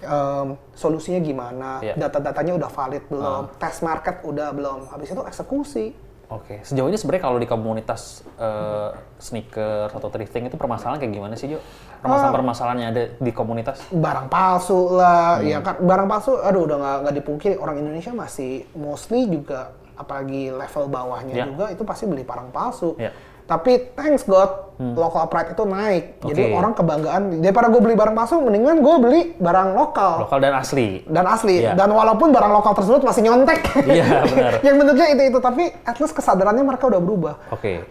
em, 0.00 0.48
solusinya 0.72 1.20
gimana, 1.20 1.70
Iya. 1.84 1.94
data-datanya 2.00 2.56
udah 2.56 2.70
valid 2.72 3.04
belum, 3.12 3.42
test 3.60 3.84
market 3.84 4.24
udah 4.24 4.48
belum, 4.56 4.88
habis 4.88 5.12
itu 5.12 5.20
eksekusi. 5.20 5.86
Oke, 6.28 6.60
sejauh 6.60 6.92
ini 6.92 7.00
sebenarnya 7.00 7.24
kalau 7.24 7.38
di 7.40 7.48
komunitas 7.48 8.20
eh, 8.36 8.90
sneaker 9.16 9.88
atau 9.88 10.12
thrifting 10.12 10.44
itu 10.44 10.60
permasalahan 10.60 11.00
kayak 11.00 11.12
gimana 11.16 11.34
sih 11.34 11.48
Jo? 11.48 11.58
Permasalahan-permasalahannya 12.04 12.86
ada 12.86 13.02
di 13.16 13.32
komunitas? 13.32 13.80
barang 13.88 14.28
palsu 14.28 14.92
lah, 14.92 15.40
ya 15.40 15.64
kan 15.64 15.80
barang 15.80 16.04
palsu, 16.04 16.36
aduh 16.36 16.68
udah 16.68 16.76
nggak 17.00 17.14
dipungkiri 17.16 17.56
orang 17.56 17.80
Indonesia 17.80 18.12
masih 18.12 18.68
mostly 18.76 19.24
juga 19.24 19.72
apalagi 19.96 20.52
level 20.52 20.84
bawahnya 20.86 21.34
Ya. 21.34 21.44
juga 21.48 21.72
itu 21.72 21.82
pasti 21.82 22.04
beli 22.04 22.22
barang 22.22 22.52
palsu. 22.52 22.92
Ya. 23.00 23.10
Tapi 23.48 23.96
thanks 23.96 24.22
God, 24.22 24.76
local 24.76 25.24
pride 25.24 25.50
itu 25.50 25.64
naik. 25.64 26.20
Jadi 26.20 26.42
Oke. 26.44 26.52
orang 26.52 26.72
kebanggaan 26.72 27.22
daripada 27.40 27.66
gue 27.66 27.80
beli 27.80 27.96
barang 27.96 28.12
palsu, 28.12 28.36
mendingan 28.38 28.78
gue 28.78 28.96
beli 28.98 29.20
barang 29.34 29.72
lokal 29.72 30.12
Lokal 30.22 30.38
dan 30.38 30.52
asli. 30.54 31.00
dan 31.02 31.24
asli. 31.24 31.56
Iya. 31.58 31.72
Dan 31.72 31.88
walaupun 31.90 32.28
barang 32.28 32.52
lokal 32.52 32.76
tersebut 32.76 33.00
masih 33.02 33.24
nyontek. 33.24 33.64
Iya, 33.80 34.04
benar. 34.28 34.52
yang 34.60 34.76
bentuknya 34.76 35.06
itu 35.10 35.22
itu, 35.26 35.38
tapi 35.38 35.64
at 35.80 35.96
least 35.96 36.12
kesadarannya 36.12 36.60
mereka 36.60 36.86
udah 36.86 37.00
berubah 37.00 37.34
Oke. 37.48 37.88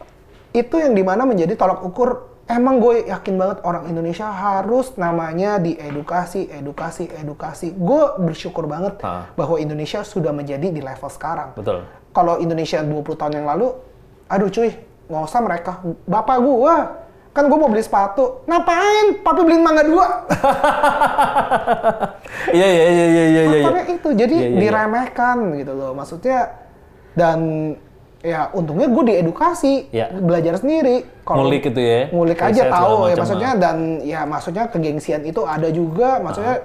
itu 0.51 0.75
yang 0.75 0.93
di 0.93 1.01
mana 1.01 1.25
menjadi 1.25 1.53
tolak 1.53 1.81
ukur 1.81 2.09
emang 2.45 2.77
gue 2.77 3.03
yakin 3.05 3.33
banget 3.35 3.57
orang 3.61 3.85
Indonesia 3.87 4.23
harus 4.25 4.93
namanya 4.95 5.57
diedukasi 5.57 6.47
edukasi 6.49 7.09
edukasi 7.11 7.73
gue 7.73 8.03
bersyukur 8.19 8.63
banget 8.65 9.01
Ah. 9.01 9.27
bahwa 9.33 9.57
Indonesia 9.57 9.99
sudah 10.01 10.29
menjadi 10.29 10.69
di 10.69 10.79
level 10.79 11.09
sekarang 11.09 11.51
Betul. 11.53 11.83
kalau 12.09 12.37
Indonesia 12.37 12.79
20 12.79 12.93
tahun 13.15 13.33
yang 13.35 13.47
lalu 13.47 13.73
aduh 14.27 14.47
cuy 14.47 14.71
nggak 15.07 15.23
usah 15.23 15.39
mereka. 15.41 15.71
Bapak 16.03 16.37
gue 16.39 16.75
kan 17.31 17.45
gue 17.45 17.57
mau 17.57 17.69
beli 17.69 17.85
sepatu. 17.85 18.41
Ngapain? 18.49 19.21
Papi 19.21 19.41
beliin 19.45 19.61
mangga 19.61 19.83
dua. 19.85 20.05
Iya 22.47 22.63
iya 22.63 22.85
iya 22.87 23.05
iya 23.11 23.23
iya 23.27 23.43
iya. 23.43 23.83
itu 23.91 24.09
jadi 24.15 24.31
Iya, 24.31 24.47
iya, 24.47 24.51
iya. 24.55 24.59
diremehkan 24.61 25.37
gitu 25.59 25.73
loh. 25.75 25.91
Maksudnya 25.91 26.39
dan 27.11 27.39
ya 28.23 28.47
untungnya 28.55 28.87
gue 28.87 29.03
diedukasi 29.13 29.91
Iya. 29.91 30.15
belajar 30.15 30.55
sendiri. 30.59 31.03
Ngulik 31.27 31.67
gitu 31.67 31.81
ya, 31.83 32.07
ngulik 32.09 32.39
aja 32.39 32.63
tahu 32.71 33.11
ya 33.11 33.15
maksudnya. 33.19 33.49
ah. 33.51 33.59
dan 33.59 33.77
ya 34.01 34.21
maksudnya 34.23 34.63
kegengsian 34.71 35.27
itu 35.27 35.43
ada 35.43 35.67
juga. 35.69 36.23
Maksudnya 36.23 36.55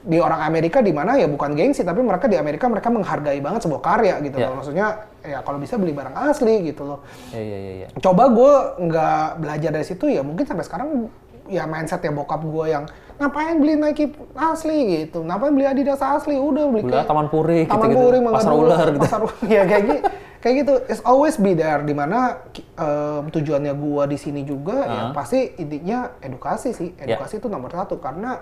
di 0.00 0.16
orang 0.16 0.40
Amerika 0.42 0.80
di 0.80 0.90
mana 0.90 1.12
ya 1.14 1.24
bukan 1.24 1.52
gengsi 1.52 1.80
tapi 1.80 2.00
mereka 2.00 2.24
di 2.24 2.34
Amerika 2.34 2.64
mereka 2.66 2.88
menghargai 2.88 3.36
banget 3.38 3.60
sebuah 3.62 3.80
karya 3.80 4.16
gitu 4.20 4.36
Iya. 4.36 4.46
loh 4.46 4.54
maksudnya 4.56 4.86
ya 5.20 5.38
kalau 5.40 5.56
bisa 5.56 5.76
beli 5.76 5.92
barang 5.92 6.16
asli 6.16 6.64
gitu 6.64 6.82
loh 6.84 6.98
Iya 7.28 7.36
iya 7.38 7.58
iya. 7.58 7.72
iya. 7.76 7.88
coba 7.94 8.28
gue 8.28 8.52
nggak 8.82 9.24
belajar 9.38 9.70
dari 9.70 9.84
situ 9.84 10.08
ya 10.08 10.20
mungkin 10.20 10.42
sampai 10.42 10.64
sekarang 10.64 11.12
ya 11.46 11.64
mindset 11.64 12.00
ya 12.00 12.08
bokap 12.10 12.40
gue 12.40 12.66
yang 12.66 12.88
ngapain 13.16 13.60
beli 13.60 13.76
Nike 13.76 14.08
asli 14.34 14.78
gitu 15.04 15.20
ngapain 15.20 15.52
beli 15.52 15.66
Adidas 15.66 16.00
asli 16.00 16.32
udah 16.34 16.64
beli 16.66 16.80
Beli 16.82 16.96
Taman 17.02 17.28
Puri, 17.28 17.60
Taman 17.64 17.92
gitu-gitu. 17.92 18.00
Puri 18.00 18.18
Mangga 18.18 18.36
Pasar 18.40 18.52
Ular 18.54 18.86
gitu. 18.88 19.00
pasar 19.02 19.20
ya 19.52 19.62
kayak 19.62 19.82
gitu 19.84 20.00
kayak 20.40 20.54
gitu 20.56 20.72
it's 20.88 21.04
always 21.04 21.36
be 21.36 21.52
there 21.52 21.84
di 21.84 21.92
mana 21.92 22.40
ki- 22.48 22.64
em, 22.72 23.28
tujuannya 23.28 23.76
gua 23.76 24.08
di 24.08 24.16
sini 24.16 24.40
juga 24.40 24.88
ya 24.88 25.02
Ah. 25.02 25.12
pasti 25.12 25.52
intinya 25.54 26.16
edukasi 26.18 26.72
sih 26.72 26.96
Ya. 26.96 27.12
edukasi 27.12 27.36
itu 27.36 27.46
nomor 27.46 27.68
satu 27.68 28.00
karena 28.00 28.40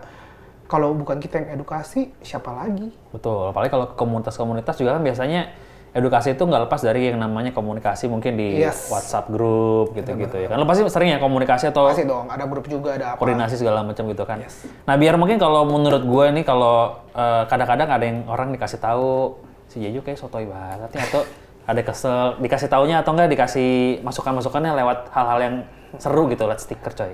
kalau 0.69 0.93
bukan 0.93 1.17
kita 1.19 1.41
yang 1.41 1.59
edukasi 1.59 2.13
siapa 2.21 2.53
lagi 2.53 2.93
Betul. 3.11 3.49
Apalagi 3.51 3.73
kalau 3.73 3.87
komunitas-komunitas 3.97 4.77
juga 4.77 4.95
kan 4.95 5.03
biasanya 5.03 5.49
edukasi 5.97 6.37
itu 6.37 6.45
nggak 6.45 6.69
lepas 6.69 6.85
dari 6.85 7.09
yang 7.09 7.17
namanya 7.17 7.57
komunikasi 7.57 8.07
mungkin 8.13 8.37
di 8.37 8.61
Yes. 8.61 8.93
WhatsApp 8.93 9.33
grup 9.33 9.97
gitu-gitu 9.97 10.37
ya. 10.37 10.53
Kan 10.53 10.61
lo 10.61 10.69
pasti 10.69 10.85
sering 10.93 11.17
ya 11.17 11.19
komunikasi 11.19 11.73
atau 11.73 11.89
pasti 11.89 12.05
dong 12.05 12.29
ada 12.29 12.45
grup 12.45 12.69
juga 12.69 13.01
ada 13.01 13.17
apa 13.17 13.19
koordinasi 13.19 13.57
segala 13.57 13.81
macam 13.81 14.05
gitu 14.13 14.23
kan. 14.29 14.45
Nah 14.85 14.95
biar 15.01 15.17
mungkin 15.17 15.41
kalau 15.41 15.65
menurut 15.65 16.05
gue 16.05 16.25
nih 16.37 16.45
kalau 16.45 17.01
eh, 17.17 17.43
kadang-kadang 17.49 17.89
ada 17.89 18.05
yang 18.05 18.19
orang 18.29 18.53
dikasih 18.53 18.79
tahu 18.79 19.41
si 19.73 19.81
Jeju 19.81 20.05
kayak 20.05 20.21
sotoy 20.21 20.45
banget 20.45 20.93
nih 20.93 21.03
atau 21.09 21.23
ada 21.69 21.81
kesel 21.85 22.41
dikasih 22.41 22.69
taunya 22.69 23.01
atau 23.01 23.13
enggak 23.17 23.29
dikasih 23.33 24.01
masukan-masukannya 24.05 24.73
lewat 24.73 24.99
hal-hal 25.13 25.39
yang 25.41 25.55
seru 25.97 26.29
gitu 26.29 26.45
lewat 26.45 26.61
stiker 26.61 26.93
coy. 26.93 27.13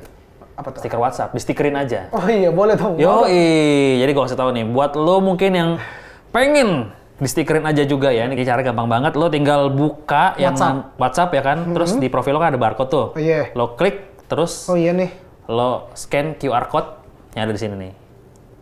Apa 0.55 0.71
tuh 0.71 0.81
Stiker 0.81 1.01
WhatsApp, 1.03 1.31
di 1.35 1.41
stikerin 1.43 1.75
aja. 1.75 2.07
oh 2.15 2.23
iya 2.25 2.55
boleh 2.55 2.79
dong 2.79 2.95
Yo, 2.95 3.27
jadi 3.99 4.07
gue 4.07 4.23
kasih 4.23 4.39
tahu 4.39 4.55
nih, 4.55 4.65
buat 4.65 4.95
lo 4.95 5.19
mungkin 5.19 5.51
yang 5.51 5.71
pengen 6.31 6.95
di 7.15 7.27
stikerin 7.27 7.63
aja 7.63 7.83
juga 7.83 8.11
ya, 8.11 8.27
ini 8.27 8.39
cara 8.41 8.63
gampang 8.63 8.87
banget, 8.87 9.15
lo 9.15 9.27
tinggal 9.27 9.71
buka 9.71 10.35
yang 10.39 10.55
WhatsApp. 10.99 11.31
ya 11.35 11.43
kan, 11.43 11.59
terus 11.75 11.95
di 11.95 12.07
profil 12.07 12.35
lo 12.35 12.41
kan 12.43 12.55
ada 12.55 12.61
barcode 12.61 12.91
tuh, 12.91 13.07
Oh, 13.15 13.19
iya. 13.19 13.51
lo 13.55 13.75
klik, 13.75 14.27
terus 14.27 14.67
oh 14.67 14.79
iya 14.79 14.95
nih 14.95 15.11
lo 15.47 15.91
scan 15.93 16.39
QR 16.39 16.71
code 16.71 17.03
yang 17.35 17.51
ada 17.51 17.55
di 17.55 17.61
sini 17.61 17.75
nih. 17.77 17.93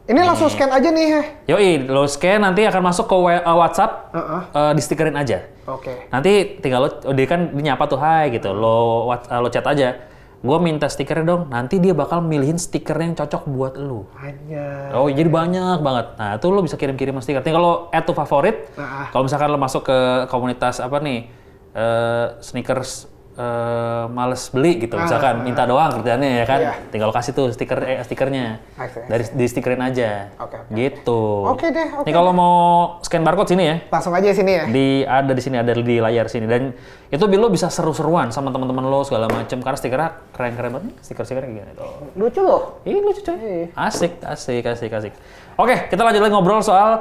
ini 0.02 0.20
langsung 0.20 0.50
scan 0.50 0.72
aja 0.72 0.88
nih 0.88 1.06
Yoi, 1.46 1.86
lo 1.86 2.04
scan 2.04 2.42
nanti 2.42 2.64
akan 2.64 2.82
masuk 2.82 3.04
ke 3.04 3.16
uh, 3.16 3.56
WhatsApp, 3.56 4.12
Heeh. 4.12 4.40
uh, 4.50 4.72
di 4.72 4.80
stikerin 4.80 5.16
aja. 5.16 5.44
oke 5.68 6.08
Nanti 6.08 6.56
tinggal 6.56 6.84
lo, 6.84 6.88
oh, 7.04 7.14
dia 7.14 7.24
kan 7.28 7.52
dia 7.52 7.72
nyapa 7.72 7.84
tuh, 7.84 8.00
hai 8.00 8.32
gitu, 8.32 8.50
lo, 8.52 9.08
uh, 9.08 9.38
lo 9.38 9.48
chat 9.48 9.64
aja. 9.64 10.11
Gue 10.42 10.58
minta 10.58 10.90
stikernya 10.90 11.22
dong, 11.22 11.42
nanti 11.54 11.78
dia 11.78 11.94
bakal 11.94 12.18
milihin 12.18 12.58
stiker 12.58 12.98
yang 12.98 13.14
cocok 13.14 13.46
buat 13.46 13.74
lo. 13.78 14.10
hanya 14.18 14.90
Oh, 14.90 15.06
jadi 15.06 15.30
banyak 15.30 15.78
banget. 15.78 16.06
Nah, 16.18 16.30
itu 16.34 16.46
lo 16.50 16.66
bisa 16.66 16.74
kirim-kirim 16.74 17.14
stiker. 17.22 17.46
Tinggal 17.46 17.62
lo 17.62 17.74
add 17.94 18.02
to 18.02 18.10
favorit. 18.10 18.66
Nah. 18.74 19.06
Kalau 19.14 19.22
misalkan 19.22 19.54
lo 19.54 19.58
masuk 19.62 19.86
ke 19.86 19.98
komunitas 20.26 20.82
apa 20.82 20.98
nih, 20.98 21.30
eh, 21.78 22.26
sneakers 22.42 23.11
eh, 23.32 24.04
males 24.12 24.44
beli 24.52 24.76
gitu, 24.76 24.92
Ah. 24.92 25.08
misalkan 25.08 25.40
minta 25.40 25.64
doang 25.64 25.88
kerjaannya 25.96 26.30
ya 26.36 26.44
kan, 26.44 26.60
Iya. 26.60 26.72
tinggal 26.92 27.08
kasih 27.10 27.32
tuh 27.32 27.48
stiker 27.48 27.80
eh, 27.80 28.04
stikernya. 28.04 28.60
Dari 29.08 29.24
di 29.32 29.46
stikerin 29.48 29.80
aja. 29.80 30.28
Oke, 30.36 30.60
oke. 30.60 30.68
Gitu. 30.68 31.20
Oke 31.48 31.66
deh, 31.72 31.88
oke 31.96 32.04
Nih 32.04 32.12
kalau 32.12 32.32
mau 32.36 32.56
scan 33.00 33.24
barcode 33.24 33.56
sini 33.56 33.64
ya, 33.64 33.76
langsung 33.88 34.12
aja 34.12 34.28
sini 34.30 34.52
ya 34.52 34.64
di 34.68 34.86
ada 35.02 35.32
di 35.32 35.40
sini 35.40 35.56
ada 35.56 35.72
di 35.72 35.96
layar 35.96 36.28
sini 36.28 36.44
dan 36.44 36.76
itu 37.08 37.24
lo 37.24 37.48
bisa 37.48 37.72
seru-seruan 37.72 38.28
sama 38.28 38.52
teman-teman 38.52 38.84
lo 38.84 39.00
segala 39.00 39.28
macem 39.28 39.60
karena 39.60 39.76
stikernya 39.76 40.10
keren-keren 40.32 40.70
banget 40.76 40.84
nih, 40.92 40.96
stiker-stikernya 41.00 41.48
kayak 41.48 41.58
gini 41.64 41.72
tuh. 41.72 41.90
lucu 42.16 42.40
loh 42.44 42.62
Ih 42.84 43.00
lucu 43.00 43.20
coy. 43.22 43.36
Iya. 43.36 43.66
Asik, 43.72 44.12
asik, 44.20 44.64
asik, 44.64 44.92
asik. 44.92 45.14
Oke, 45.56 45.88
kita 45.88 46.04
lanjut 46.04 46.20
lagi 46.20 46.32
ngobrol 46.32 46.60
soal 46.60 47.00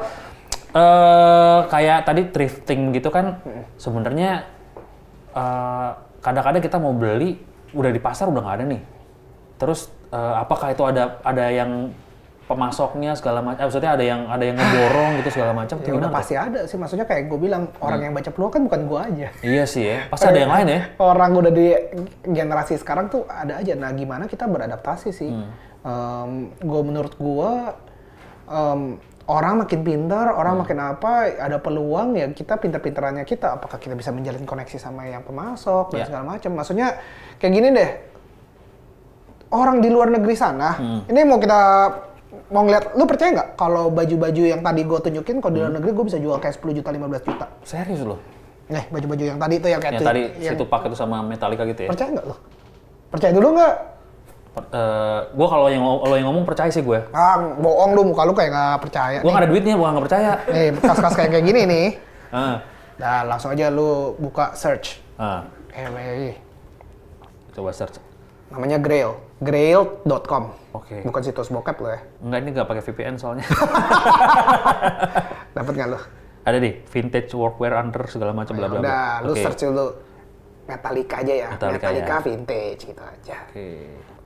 eh 0.72 1.60
kayak 1.68 2.08
tadi 2.08 2.32
thrifting 2.32 2.96
gitu 2.96 3.12
kan. 3.12 3.44
Sebenarnya 3.76 4.48
eh, 5.36 5.92
kadang-kadang 6.22 6.62
kita 6.62 6.78
mau 6.78 6.94
beli 6.94 7.42
udah 7.74 7.92
di 7.92 8.02
pasar 8.02 8.30
udah 8.30 8.42
nggak 8.42 8.56
ada 8.62 8.66
nih. 8.70 8.82
Terus 9.58 9.90
eh, 10.14 10.36
apakah 10.38 10.72
itu 10.72 10.84
ada 10.86 11.20
ada 11.26 11.46
yang 11.50 11.92
pemasoknya 12.46 13.16
segala 13.16 13.40
macam? 13.40 13.64
Eh, 13.64 13.66
maksudnya 13.68 13.92
ada 13.96 14.04
yang 14.04 14.22
ada 14.28 14.44
yang 14.44 14.58
ngeborong 14.60 15.12
gitu 15.24 15.30
segala 15.40 15.52
macam? 15.56 15.76
ya 15.82 15.94
udah 15.96 16.12
pasti 16.12 16.34
ada 16.36 16.68
sih 16.68 16.76
maksudnya 16.76 17.08
kayak 17.08 17.32
gue 17.32 17.40
bilang 17.40 17.72
orang 17.80 18.12
yang 18.12 18.14
baca 18.14 18.28
peluang 18.28 18.52
kan 18.52 18.62
bukan 18.68 18.82
gue 18.92 19.00
aja 19.00 19.28
Iya 19.40 19.64
sih 19.64 19.84
ya. 19.88 19.98
Pasti 20.12 20.28
ada 20.28 20.40
yang 20.40 20.52
lain 20.52 20.68
ya. 20.68 20.82
orang 21.12 21.32
udah 21.32 21.52
di 21.52 21.68
generasi 22.28 22.76
sekarang 22.76 23.08
tuh 23.08 23.24
ada 23.26 23.64
aja. 23.64 23.74
Nah, 23.80 23.92
gimana 23.96 24.28
kita 24.28 24.46
beradaptasi 24.46 25.10
sih? 25.12 25.32
Hmm. 25.32 26.54
gue 26.62 26.82
menurut 26.86 27.18
gue 27.18 27.52
orang 29.22 29.54
makin 29.60 29.82
pintar, 29.82 30.32
orang 30.32 30.58
Hmm. 30.58 30.62
makin 30.64 30.78
apa, 30.80 31.12
ada 31.38 31.58
peluang 31.58 32.16
ya 32.16 32.26
kita 32.28 32.58
pintar-pintarannya 32.58 33.22
kita. 33.22 33.54
Apakah 33.54 33.78
kita 33.78 33.94
bisa 33.94 34.10
menjalin 34.10 34.42
koneksi 34.42 34.78
sama 34.78 35.06
yang 35.06 35.22
pemasok 35.22 35.94
dan 35.94 36.00
Ya. 36.00 36.06
segala 36.06 36.24
macam? 36.28 36.52
Maksudnya 36.52 36.98
kayak 37.38 37.54
gini 37.54 37.70
deh. 37.70 37.90
Orang 39.52 39.80
di 39.80 39.92
luar 39.92 40.08
negeri 40.10 40.32
sana, 40.32 40.74
Hmm. 40.74 41.02
ini 41.06 41.22
mau 41.22 41.36
kita 41.36 41.60
mau 42.48 42.64
ngeliat, 42.64 42.96
lu 42.96 43.04
percaya 43.04 43.30
nggak 43.34 43.50
kalau 43.54 43.92
baju-baju 43.92 44.44
yang 44.48 44.64
tadi 44.64 44.82
gue 44.82 45.00
tunjukin 45.02 45.38
kalau 45.38 45.52
di 45.52 45.60
Hmm. 45.60 45.68
luar 45.68 45.74
negeri 45.78 45.92
gue 45.92 46.06
bisa 46.08 46.18
jual 46.18 46.38
kayak 46.40 46.56
10 46.56 46.72
juta, 46.74 46.90
15 46.90 47.22
juta. 47.22 47.46
Serius 47.62 48.00
loh. 48.02 48.20
Nih, 48.68 48.88
baju-baju 48.88 49.24
yang 49.26 49.36
tadi 49.36 49.60
itu 49.60 49.68
yang 49.68 49.84
kayak 49.84 49.94
Yang 49.94 50.02
tuh- 50.02 50.08
tadi 50.08 50.22
yang- 50.40 50.56
situ 50.56 50.64
pakai 50.66 50.88
itu 50.88 50.96
sama 50.96 51.20
Metallica 51.20 51.64
gitu 51.68 51.82
ya. 51.84 51.90
Percaya 51.92 52.10
nggak 52.10 52.26
lo? 52.26 52.36
Percaya 53.12 53.32
dulu 53.36 53.48
nggak? 53.52 53.74
Eh, 54.52 55.20
gue 55.32 55.48
kalau 55.48 55.72
yang 55.72 55.80
lo 55.80 56.12
yang 56.12 56.28
ngomong 56.28 56.44
percaya 56.44 56.68
sih 56.68 56.84
gue. 56.84 57.00
Ah, 57.12 57.40
bohong 57.56 57.96
lu 57.96 58.04
muka 58.04 58.28
lu 58.28 58.36
kayak 58.36 58.52
nggak 58.52 58.78
percaya. 58.84 59.18
Gue 59.20 59.32
nggak 59.32 59.44
ada 59.44 59.50
duitnya, 59.50 59.74
gue 59.76 59.88
nggak 59.88 60.04
percaya. 60.04 60.32
Nih, 60.46 60.68
bekas-bekas 60.76 61.14
kayak 61.16 61.30
kayak 61.32 61.46
gini 61.46 61.62
nih. 61.64 61.88
Ah, 62.30 62.56
Nah, 63.00 63.26
langsung 63.26 63.50
aja 63.50 63.68
lu 63.68 64.14
buka 64.16 64.54
search. 64.54 65.00
ah, 65.16 65.48
Eh, 65.72 66.36
coba 67.52 67.72
search. 67.72 67.98
namanya 68.52 68.78
Grail. 68.78 69.16
Grail.com. 69.40 70.52
Oke. 70.76 71.00
Bukan 71.02 71.22
situs 71.24 71.48
bokep 71.48 71.76
lo 71.80 71.88
ya. 71.88 72.00
Enggak 72.20 72.38
ini 72.38 72.50
nggak 72.52 72.68
pakai 72.68 72.84
VPN 72.84 73.16
soalnya. 73.16 73.48
Dapat 75.56 75.72
nggak 75.72 75.90
lu? 75.90 76.00
ada 76.42 76.58
deh, 76.58 76.74
vintage 76.90 77.30
workwear 77.32 77.78
under 77.78 78.02
segala 78.10 78.34
macam 78.34 78.58
bla 78.58 78.66
bla. 78.66 78.82
Udah, 78.82 79.08
lu 79.22 79.32
Oke. 79.32 79.40
search 79.40 79.62
dulu. 79.62 79.94
Metallica 80.66 81.16
aja 81.22 81.34
ya. 81.38 81.48
Metallica 81.54 81.86
Metallica, 81.86 82.12
ya. 82.12 82.20
vintage 82.20 82.82
gitu 82.84 83.02
aja. 83.02 83.38
Oke. 83.48 83.68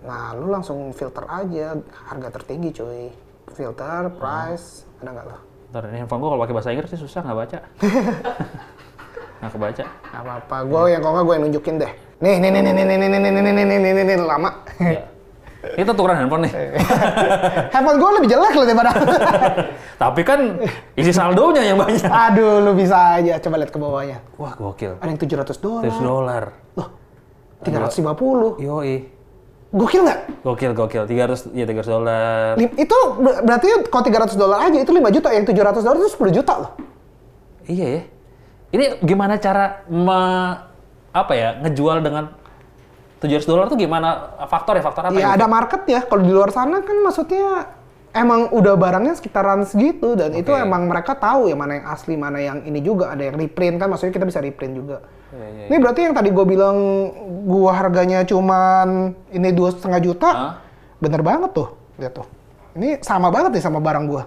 Nah, 0.04 0.36
lu 0.36 0.52
langsung 0.52 0.92
filter 0.92 1.24
aja 1.30 1.80
harga 2.12 2.28
tertinggi 2.36 2.70
cuy. 2.76 3.08
Filter, 3.56 4.12
price, 4.20 4.84
ada 5.00 5.10
nggak 5.16 5.26
lo? 5.30 5.38
Ntar 5.72 5.82
ini 5.94 5.98
handphone 6.04 6.20
gua 6.20 6.30
kalau 6.36 6.42
pakai 6.44 6.56
bahasa 6.58 6.70
Inggris 6.74 6.90
sih 6.92 7.00
susah 7.00 7.22
nggak 7.24 7.38
baca. 7.38 7.60
nggak 9.40 9.52
kebaca. 9.54 9.84
Nggak 9.86 10.22
apa-apa, 10.26 10.58
gue 10.66 10.82
yang 10.92 11.02
kalau 11.04 11.14
nggak 11.16 11.26
gue 11.26 11.36
yang 11.36 11.44
nunjukin 11.48 11.76
deh. 11.78 11.92
Nih, 12.20 12.36
nih, 12.42 12.50
nih, 12.50 12.62
nih, 12.62 12.74
nih, 12.74 12.86
nih, 12.86 12.98
nih, 12.98 13.08
nih, 13.08 13.20
nih, 13.20 13.32
nih, 13.32 13.54
nih, 13.54 13.66
nih, 13.80 13.92
nih, 13.94 14.04
nih, 14.04 14.18
lama. 14.26 14.52
Ya. 14.82 15.04
Itu 15.74 15.92
tukeran 15.98 16.22
handphone 16.22 16.46
nih. 16.46 16.54
Handphone 17.74 17.98
gue 17.98 18.10
lebih 18.22 18.30
jelek 18.30 18.54
loh 18.54 18.66
daripada. 18.70 18.92
Tapi 19.98 20.22
kan 20.22 20.40
isi 20.94 21.10
saldonya 21.10 21.66
yang 21.66 21.78
banyak. 21.82 22.06
Aduh, 22.06 22.62
lu 22.62 22.78
bisa 22.78 23.18
aja. 23.18 23.42
Coba 23.42 23.58
lihat 23.58 23.72
ke 23.74 23.80
bawahnya. 23.82 24.22
Wah, 24.38 24.54
gokil. 24.54 25.02
Ada 25.02 25.10
yang 25.10 25.20
700 25.22 25.58
dolar. 25.58 25.90
100 25.90 26.06
dolar. 26.06 26.44
Loh, 26.78 26.90
350. 27.66 28.62
Yoi. 28.62 29.15
Gokil 29.76 30.02
nggak? 30.08 30.20
Gokil, 30.48 30.72
gokil. 30.72 31.04
300, 31.04 31.52
ya 31.52 31.68
300 31.68 31.84
dolar. 31.92 32.56
Itu 32.80 32.98
ber- 33.20 33.44
berarti 33.44 33.68
kalau 33.92 34.04
300 34.08 34.40
dolar 34.40 34.58
aja 34.64 34.78
itu 34.80 34.92
5 34.96 35.12
juta. 35.12 35.36
Yang 35.36 35.52
700 35.52 35.84
dolar 35.84 35.98
itu 36.00 36.10
10 36.16 36.32
juta 36.32 36.54
loh. 36.56 36.72
Iya 37.68 37.88
ya. 38.00 38.02
Ini 38.72 38.86
gimana 39.04 39.36
cara 39.36 39.84
me, 39.92 40.20
apa 41.12 41.34
ya 41.36 41.60
ngejual 41.60 42.00
dengan 42.00 42.32
700 43.20 43.44
dolar 43.44 43.68
tuh 43.68 43.76
gimana 43.76 44.40
faktor 44.48 44.80
ya 44.80 44.84
faktor 44.84 45.12
apa? 45.12 45.16
Ya 45.20 45.36
gitu? 45.36 45.36
ada 45.44 45.46
market 45.52 45.82
ya. 45.92 46.00
Kalau 46.08 46.24
di 46.24 46.32
luar 46.32 46.56
sana 46.56 46.80
kan 46.80 46.96
maksudnya 47.04 47.76
emang 48.16 48.56
udah 48.56 48.80
barangnya 48.80 49.20
sekitaran 49.20 49.68
segitu 49.68 50.16
dan 50.16 50.32
itu 50.40 50.56
Oke. 50.56 50.64
emang 50.64 50.88
mereka 50.88 51.20
tahu 51.20 51.52
ya 51.52 51.56
mana 51.60 51.84
yang 51.84 51.88
asli, 51.92 52.16
mana 52.16 52.40
yang 52.40 52.64
ini 52.64 52.80
juga 52.80 53.12
ada 53.12 53.28
yang 53.28 53.36
reprint 53.36 53.76
kan 53.76 53.92
maksudnya 53.92 54.16
kita 54.16 54.24
bisa 54.24 54.40
reprint 54.40 54.72
juga. 54.72 55.04
Iya, 55.36 55.48
iya, 55.52 55.64
Ini 55.68 55.78
berarti 55.84 56.00
yang 56.08 56.16
tadi 56.16 56.30
gue 56.32 56.46
bilang 56.48 56.78
gua 57.44 57.76
harganya 57.76 58.24
cuman 58.24 59.12
ini 59.36 59.50
dua 59.52 59.76
setengah 59.76 60.00
juta, 60.00 60.30
Hah? 60.32 60.54
bener 61.04 61.20
banget 61.20 61.52
tuh, 61.52 61.76
lihat 62.00 62.16
tuh. 62.16 62.28
Ini 62.80 63.04
sama 63.04 63.28
banget 63.28 63.60
nih 63.60 63.64
sama 63.64 63.84
barang 63.84 64.06
gua. 64.08 64.24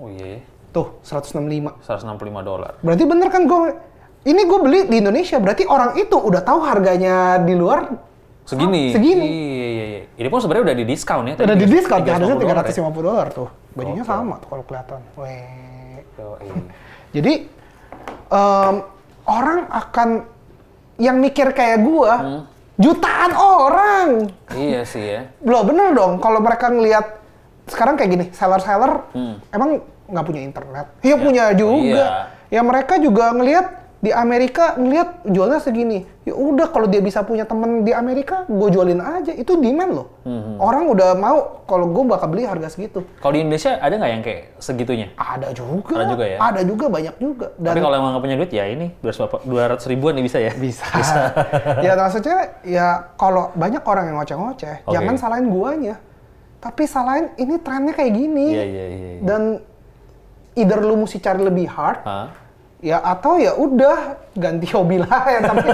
Oh 0.00 0.08
iya, 0.08 0.40
Tuh 0.72 1.00
165. 1.04 1.84
165 1.84 2.40
dolar. 2.44 2.80
Berarti 2.80 3.04
bener 3.04 3.28
kan 3.28 3.44
gue, 3.44 3.58
ini 4.24 4.40
gue 4.46 4.58
beli 4.60 4.80
di 4.88 4.96
Indonesia, 5.04 5.36
berarti 5.42 5.68
orang 5.68 5.98
itu 6.00 6.16
udah 6.16 6.40
tahu 6.44 6.60
harganya 6.64 7.42
di 7.42 7.52
luar 7.56 8.08
Segini. 8.48 8.96
Segini. 8.96 9.26
Iya, 9.28 9.68
iya, 9.68 9.84
iya. 9.84 10.00
Ini 10.16 10.28
pun 10.32 10.40
sebenarnya 10.40 10.72
udah 10.72 10.76
di 10.80 10.84
diskon 10.88 11.28
ya. 11.28 11.34
udah 11.36 11.58
di 11.60 11.66
diskon, 11.68 12.00
350 12.00 12.16
harusnya 12.16 12.36
dolar 12.40 12.56
ya. 12.64 12.72
350 12.72 13.08
dolar 13.12 13.26
tuh. 13.28 13.48
Bajunya 13.76 14.04
Oke. 14.04 14.08
sama 14.08 14.34
tuh 14.40 14.48
kalau 14.48 14.64
kelihatan. 14.64 15.00
Weh. 15.20 16.00
Jadi 17.12 17.32
em, 18.32 18.74
orang 19.28 19.68
akan 19.68 20.08
yang 20.96 21.20
mikir 21.20 21.52
kayak 21.52 21.78
gua, 21.80 22.12
Hmm. 22.16 22.42
jutaan 22.74 23.32
orang. 23.32 24.08
iya 24.50 24.82
sih 24.82 25.04
ya. 25.04 25.20
Loh 25.40 25.62
bener 25.62 25.92
dong, 25.92 26.18
kalau 26.18 26.40
mereka 26.40 26.66
ngelihat 26.66 27.20
sekarang 27.68 27.94
kayak 27.94 28.10
gini, 28.10 28.24
seller-seller 28.32 29.04
Hmm. 29.12 29.38
emang 29.52 29.84
nggak 30.08 30.24
punya 30.24 30.40
internet. 30.40 30.86
Iya 31.04 31.16
punya 31.16 31.44
juga. 31.52 31.84
Iya. 31.84 32.06
Ya 32.48 32.60
mereka 32.64 32.96
juga 32.96 33.28
ngelihat 33.30 33.77
di 33.98 34.14
Amerika 34.14 34.78
ngelihat 34.78 35.26
jualnya 35.26 35.58
segini. 35.58 36.06
Ya 36.22 36.30
udah 36.38 36.70
kalau 36.70 36.86
dia 36.86 37.02
bisa 37.02 37.26
punya 37.26 37.42
temen 37.42 37.82
di 37.82 37.90
Amerika, 37.90 38.46
gue 38.46 38.68
jualin 38.70 39.02
aja. 39.02 39.34
Itu 39.34 39.58
demand 39.58 39.90
loh. 39.90 40.06
Hmm, 40.22 40.54
Orang 40.62 40.86
udah 40.94 41.18
mau 41.18 41.66
kalau 41.66 41.90
gue 41.90 42.04
bakal 42.06 42.30
beli 42.30 42.46
harga 42.46 42.70
segitu. 42.70 43.02
Kalau 43.18 43.32
di 43.34 43.42
Indonesia 43.42 43.74
ada 43.74 43.98
nggak 43.98 44.12
yang 44.14 44.22
kayak 44.22 44.42
segitunya? 44.62 45.10
Ada 45.18 45.50
juga. 45.50 45.98
Ada 45.98 46.06
juga 46.14 46.24
ya? 46.30 46.38
Ada 46.38 46.60
juga 46.62 46.86
banyak 46.86 47.14
juga. 47.18 47.46
Dan 47.58 47.70
Tapi 47.74 47.80
kalau 47.82 47.96
emang 47.98 48.10
nggak 48.14 48.22
punya 48.22 48.36
duit 48.38 48.52
ya 48.54 48.64
ini 48.70 48.86
200 49.02 49.90
ribuan 49.90 50.12
nih 50.14 50.24
bisa 50.30 50.38
ya? 50.38 50.52
bisa. 50.64 50.86
ya 51.86 51.92
maksudnya 51.98 52.38
ya 52.62 52.86
kalau 53.18 53.50
banyak 53.58 53.82
orang 53.82 54.04
yang 54.14 54.16
ngoceh-ngoceh, 54.22 54.86
Oke. 54.86 54.94
jangan 54.94 55.14
salahin 55.18 55.50
guanya. 55.50 55.98
Tapi 56.62 56.82
salahin 56.86 57.34
ini 57.34 57.54
trennya 57.58 57.94
kayak 57.94 58.12
gini. 58.14 58.46
Iya, 58.54 58.64
iya, 58.66 58.84
iya. 58.86 59.08
iya. 59.18 59.22
Dan 59.26 59.42
either 60.58 60.82
lu 60.82 60.98
mesti 61.02 61.18
cari 61.22 61.42
lebih 61.42 61.66
hard, 61.70 62.02
Hah? 62.02 62.26
Ya 62.78 63.02
atau 63.02 63.34
ya 63.36 63.52
udah 63.52 63.96
ganti 64.32 64.70
hobi 64.70 65.02
lain. 65.02 65.40
tapi 65.42 65.66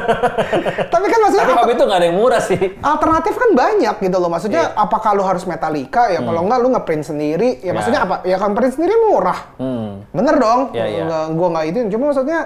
tapi 0.94 1.06
kan 1.06 1.18
maksudnya 1.20 1.44
Tapi 1.44 1.56
hobi 1.58 1.72
itu 1.72 1.84
nggak 1.84 1.98
ada 1.98 2.06
yang 2.08 2.16
murah 2.16 2.40
sih. 2.40 2.60
alternatif 2.74 3.34
kan 3.34 3.50
banyak 3.52 3.94
gitu 4.00 4.16
loh. 4.16 4.28
Maksudnya. 4.28 4.64
Hmm. 4.66 4.84
apakah 4.84 5.10
lu 5.12 5.20
harus 5.20 5.44
Metallica 5.44 6.08
ya 6.08 6.18
kalau 6.18 6.40
enggak 6.42 6.58
lu 6.58 6.68
ngeprint 6.70 7.04
sendiri. 7.04 7.60
Ya, 7.60 7.70
Ya. 7.70 7.72
maksudnya 7.72 8.00
apa? 8.02 8.14
Ya 8.22 8.36
kan 8.36 8.52
print 8.52 8.72
sendiri 8.72 8.94
murah. 9.04 9.40
Hmm. 9.56 10.08
Bener 10.10 10.34
dong. 10.36 10.60
Iya, 10.72 10.84
iya. 10.86 11.02
Nggak, 11.04 11.24
gua 11.34 11.48
nggak 11.50 11.64
itu. 11.66 11.78
Cuma 11.90 12.04
maksudnya 12.08 12.38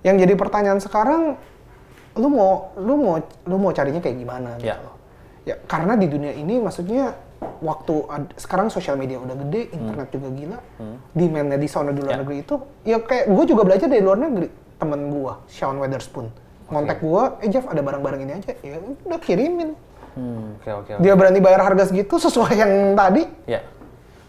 yang 0.00 0.16
jadi 0.16 0.34
pertanyaan 0.34 0.80
sekarang 0.80 1.36
lu 2.12 2.28
mau 2.28 2.72
lu 2.76 2.94
mau 2.94 3.14
lu 3.44 3.56
mau 3.56 3.72
carinya 3.72 4.00
kayak 4.00 4.16
gimana 4.16 4.56
gitu 4.56 4.68
Iya. 4.68 4.76
loh. 4.80 4.94
Ya 5.42 5.56
karena 5.60 5.96
di 5.96 6.06
dunia 6.06 6.32
ini 6.32 6.58
maksudnya 6.58 7.12
waktu 7.58 7.94
ad- 8.06 8.34
sekarang 8.34 8.68
sosial 8.68 8.94
media 8.94 9.16
udah 9.16 9.36
gede, 9.38 9.70
internet 9.70 10.08
juga 10.08 10.28
gila, 10.30 10.58
demandnya 11.12 11.56
di 11.56 11.66
sana 11.66 11.90
di 11.90 11.98
luar 11.98 12.14
Hmm. 12.14 12.16
Ya. 12.16 12.22
negeri 12.22 12.36
itu, 12.40 12.54
ya 12.82 12.98
kayak 12.98 13.24
gue 13.26 13.44
juga 13.46 13.62
belajar 13.62 13.86
dari 13.86 14.00
luar 14.00 14.18
negeri. 14.18 14.48
Temen 14.74 15.00
gue, 15.08 15.32
Sean 15.46 15.78
Weatherspoon, 15.78 16.26
kontak 16.66 16.98
gue, 16.98 17.22
eh 17.38 17.48
Jeff 17.48 17.64
ada 17.64 17.78
barang-barang 17.78 18.20
ini 18.20 18.32
aja, 18.34 18.52
ya 18.56 18.76
udah 18.80 19.18
kirimin. 19.18 19.78
Hmm, 20.12 20.58
oke 20.58 20.70
oke. 20.74 20.90
oke. 20.92 21.00
Dia 21.00 21.14
berani 21.14 21.38
bayar 21.38 21.62
harga 21.62 21.86
segitu 21.86 22.18
sesuai 22.18 22.52
yang 22.52 22.72
tadi. 22.92 23.24
Ya. 23.46 23.62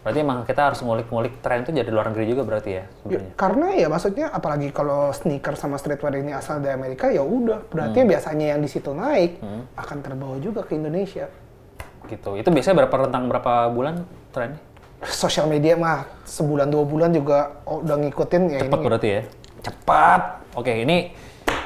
Berarti 0.00 0.20
emang 0.20 0.44
kita 0.44 0.68
harus 0.68 0.78
ngulik-ngulik 0.78 1.40
tren 1.40 1.64
itu 1.64 1.72
jadi 1.72 1.88
luar 1.88 2.12
negeri 2.12 2.28
juga 2.28 2.44
berarti 2.44 2.70
ya 2.70 2.84
Ya, 3.08 3.24
karena 3.34 3.72
ya 3.72 3.88
maksudnya 3.88 4.28
apalagi 4.28 4.68
kalau 4.68 5.08
sneaker 5.10 5.56
sama 5.56 5.80
streetwear 5.80 6.12
ini 6.14 6.28
asal 6.28 6.60
dari 6.60 6.76
Amerika 6.76 7.08
ya 7.08 7.24
udah 7.24 7.64
berarti 7.66 8.04
Hmm. 8.04 8.12
biasanya 8.12 8.52
yang 8.52 8.60
di 8.60 8.68
situ 8.68 8.92
naik 8.92 9.40
akan 9.74 9.98
terbawa 10.00 10.36
juga 10.38 10.60
ke 10.60 10.76
Indonesia. 10.76 11.24
Gitu. 12.08 12.30
Itu 12.40 12.48
biasanya 12.52 12.84
berapa 12.84 12.94
rentang 13.06 13.24
berapa 13.28 13.52
bulan 13.72 14.04
trennya? 14.30 14.60
Sosial 15.04 15.50
media 15.50 15.76
mah 15.76 16.08
sebulan 16.24 16.72
dua 16.72 16.84
bulan 16.88 17.10
juga 17.12 17.60
oh, 17.68 17.84
udah 17.84 17.96
ngikutin 18.00 18.42
ya 18.48 18.60
Cepat 18.64 18.78
ini. 18.80 18.86
berarti 18.88 19.08
ya. 19.08 19.22
Cepat. 19.64 20.20
Oke, 20.56 20.72
ini 20.84 21.12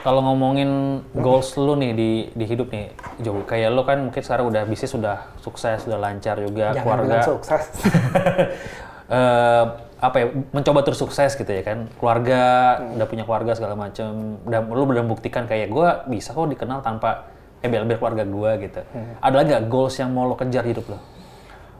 kalau 0.02 0.22
ngomongin 0.24 1.02
goals 1.14 1.54
lu 1.58 1.74
nih 1.78 1.92
di 1.94 2.10
di 2.34 2.44
hidup 2.46 2.70
nih, 2.70 2.90
Jo, 3.22 3.42
kayak 3.46 3.70
lu 3.74 3.82
kan 3.86 3.98
mungkin 3.98 4.22
sekarang 4.22 4.50
udah 4.50 4.62
bisnis 4.66 4.90
sudah 4.90 5.30
sukses, 5.42 5.86
sudah 5.86 5.98
lancar 5.98 6.38
juga, 6.38 6.74
Jangan 6.74 6.82
keluarga 6.82 7.18
sukses. 7.22 7.62
eh 9.08 9.64
apa 9.98 10.16
ya 10.22 10.26
mencoba 10.54 10.86
terus 10.86 11.02
sukses 11.02 11.34
gitu 11.34 11.50
ya 11.50 11.62
kan 11.66 11.90
keluarga 11.98 12.40
udah 12.94 13.06
punya 13.10 13.24
keluarga 13.26 13.58
segala 13.58 13.74
macem 13.74 14.38
udah 14.46 14.62
lu 14.62 14.86
udah 14.86 15.02
membuktikan 15.02 15.50
kayak 15.50 15.74
gue 15.74 15.88
bisa 16.14 16.30
kok 16.30 16.46
dikenal 16.46 16.86
tanpa 16.86 17.26
eh 17.58 17.68
bel 17.68 17.84
keluarga 17.90 18.22
gue 18.22 18.50
gitu 18.64 18.80
ada 19.18 19.34
lagi 19.34 19.50
gak 19.50 19.66
goals 19.66 19.94
yang 19.96 20.10
mau 20.10 20.24
lo 20.24 20.34
kejar 20.34 20.62
hidup 20.62 20.86
lo 20.88 20.98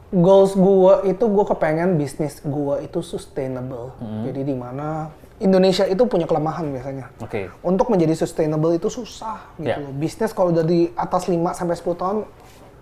Goals 0.09 0.57
gua 0.57 1.05
itu 1.05 1.21
gua 1.29 1.45
kepengen 1.45 1.93
bisnis 1.93 2.41
gua 2.41 2.81
itu 2.81 2.97
sustainable. 3.05 3.93
Hmm. 4.01 4.25
Jadi 4.25 4.41
di 4.41 4.55
mana 4.57 5.13
Indonesia 5.37 5.85
itu 5.85 6.01
punya 6.09 6.25
kelemahan 6.25 6.65
biasanya. 6.65 7.13
oke 7.21 7.53
Untuk 7.61 7.93
menjadi 7.93 8.17
sustainable 8.17 8.73
itu 8.73 8.89
susah 8.89 9.53
gitu 9.61 9.69
Ya. 9.69 9.77
loh. 9.77 9.93
Bisnis 9.93 10.33
kalau 10.33 10.49
udah 10.49 10.65
di 10.65 10.89
atas 10.97 11.29
5 11.29 11.53
sampai 11.53 11.77
10 11.77 11.93
tahun 11.93 12.17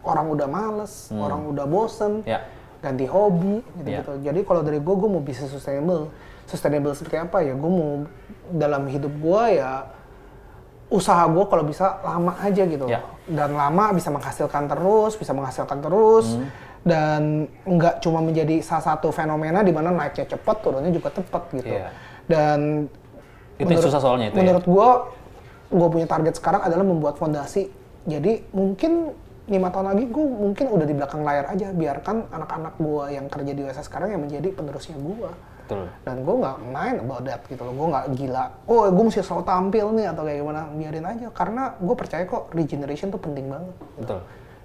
orang 0.08 0.26
udah 0.32 0.48
males, 0.48 1.12
orang 1.12 1.52
udah 1.52 1.68
bosen, 1.68 2.24
Hmm. 2.24 2.32
Ya. 2.32 2.48
ganti 2.80 3.04
hobi 3.04 3.60
gitu 3.76 3.90
gitu. 3.92 4.14
Jadi 4.24 4.40
kalau 4.48 4.64
dari 4.64 4.80
gue 4.80 4.96
gue 4.96 5.10
mau 5.12 5.20
bisnis 5.20 5.52
sustainable. 5.52 6.08
Sustainable 6.48 6.96
seperti 6.96 7.20
apa 7.20 7.44
ya? 7.44 7.60
Gue 7.60 7.68
mau 7.68 8.08
dalam 8.56 8.88
hidup 8.88 9.12
gue 9.12 9.44
ya 9.60 9.84
usaha 10.88 11.28
gue 11.28 11.46
kalau 11.52 11.64
bisa 11.68 12.00
lama 12.04 12.34
aja 12.40 12.64
gitu. 12.64 12.86
Ya. 12.88 13.04
Dan 13.28 13.60
lama 13.60 13.92
bisa 13.92 14.08
menghasilkan 14.08 14.72
terus, 14.72 15.20
bisa 15.20 15.36
menghasilkan 15.36 15.84
terus. 15.84 16.40
Hmm. 16.40 16.48
Dan 16.88 17.22
nggak 17.68 18.00
cuma 18.00 18.24
menjadi 18.24 18.64
salah 18.64 18.96
satu 18.96 19.12
fenomena 19.12 19.60
di 19.60 19.76
mana 19.76 19.92
naiknya 19.92 20.38
cepat, 20.38 20.64
turunnya 20.64 20.92
juga 20.96 21.12
cepat 21.12 21.44
gitu. 21.52 21.68
Iya. 21.68 21.92
Dan 22.28 22.88
Itu 23.58 23.74
yang 23.74 23.84
susah 23.84 24.00
soalnya 24.00 24.30
itu 24.30 24.38
ya? 24.38 24.42
menurut 24.46 24.66
gua 24.70 24.90
gue 25.68 25.88
punya 25.92 26.08
target 26.08 26.40
sekarang 26.40 26.62
adalah 26.64 26.86
membuat 26.86 27.20
fondasi 27.20 27.68
jadi 28.08 28.46
mungkin 28.56 29.12
lima 29.48 29.68
tahun 29.74 29.96
lagi 29.96 30.06
gue 30.08 30.26
mungkin 30.28 30.66
udah 30.72 30.86
di 30.88 30.96
belakang 30.96 31.22
layar 31.26 31.52
aja 31.52 31.74
biarkan 31.74 32.32
anak-anak 32.32 32.74
gua 32.80 33.12
yang 33.12 33.28
kerja 33.28 33.52
di 33.52 33.62
USA 33.66 33.84
sekarang 33.84 34.16
yang 34.16 34.22
menjadi 34.24 34.54
penerusnya 34.54 34.96
gua 35.02 35.34
betul. 35.68 35.84
Dan 36.02 36.24
gue 36.24 36.36
nggak 36.40 36.58
main 36.72 36.96
about 36.98 37.22
that 37.22 37.44
gitu 37.46 37.60
loh. 37.62 37.76
Gue 37.76 37.88
nggak 37.92 38.06
gila 38.16 38.44
oh 38.66 38.88
gue 38.88 39.04
mesti 39.04 39.20
selalu 39.20 39.44
tampil 39.44 39.86
nih 39.92 40.06
atau 40.08 40.24
kayak 40.24 40.38
gimana. 40.40 40.62
Biarin 40.72 41.06
aja. 41.06 41.28
Karena 41.30 41.76
gue 41.76 41.92
percaya 41.94 42.24
kok 42.24 42.48
regeneration 42.56 43.12
tuh 43.12 43.20
penting 43.20 43.52
banget. 43.52 43.76
Betul. 44.00 44.20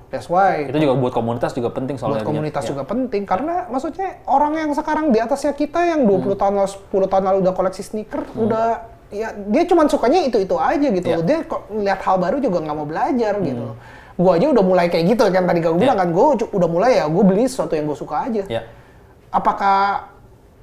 That's 0.08 0.28
why 0.28 0.68
itu 0.68 0.76
juga 0.76 0.94
buat 0.94 1.10
komunitas 1.10 1.50
juga 1.50 1.72
penting 1.72 1.96
soalnya 1.96 2.20
buat 2.20 2.28
komunitas 2.28 2.62
Ya. 2.62 2.68
juga 2.70 2.82
penting. 2.84 3.26
Karena 3.26 3.66
maksudnya 3.66 4.22
orang 4.28 4.54
yang 4.54 4.70
sekarang 4.70 5.10
di 5.10 5.18
atasnya 5.18 5.50
kita 5.52 5.82
yang 5.82 6.06
20 6.06 6.36
tahun 6.36 6.54
lalu 6.54 6.68
10 6.68 7.08
tahun 7.10 7.22
lalu 7.26 7.38
udah 7.42 7.54
koleksi 7.56 7.82
sneaker 7.82 8.22
udah 8.36 8.66
ya 9.08 9.32
dia 9.32 9.64
cuma 9.64 9.88
sukanya 9.88 10.20
itu 10.22 10.36
itu 10.38 10.52
aja 10.54 10.84
gitu 10.86 11.08
Ya. 11.08 11.16
loh. 11.16 11.24
Dia 11.24 11.38
kok 11.42 11.66
lihat 11.74 12.00
hal 12.04 12.16
baru 12.16 12.38
juga 12.38 12.60
nggak 12.60 12.76
mau 12.76 12.84
belajar 12.84 13.40
gitu 13.40 13.72
loh. 13.72 13.76
Gua 14.12 14.36
aja 14.36 14.52
udah 14.52 14.60
mulai 14.60 14.92
kayak 14.92 15.16
gitu 15.16 15.24
kan 15.32 15.48
tadi 15.48 15.64
gue 15.64 15.72
bilang 15.72 15.96
kan. 15.96 16.12
Gue 16.12 16.44
udah 16.44 16.68
mulai 16.68 17.00
ya 17.00 17.08
gue 17.08 17.24
beli 17.24 17.48
sesuatu 17.48 17.72
yang 17.72 17.88
gue 17.88 17.96
suka 17.96 18.28
aja. 18.28 18.44
Ya. 18.52 18.68
Apakah 19.32 20.11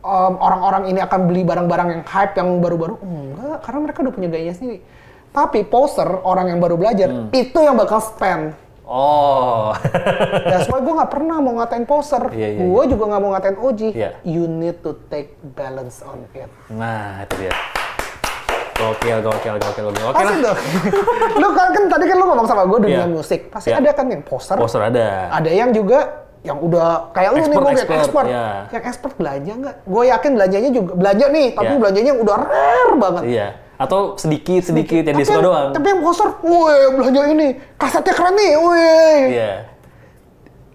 em, 0.01 0.33
orang-orang 0.35 0.83
ini 0.87 0.99
akan 0.99 1.19
beli 1.25 1.43
barang-barang 1.43 1.87
yang 1.89 2.03
hype 2.03 2.33
yang 2.33 2.49
baru-baru 2.57 2.95
enggak 2.99 3.59
karena 3.61 3.79
mereka 3.81 3.97
udah 4.01 4.13
punya 4.13 4.27
gayanya 4.27 4.53
sendiri 4.53 4.79
Tapi 5.29 5.61
poser 5.61 6.09
orang 6.23 6.49
yang 6.49 6.57
baru 6.57 6.73
belajar 6.73 7.05
Hmm. 7.05 7.29
itu 7.29 7.59
yang 7.59 7.77
bakal 7.77 8.01
spend. 8.01 8.57
Oh. 8.81 9.69
That's 10.49 10.65
why 10.65 10.81
gue 10.81 10.89
nggak 10.89 11.13
pernah 11.13 11.37
mau 11.37 11.53
ngatain 11.55 11.85
poser. 11.85 12.33
Iya, 12.33 12.57
iya, 12.57 12.59
gue 12.59 12.83
juga 12.89 13.03
nggak 13.05 13.21
mau 13.21 13.31
ngatain 13.37 13.57
Oji. 13.61 13.89
Iya. 13.93 14.17
You 14.25 14.49
need 14.49 14.81
to 14.81 14.97
take 15.05 15.37
balance 15.53 16.01
on 16.01 16.25
it. 16.33 16.49
nah, 16.67 17.21
itu 17.21 17.45
dia. 17.45 17.53
Gokil, 18.73 19.21
gokil, 19.21 19.55
gokil, 19.59 19.85
gokil. 19.85 20.05
Oke 20.07 20.17
Pasti 20.17 20.39
lah. 20.39 20.57
lu 21.43 21.47
kan, 21.51 21.67
kan 21.69 21.83
tadi 21.85 22.05
kan 22.07 22.15
lu 22.15 22.25
ngomong 22.25 22.47
sama 22.47 22.63
gue 22.63 22.79
dunia 22.81 23.03
Iya. 23.03 23.11
musik. 23.11 23.51
Pasti 23.51 23.69
Iya. 23.69 23.83
ada 23.83 23.89
kan 23.91 24.05
yang 24.07 24.23
poser. 24.23 24.55
Poster 24.55 24.81
ada. 24.81 25.29
Ada 25.29 25.51
yang 25.51 25.69
juga 25.69 26.25
yang 26.39 26.57
udah 26.57 27.11
kayak 27.11 27.29
lu 27.29 27.37
nih 27.37 27.43
Expert, 27.43 27.59
gue 27.59 27.67
yang 27.67 27.79
expert, 27.83 27.99
expert. 27.99 28.27
iya. 28.27 28.47
Yang 28.71 28.83
expert 28.87 29.13
belanja 29.15 29.51
nggak? 29.59 29.75
Gue 29.83 30.03
yakin 30.07 30.31
belanjanya 30.33 30.69
juga 30.71 30.91
belanja 30.95 31.25
nih, 31.27 31.47
tapi 31.51 31.67
Iya. 31.67 31.79
belanjanya 31.79 32.13
udah 32.15 32.37
rare 32.39 32.93
banget. 32.95 33.23
Iya. 33.27 33.47
Atau 33.75 33.99
sedikit-sedikit 34.15 35.03
yang 35.03 35.15
dia 35.15 35.27
suka 35.27 35.39
yang, 35.39 35.45
doang. 35.45 35.69
Tapi 35.71 35.87
yang 35.87 35.99
poster, 35.99 36.29
woi 36.41 36.77
belanja 36.95 37.21
ini, 37.27 37.47
kasetnya 37.75 38.13
keren 38.13 38.33
nih, 38.35 38.51
woi. 38.55 39.19
Iya. 39.31 39.51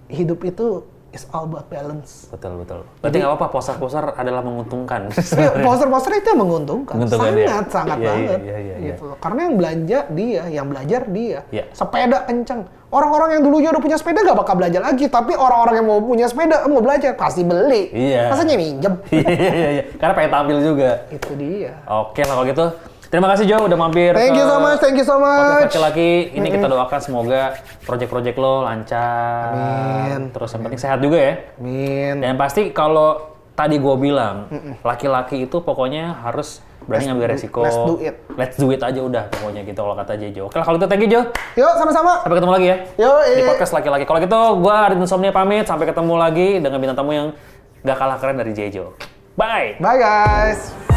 Hidup 0.08 0.40
itu 0.42 0.66
is 1.12 1.24
all 1.30 1.46
about 1.46 1.70
balance. 1.70 2.26
Betul, 2.28 2.60
betul. 2.60 2.80
Berarti 3.00 3.16
nggak 3.16 3.30
apa-apa, 3.30 3.46
poster-poster 3.48 4.04
adalah 4.12 4.42
menguntungkan. 4.42 5.08
Tapi 5.08 5.44
poster-poster 5.66 6.12
itu 6.18 6.26
yang 6.28 6.40
menguntungkan, 6.42 6.94
Menguntungkan, 6.98 7.30
sangat 7.30 7.46
ya. 7.46 7.58
sangat 7.70 7.96
Iya, 7.96 8.02
iya, 8.02 8.10
banget. 8.10 8.38
iya, 8.42 8.56
iya, 8.58 8.58
iya. 8.60 8.76
gitu. 8.92 9.06
Karena 9.16 9.40
yang 9.40 9.54
belanja 9.56 9.98
dia, 10.10 10.42
yang 10.50 10.66
belajar 10.68 11.00
dia. 11.08 11.38
Iya. 11.48 11.64
Sepeda 11.72 12.18
kencang. 12.26 12.60
Orang-orang 12.94 13.28
yang 13.34 13.42
dulunya 13.42 13.74
udah 13.74 13.82
punya 13.82 13.98
sepeda 13.98 14.22
gak 14.22 14.38
bakal 14.38 14.54
belanja 14.54 14.78
lagi, 14.78 15.10
tapi 15.10 15.34
orang-orang 15.34 15.82
yang 15.82 15.86
mau 15.90 15.98
punya 15.98 16.30
sepeda 16.30 16.62
mau 16.70 16.78
belajar 16.78 17.18
pasti 17.18 17.42
beli. 17.42 17.90
Iya. 17.90 18.30
Rasanya 18.30 18.54
minjem. 18.54 18.94
Iya, 19.10 19.30
iya, 19.34 19.68
iya. 19.74 19.82
Karena 19.98 20.12
pengen 20.14 20.30
tampil 20.30 20.58
juga. 20.62 20.90
itu 21.10 21.30
dia. 21.34 21.74
Oke 21.90 22.22
lah 22.22 22.38
kalau 22.38 22.46
gitu. 22.46 22.66
Terima 23.10 23.30
kasih 23.30 23.46
Jo 23.46 23.62
udah 23.62 23.78
mampir 23.78 24.10
Thank 24.10 24.34
you 24.34 24.42
so 24.42 24.58
much, 24.58 24.78
thank 24.82 24.98
you 24.98 25.06
so 25.06 25.22
much. 25.22 25.70
laki-laki. 25.70 26.34
Ini 26.34 26.48
kita 26.50 26.66
doakan 26.66 26.98
semoga 26.98 27.54
project-project 27.82 28.36
lo 28.38 28.62
lancar. 28.66 29.54
Amin. 29.54 30.30
Terus 30.34 30.50
yang 30.54 30.62
penting 30.66 30.80
sehat 30.82 30.98
juga 30.98 31.18
ya. 31.18 31.34
Min. 31.58 32.22
Dan 32.22 32.34
pasti 32.34 32.74
kalau 32.74 33.34
tadi 33.54 33.78
gue 33.78 33.94
bilang, 33.98 34.50
laki-laki 34.82 35.46
itu 35.46 35.62
pokoknya 35.62 36.26
harus 36.26 36.58
berani 36.84 37.04
ngambil 37.10 37.26
resiko. 37.32 37.60
let's 37.64 37.78
do 37.78 37.94
it. 38.00 38.14
Let's 38.34 38.56
do 38.60 38.66
it 38.70 38.80
aja 38.80 39.00
udah 39.00 39.24
pokoknya 39.32 39.62
gitu 39.64 39.80
kalau 39.80 39.96
kata 39.96 40.12
Jejo. 40.20 40.42
Oke 40.48 40.56
lah 40.60 40.66
kalau 40.66 40.76
gitu 40.76 40.88
thank 40.88 41.02
you 41.04 41.10
Jo. 41.10 41.20
Yuk 41.56 41.72
sama-sama. 41.80 42.22
Sampai 42.22 42.36
ketemu 42.40 42.52
lagi 42.52 42.66
ya. 42.66 42.76
Yo, 43.00 43.10
Di 43.34 43.42
podcast 43.44 43.72
laki-laki. 43.72 44.04
Kalau 44.04 44.20
gitu 44.20 44.40
gue 44.60 44.74
Arin 44.74 44.98
Insomnia 45.00 45.32
pamit. 45.32 45.64
Sampai 45.64 45.86
ketemu 45.88 46.14
lagi 46.16 46.48
dengan 46.60 46.78
bintang 46.78 46.98
tamu 47.00 47.12
yang 47.12 47.28
gak 47.84 47.96
kalah 47.96 48.16
keren 48.20 48.36
dari 48.36 48.52
Jejo. 48.52 48.96
Bye! 49.34 49.76
Bye 49.82 49.98
guys. 49.98 50.93